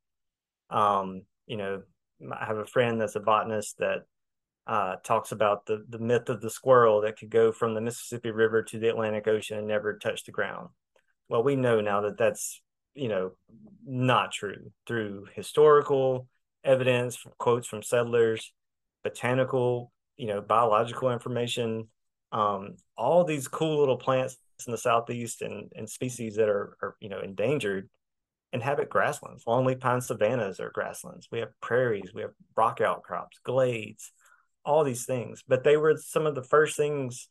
Um, 0.70 1.24
you 1.48 1.58
know, 1.58 1.82
I 2.40 2.46
have 2.46 2.58
a 2.58 2.66
friend 2.66 3.02
that's 3.02 3.16
a 3.16 3.20
botanist 3.20 3.80
that 3.80 4.04
uh, 4.68 4.98
talks 5.04 5.32
about 5.32 5.66
the 5.66 5.84
the 5.90 5.98
myth 5.98 6.30
of 6.30 6.40
the 6.40 6.52
squirrel 6.52 7.02
that 7.02 7.18
could 7.18 7.32
go 7.32 7.52
from 7.52 7.74
the 7.74 7.82
Mississippi 7.82 8.30
River 8.30 8.62
to 8.62 8.78
the 8.78 8.90
Atlantic 8.90 9.28
Ocean 9.28 9.58
and 9.58 9.68
never 9.68 9.98
touch 9.98 10.24
the 10.24 10.32
ground. 10.32 10.70
Well, 11.30 11.42
we 11.42 11.56
know 11.56 11.82
now 11.82 12.02
that 12.02 12.20
that's 12.20 12.62
you 12.94 13.08
know 13.08 13.32
not 13.84 14.34
true 14.34 14.72
through 14.86 15.30
historical 15.34 16.28
evidence 16.64 17.16
from 17.16 17.32
quotes 17.38 17.68
from 17.68 17.84
settlers, 17.84 18.54
botanical, 19.04 19.92
you 20.18 20.28
know, 20.28 20.42
biological 20.42 21.12
information, 21.12 21.88
um, 22.32 22.76
all 22.98 23.24
these 23.24 23.48
cool 23.48 23.80
little 23.80 23.98
plants 23.98 24.38
in 24.68 24.72
the 24.72 24.78
southeast 24.78 25.42
and, 25.42 25.72
and 25.76 25.90
species 25.90 26.36
that 26.36 26.50
are, 26.50 26.78
are, 26.82 26.96
you 27.00 27.10
know, 27.10 27.20
endangered 27.20 27.90
inhabit 28.52 28.90
grasslands. 28.90 29.46
Longleaf 29.46 29.80
pine 29.80 30.02
savannas 30.02 30.60
are 30.60 30.72
grasslands. 30.72 31.28
We 31.32 31.40
have 31.40 31.50
prairies, 31.62 32.12
we 32.14 32.22
have 32.22 32.32
rock 32.56 32.82
outcrops, 32.82 33.40
glades, 33.44 34.12
all 34.66 34.84
these 34.84 35.06
things. 35.06 35.44
But 35.48 35.64
they 35.64 35.78
were 35.78 35.98
some 35.98 36.26
of 36.26 36.36
the 36.36 36.44
first 36.44 36.76
things 36.76 37.30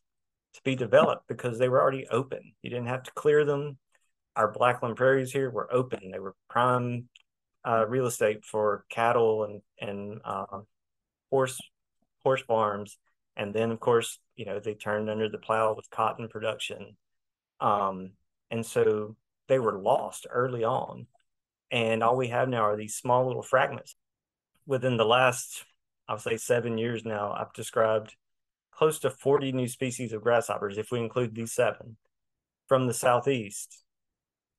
to 0.53 0.61
be 0.63 0.75
developed 0.75 1.27
because 1.27 1.59
they 1.59 1.69
were 1.69 1.81
already 1.81 2.07
open. 2.07 2.39
You 2.61 2.69
didn't 2.69 2.87
have 2.87 3.03
to 3.03 3.11
clear 3.11 3.45
them. 3.45 3.77
Our 4.35 4.51
blackland 4.51 4.95
prairies 4.95 5.31
here 5.31 5.49
were 5.49 5.71
open. 5.71 6.11
They 6.11 6.19
were 6.19 6.35
prime 6.49 7.09
uh, 7.65 7.85
real 7.87 8.05
estate 8.05 8.45
for 8.45 8.85
cattle 8.89 9.43
and 9.43 9.61
and 9.79 10.21
uh, 10.23 10.61
horse 11.29 11.59
horse 12.23 12.41
farms, 12.41 12.97
and 13.35 13.53
then 13.53 13.71
of 13.71 13.79
course 13.79 14.19
you 14.35 14.45
know 14.45 14.59
they 14.59 14.73
turned 14.73 15.09
under 15.09 15.29
the 15.29 15.37
plow 15.37 15.73
with 15.73 15.89
cotton 15.89 16.27
production, 16.27 16.95
um, 17.59 18.11
and 18.51 18.65
so 18.65 19.15
they 19.47 19.59
were 19.59 19.77
lost 19.77 20.27
early 20.29 20.63
on, 20.63 21.07
and 21.71 22.03
all 22.03 22.17
we 22.17 22.29
have 22.29 22.49
now 22.49 22.63
are 22.63 22.77
these 22.77 22.95
small 22.95 23.27
little 23.27 23.43
fragments. 23.43 23.95
Within 24.65 24.97
the 24.97 25.05
last, 25.05 25.65
I'll 26.07 26.19
say 26.19 26.37
seven 26.37 26.77
years 26.77 27.03
now, 27.03 27.33
I've 27.33 27.53
described 27.53 28.15
close 28.71 28.99
to 28.99 29.09
40 29.09 29.51
new 29.51 29.67
species 29.67 30.13
of 30.13 30.23
grasshoppers, 30.23 30.77
if 30.77 30.91
we 30.91 30.99
include 30.99 31.35
these 31.35 31.51
seven, 31.51 31.97
from 32.67 32.87
the 32.87 32.93
southeast 32.93 33.83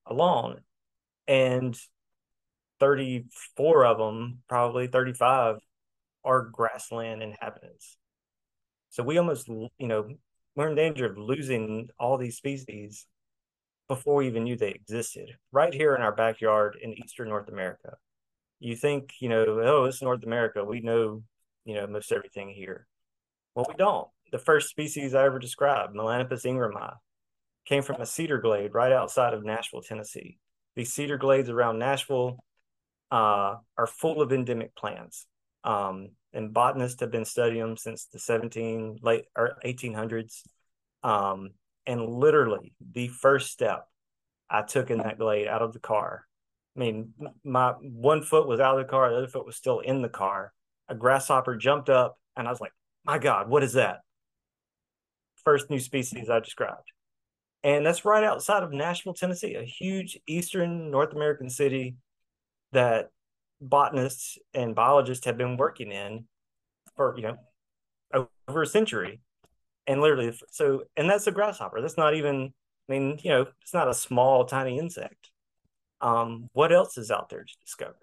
alone. 0.04 0.60
And 1.26 1.78
34 2.80 3.86
of 3.86 3.98
them, 3.98 4.38
probably 4.48 4.86
35, 4.86 5.56
are 6.24 6.42
grassland 6.42 7.22
inhabitants. 7.22 7.96
So 8.90 9.02
we 9.02 9.18
almost, 9.18 9.48
you 9.48 9.70
know, 9.78 10.08
we're 10.56 10.68
in 10.68 10.74
danger 10.74 11.06
of 11.06 11.16
losing 11.16 11.88
all 11.98 12.18
these 12.18 12.36
species 12.36 13.06
before 13.88 14.16
we 14.16 14.26
even 14.26 14.44
knew 14.44 14.56
they 14.56 14.70
existed, 14.70 15.30
right 15.52 15.72
here 15.72 15.94
in 15.94 16.02
our 16.02 16.14
backyard 16.14 16.76
in 16.80 16.94
eastern 16.94 17.28
North 17.28 17.48
America. 17.48 17.96
You 18.58 18.76
think, 18.76 19.12
you 19.20 19.28
know, 19.28 19.44
oh, 19.64 19.84
it's 19.84 20.02
North 20.02 20.22
America. 20.22 20.64
We 20.64 20.80
know, 20.80 21.22
you 21.64 21.74
know, 21.74 21.86
most 21.86 22.12
everything 22.12 22.50
here. 22.50 22.86
Well, 23.54 23.66
we 23.68 23.74
don't. 23.74 24.08
The 24.32 24.38
first 24.38 24.68
species 24.68 25.14
I 25.14 25.24
ever 25.24 25.38
described, 25.38 25.94
Melanoplus 25.94 26.44
ingrami, 26.44 26.92
came 27.66 27.82
from 27.82 28.00
a 28.00 28.06
cedar 28.06 28.38
glade 28.38 28.74
right 28.74 28.92
outside 28.92 29.34
of 29.34 29.44
Nashville, 29.44 29.82
Tennessee. 29.82 30.38
These 30.76 30.92
cedar 30.92 31.18
glades 31.18 31.50
around 31.50 31.78
Nashville 31.78 32.38
uh, 33.10 33.56
are 33.76 33.86
full 33.86 34.22
of 34.22 34.32
endemic 34.32 34.74
plants. 34.74 35.26
Um, 35.64 36.10
and 36.32 36.54
botanists 36.54 37.00
have 37.00 37.10
been 37.10 37.24
studying 37.24 37.60
them 37.60 37.76
since 37.76 38.06
the 38.06 38.18
17 38.18 39.00
late 39.02 39.24
or 39.36 39.58
1800s. 39.64 40.42
Um, 41.02 41.50
and 41.86 42.06
literally, 42.06 42.72
the 42.92 43.08
first 43.08 43.50
step 43.50 43.86
I 44.48 44.62
took 44.62 44.90
in 44.90 44.98
that 44.98 45.18
glade 45.18 45.48
out 45.48 45.62
of 45.62 45.72
the 45.72 45.80
car. 45.80 46.24
I 46.76 46.80
mean, 46.80 47.14
my 47.44 47.72
one 47.80 48.22
foot 48.22 48.46
was 48.46 48.60
out 48.60 48.78
of 48.78 48.86
the 48.86 48.90
car, 48.90 49.10
the 49.10 49.16
other 49.16 49.28
foot 49.28 49.46
was 49.46 49.56
still 49.56 49.80
in 49.80 50.02
the 50.02 50.08
car. 50.08 50.52
A 50.88 50.94
grasshopper 50.94 51.56
jumped 51.56 51.88
up, 51.88 52.16
and 52.36 52.46
I 52.46 52.50
was 52.50 52.60
like, 52.60 52.72
"My 53.04 53.18
God, 53.18 53.48
what 53.48 53.62
is 53.62 53.74
that?" 53.74 54.00
First 55.44 55.70
new 55.70 55.80
species 55.80 56.30
I 56.30 56.40
described, 56.40 56.92
and 57.62 57.84
that's 57.84 58.04
right 58.04 58.24
outside 58.24 58.62
of 58.62 58.72
Nashville, 58.72 59.14
Tennessee, 59.14 59.54
a 59.54 59.64
huge 59.64 60.18
eastern 60.26 60.90
North 60.90 61.12
American 61.12 61.50
city 61.50 61.96
that 62.72 63.10
botanists 63.60 64.38
and 64.54 64.74
biologists 64.74 65.26
have 65.26 65.36
been 65.36 65.56
working 65.56 65.92
in 65.92 66.24
for 66.96 67.14
you 67.16 67.22
know 67.22 68.28
over 68.48 68.62
a 68.62 68.66
century. 68.66 69.20
And 69.86 70.00
literally 70.00 70.32
so 70.50 70.84
and 70.96 71.08
that's 71.08 71.26
a 71.26 71.32
grasshopper. 71.32 71.80
That's 71.80 71.96
not 71.96 72.14
even 72.14 72.52
i 72.88 72.92
mean 72.92 73.18
you 73.22 73.30
know 73.30 73.46
it's 73.62 73.74
not 73.74 73.88
a 73.88 73.94
small 73.94 74.44
tiny 74.44 74.78
insect. 74.78 75.30
Um 76.00 76.48
what 76.52 76.72
else 76.72 76.96
is 76.98 77.10
out 77.10 77.28
there 77.28 77.44
to 77.44 77.54
discover? 77.64 77.96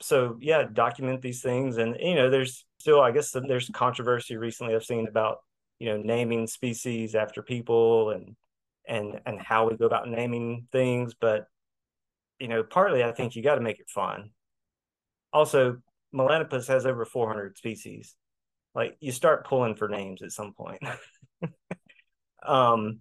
So 0.00 0.38
yeah 0.40 0.64
document 0.72 1.20
these 1.22 1.42
things. 1.42 1.76
And 1.76 1.96
you 2.00 2.14
know 2.14 2.30
there's 2.30 2.64
still 2.78 3.00
i 3.00 3.10
guess 3.10 3.32
there's 3.32 3.68
controversy 3.70 4.36
recently 4.36 4.72
i've 4.72 4.84
seen 4.84 5.08
about 5.08 5.38
you 5.80 5.88
know 5.88 6.00
naming 6.00 6.46
species 6.46 7.16
after 7.16 7.42
people 7.42 8.10
and 8.10 8.36
and 8.86 9.20
and 9.26 9.40
how 9.40 9.68
we 9.68 9.76
go 9.76 9.86
about 9.86 10.08
naming 10.08 10.66
things. 10.72 11.14
But 11.14 11.46
you 12.38 12.48
know 12.48 12.62
partly 12.62 13.02
i 13.04 13.12
think 13.12 13.34
you 13.36 13.42
got 13.42 13.56
to 13.56 13.60
make 13.60 13.80
it 13.80 13.90
fun. 13.90 14.30
Also 15.32 15.78
Melanoplus 16.14 16.68
has 16.68 16.86
over 16.86 17.04
400 17.04 17.58
species. 17.58 18.14
Like 18.74 18.96
you 19.00 19.12
start 19.12 19.46
pulling 19.46 19.74
for 19.74 19.88
names 19.88 20.22
at 20.22 20.32
some 20.32 20.52
point. 20.54 20.82
Um 22.46 23.00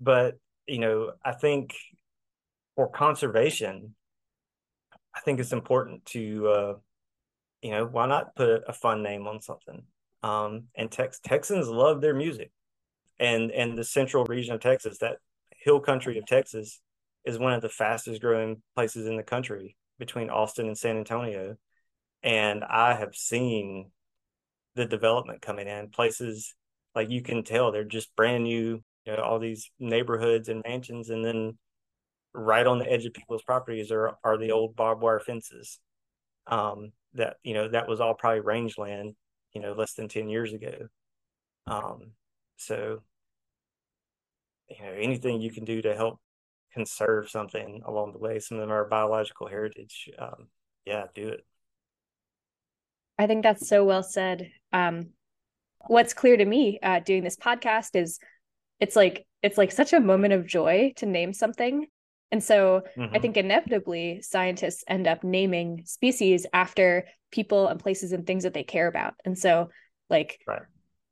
but 0.00 0.34
you 0.66 0.78
know 0.78 1.12
i 1.24 1.32
think 1.32 1.74
for 2.74 2.88
conservation 2.88 3.94
i 5.14 5.20
think 5.20 5.38
it's 5.38 5.52
important 5.52 6.04
to 6.06 6.48
uh 6.48 6.74
you 7.62 7.70
know 7.70 7.86
why 7.86 8.06
not 8.06 8.34
put 8.34 8.62
a 8.66 8.72
fun 8.72 9.02
name 9.02 9.26
on 9.26 9.40
something? 9.40 9.84
Um 10.22 10.64
and 10.74 10.90
Tex- 10.90 11.20
texans 11.20 11.68
love 11.68 12.00
their 12.00 12.14
music. 12.14 12.50
And 13.18 13.50
and 13.52 13.78
the 13.78 13.84
central 13.84 14.24
region 14.24 14.54
of 14.54 14.60
texas 14.60 14.98
that 14.98 15.18
hill 15.56 15.80
country 15.80 16.18
of 16.18 16.26
texas 16.26 16.80
is 17.24 17.38
one 17.38 17.52
of 17.52 17.62
the 17.62 17.68
fastest 17.68 18.20
growing 18.20 18.62
places 18.74 19.06
in 19.06 19.16
the 19.16 19.22
country 19.22 19.76
between 19.98 20.30
austin 20.30 20.66
and 20.66 20.78
san 20.78 20.96
antonio. 20.96 21.56
And 22.22 22.64
i 22.64 22.94
have 22.94 23.14
seen 23.14 23.90
the 24.74 24.86
development 24.86 25.42
coming 25.42 25.68
in 25.68 25.90
places 25.90 26.54
like 26.94 27.10
you 27.10 27.22
can 27.22 27.44
tell 27.44 27.70
they're 27.70 27.84
just 27.84 28.14
brand 28.16 28.44
new 28.44 28.82
you 29.04 29.12
know 29.12 29.22
all 29.22 29.38
these 29.38 29.70
neighborhoods 29.78 30.48
and 30.48 30.62
mansions. 30.66 31.10
And 31.10 31.24
then 31.24 31.58
right 32.32 32.66
on 32.66 32.78
the 32.78 32.90
edge 32.90 33.04
of 33.04 33.14
people's 33.14 33.42
properties 33.42 33.90
are 33.90 34.16
are 34.24 34.38
the 34.38 34.52
old 34.52 34.76
barbed 34.76 35.02
wire 35.02 35.20
fences 35.20 35.78
um 36.48 36.92
that 37.14 37.36
you 37.42 37.54
know 37.54 37.68
that 37.68 37.88
was 37.88 38.00
all 38.00 38.14
probably 38.14 38.40
rangeland 38.40 39.14
you 39.52 39.60
know 39.60 39.72
less 39.72 39.94
than 39.94 40.08
10 40.08 40.28
years 40.28 40.52
ago. 40.52 40.88
Um 41.66 42.12
so 42.56 43.02
you 44.68 44.84
know 44.84 44.92
anything 44.92 45.40
you 45.40 45.50
can 45.50 45.64
do 45.64 45.82
to 45.82 45.94
help 45.94 46.18
conserve 46.74 47.30
something 47.30 47.80
along 47.86 48.12
the 48.12 48.18
way 48.18 48.38
some 48.38 48.58
of 48.58 48.70
our 48.70 48.84
biological 48.86 49.46
heritage 49.46 50.10
um 50.18 50.48
yeah 50.84 51.04
do 51.14 51.28
it 51.28 51.44
I 53.18 53.26
think 53.26 53.42
that's 53.42 53.68
so 53.68 53.84
well 53.84 54.02
said. 54.02 54.50
Um, 54.72 55.10
what's 55.86 56.14
clear 56.14 56.36
to 56.36 56.44
me 56.44 56.78
uh, 56.82 57.00
doing 57.00 57.22
this 57.22 57.36
podcast 57.36 57.90
is 57.94 58.18
it's 58.80 58.96
like 58.96 59.26
it's 59.42 59.58
like 59.58 59.72
such 59.72 59.92
a 59.92 60.00
moment 60.00 60.32
of 60.32 60.46
joy 60.46 60.92
to 60.96 61.06
name 61.06 61.32
something. 61.32 61.86
And 62.32 62.42
so 62.42 62.82
mm-hmm. 62.96 63.14
I 63.14 63.18
think 63.20 63.36
inevitably 63.36 64.22
scientists 64.22 64.82
end 64.88 65.06
up 65.06 65.22
naming 65.22 65.82
species 65.84 66.46
after 66.52 67.06
people 67.30 67.68
and 67.68 67.78
places 67.78 68.12
and 68.12 68.26
things 68.26 68.42
that 68.42 68.54
they 68.54 68.64
care 68.64 68.88
about. 68.88 69.14
And 69.24 69.38
so 69.38 69.68
like 70.10 70.40
right. 70.46 70.62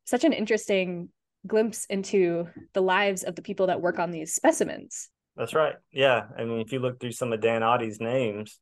such 0.04 0.24
an 0.24 0.32
interesting 0.32 1.10
glimpse 1.46 1.84
into 1.86 2.48
the 2.72 2.80
lives 2.80 3.22
of 3.22 3.36
the 3.36 3.42
people 3.42 3.66
that 3.68 3.80
work 3.80 3.98
on 3.98 4.10
these 4.10 4.34
specimens. 4.34 5.08
That's 5.36 5.54
right. 5.54 5.76
Yeah. 5.90 6.22
I 6.36 6.44
mean, 6.44 6.60
if 6.60 6.72
you 6.72 6.78
look 6.78 7.00
through 7.00 7.12
some 7.12 7.32
of 7.32 7.40
Dan 7.40 7.62
Otte's 7.62 8.00
names, 8.00 8.58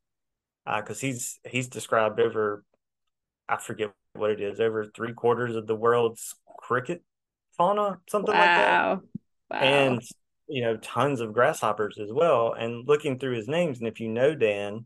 because 0.65 0.97
uh, 0.97 1.07
he's 1.07 1.39
he's 1.43 1.67
described 1.67 2.19
over 2.19 2.63
I 3.49 3.57
forget 3.57 3.91
what 4.13 4.31
it 4.31 4.41
is, 4.41 4.59
over 4.59 4.85
three 4.85 5.13
quarters 5.13 5.55
of 5.55 5.67
the 5.67 5.75
world's 5.75 6.35
cricket 6.59 7.03
fauna, 7.57 7.99
something 8.09 8.33
wow. 8.33 8.39
like 8.39 9.59
that. 9.59 9.61
Wow. 9.61 9.67
And 9.67 10.01
you 10.47 10.63
know, 10.63 10.77
tons 10.77 11.21
of 11.21 11.33
grasshoppers 11.33 11.97
as 12.01 12.11
well. 12.11 12.53
And 12.53 12.87
looking 12.87 13.19
through 13.19 13.35
his 13.35 13.47
names, 13.47 13.79
and 13.79 13.87
if 13.87 13.99
you 13.99 14.09
know 14.09 14.35
Dan, 14.35 14.85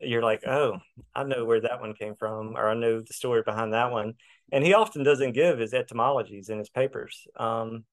you're 0.00 0.22
like, 0.22 0.46
oh, 0.46 0.78
I 1.14 1.24
know 1.24 1.44
where 1.44 1.60
that 1.60 1.80
one 1.80 1.94
came 1.94 2.14
from, 2.18 2.56
or 2.56 2.68
I 2.68 2.74
know 2.74 3.00
the 3.00 3.14
story 3.14 3.42
behind 3.44 3.72
that 3.72 3.92
one. 3.92 4.14
And 4.52 4.64
he 4.64 4.74
often 4.74 5.02
doesn't 5.02 5.32
give 5.32 5.58
his 5.58 5.74
etymologies 5.74 6.48
in 6.48 6.58
his 6.58 6.70
papers. 6.70 7.26
Um, 7.36 7.84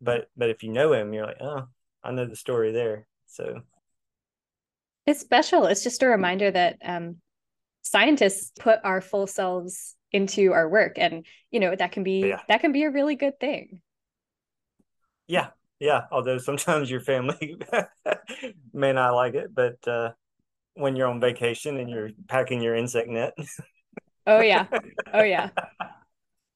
but 0.00 0.28
but 0.36 0.50
if 0.50 0.62
you 0.62 0.70
know 0.70 0.92
him, 0.92 1.12
you're 1.12 1.26
like, 1.26 1.40
oh, 1.40 1.66
I 2.02 2.12
know 2.12 2.26
the 2.26 2.36
story 2.36 2.72
there. 2.72 3.06
So 3.26 3.60
it's 5.06 5.20
special. 5.20 5.66
It's 5.66 5.82
just 5.82 6.02
a 6.02 6.06
reminder 6.06 6.50
that 6.50 6.78
um, 6.84 7.16
scientists 7.82 8.52
put 8.58 8.78
our 8.84 9.00
full 9.00 9.26
selves 9.26 9.96
into 10.12 10.52
our 10.52 10.68
work 10.68 10.94
and 10.96 11.26
you 11.50 11.60
know 11.60 11.74
that 11.74 11.92
can 11.92 12.02
be 12.02 12.28
yeah. 12.28 12.40
that 12.48 12.60
can 12.60 12.72
be 12.72 12.84
a 12.84 12.90
really 12.90 13.14
good 13.14 13.38
thing 13.38 13.80
yeah 15.26 15.48
yeah 15.80 16.02
although 16.10 16.38
sometimes 16.38 16.90
your 16.90 17.00
family 17.00 17.58
may 18.72 18.92
not 18.92 19.14
like 19.14 19.34
it 19.34 19.54
but 19.54 19.76
uh 19.86 20.10
when 20.74 20.96
you're 20.96 21.08
on 21.08 21.20
vacation 21.20 21.76
and 21.78 21.90
you're 21.90 22.10
packing 22.26 22.62
your 22.62 22.74
insect 22.74 23.08
net 23.08 23.34
oh 24.26 24.40
yeah 24.40 24.66
oh 25.12 25.22
yeah 25.22 25.50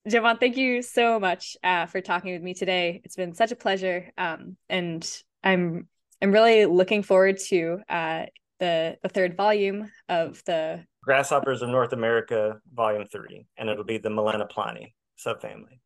JoVonn, 0.08 0.40
thank 0.40 0.56
you 0.56 0.82
so 0.82 1.20
much 1.20 1.56
uh, 1.62 1.86
for 1.86 2.00
talking 2.00 2.32
with 2.32 2.42
me 2.42 2.54
today. 2.54 3.00
It's 3.04 3.14
been 3.14 3.36
such 3.36 3.52
a 3.52 3.56
pleasure, 3.56 4.10
um, 4.18 4.56
and 4.68 5.08
I'm 5.42 5.88
I'm 6.20 6.32
really 6.32 6.66
looking 6.66 7.02
forward 7.02 7.38
to 7.48 7.80
uh, 7.88 8.26
the 8.60 8.96
the 9.02 9.08
third 9.08 9.36
volume 9.36 9.90
of 10.08 10.42
the 10.44 10.84
Grasshoppers 11.02 11.62
of 11.62 11.68
North 11.68 11.92
America, 11.92 12.60
Volume 12.72 13.06
Three, 13.06 13.46
and 13.56 13.68
it'll 13.68 13.84
be 13.84 13.98
the 13.98 14.08
Melanoplinae 14.08 14.92
subfamily. 15.18 15.80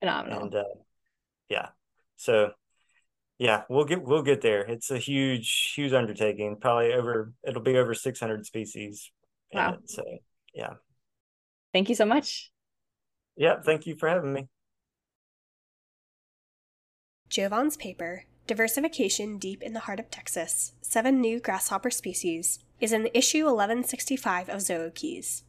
Phenomenal. 0.00 0.42
And 0.42 0.54
uh, 0.54 0.64
yeah, 1.48 1.68
so 2.16 2.52
yeah, 3.38 3.62
we'll 3.68 3.84
get 3.84 4.02
we'll 4.02 4.22
get 4.22 4.40
there. 4.40 4.60
It's 4.60 4.90
a 4.90 4.98
huge 4.98 5.72
huge 5.74 5.92
undertaking. 5.92 6.56
Probably 6.60 6.92
over 6.92 7.32
it'll 7.46 7.62
be 7.62 7.76
over 7.76 7.94
six 7.94 8.20
hundred 8.20 8.46
species. 8.46 9.10
Wow. 9.52 9.74
It, 9.74 9.90
so 9.90 10.02
yeah. 10.54 10.74
Thank 11.72 11.88
you 11.88 11.94
so 11.94 12.06
much. 12.06 12.50
Yeah, 13.36 13.60
thank 13.60 13.86
you 13.86 13.96
for 13.96 14.08
having 14.08 14.32
me. 14.32 14.48
JoVonn's 17.28 17.76
paper, 17.76 18.24
Diversification 18.46 19.38
Deep 19.38 19.60
in 19.60 19.72
the 19.72 19.80
Heart 19.80 19.98
of 19.98 20.10
Texas 20.10 20.72
Seven 20.80 21.20
New 21.20 21.40
Grasshopper 21.40 21.90
Species, 21.90 22.60
is 22.80 22.92
in 22.92 23.08
issue 23.12 23.44
1165 23.44 24.48
of 24.48 24.60
Zookeys. 24.60 25.42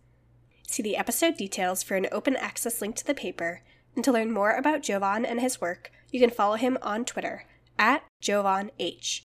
See 0.67 0.81
the 0.81 0.97
episode 0.97 1.37
details 1.37 1.83
for 1.83 1.95
an 1.95 2.07
open 2.11 2.35
access 2.35 2.81
link 2.81 2.95
to 2.95 3.05
the 3.05 3.13
paper, 3.13 3.61
and 3.95 4.03
to 4.03 4.11
learn 4.11 4.31
more 4.31 4.51
about 4.51 4.81
JoVonn 4.81 5.29
and 5.29 5.39
his 5.39 5.61
work, 5.61 5.91
you 6.11 6.19
can 6.19 6.31
follow 6.31 6.55
him 6.55 6.77
on 6.81 7.05
Twitter 7.05 7.45
at 7.77 8.03
JovanH. 8.23 9.21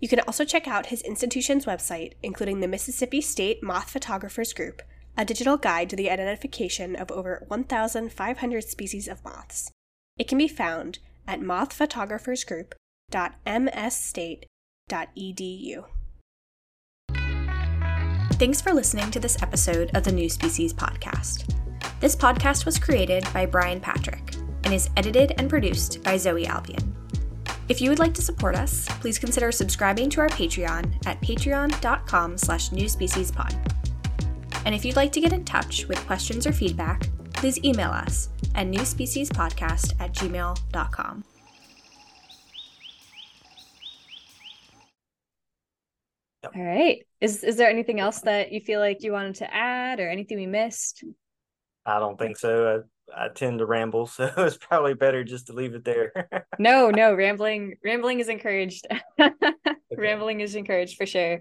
You 0.00 0.08
can 0.08 0.20
also 0.20 0.44
check 0.44 0.66
out 0.66 0.86
his 0.86 1.02
institution's 1.02 1.66
website, 1.66 2.14
including 2.22 2.58
the 2.60 2.68
Mississippi 2.68 3.20
State 3.20 3.62
Moth 3.62 3.90
Photographers 3.90 4.52
Group, 4.52 4.82
a 5.16 5.24
digital 5.24 5.56
guide 5.56 5.88
to 5.90 5.96
the 5.96 6.10
identification 6.10 6.96
of 6.96 7.12
over 7.12 7.44
1,500 7.46 8.64
species 8.64 9.06
of 9.06 9.24
moths. 9.24 9.70
It 10.18 10.26
can 10.26 10.38
be 10.38 10.48
found 10.48 10.98
at 11.28 11.40
mothphotographersgroup.msstate.edu. 13.10 15.84
Thanks 18.32 18.60
for 18.60 18.72
listening 18.72 19.10
to 19.10 19.18
this 19.18 19.42
episode 19.42 19.90
of 19.96 20.04
the 20.04 20.12
New 20.12 20.28
Species 20.28 20.72
Podcast. 20.72 21.52
This 22.00 22.14
podcast 22.14 22.64
was 22.64 22.78
created 22.78 23.26
by 23.32 23.46
Brian 23.46 23.80
Patrick 23.80 24.36
and 24.64 24.72
is 24.72 24.90
edited 24.96 25.32
and 25.38 25.50
produced 25.50 26.02
by 26.04 26.16
Zoe 26.16 26.46
Albion. 26.46 26.94
If 27.68 27.80
you 27.80 27.90
would 27.90 27.98
like 27.98 28.14
to 28.14 28.22
support 28.22 28.54
us, 28.54 28.86
please 29.00 29.18
consider 29.18 29.50
subscribing 29.50 30.08
to 30.10 30.20
our 30.20 30.28
Patreon 30.28 31.04
at 31.06 31.20
patreon.com 31.20 32.38
slash 32.38 32.70
newspeciespod. 32.70 33.56
And 34.64 34.74
if 34.74 34.84
you'd 34.84 34.96
like 34.96 35.12
to 35.12 35.20
get 35.20 35.32
in 35.32 35.44
touch 35.44 35.86
with 35.88 35.98
questions 36.06 36.46
or 36.46 36.52
feedback, 36.52 37.08
please 37.34 37.62
email 37.64 37.90
us 37.90 38.28
at 38.54 38.68
newspeciespodcast 38.68 40.00
at 40.00 40.14
gmail.com. 40.14 41.24
All 46.44 46.62
right. 46.62 47.04
Is 47.20 47.42
is 47.42 47.56
there 47.56 47.68
anything 47.68 48.00
else 48.00 48.20
that 48.22 48.52
you 48.52 48.60
feel 48.60 48.80
like 48.80 49.02
you 49.02 49.12
wanted 49.12 49.36
to 49.36 49.54
add 49.54 50.00
or 50.00 50.08
anything 50.08 50.38
we 50.38 50.46
missed? 50.46 51.04
I 51.84 51.98
don't 51.98 52.18
think 52.18 52.36
so. 52.36 52.82
I, 53.16 53.24
I 53.24 53.28
tend 53.28 53.58
to 53.58 53.66
ramble, 53.66 54.06
so 54.06 54.30
it's 54.38 54.56
probably 54.56 54.94
better 54.94 55.24
just 55.24 55.48
to 55.48 55.52
leave 55.52 55.74
it 55.74 55.84
there. 55.84 56.12
no, 56.58 56.90
no, 56.90 57.14
rambling 57.14 57.76
rambling 57.84 58.20
is 58.20 58.28
encouraged. 58.28 58.86
okay. 59.20 59.32
Rambling 59.96 60.40
is 60.40 60.54
encouraged 60.54 60.96
for 60.96 61.06
sure. 61.06 61.36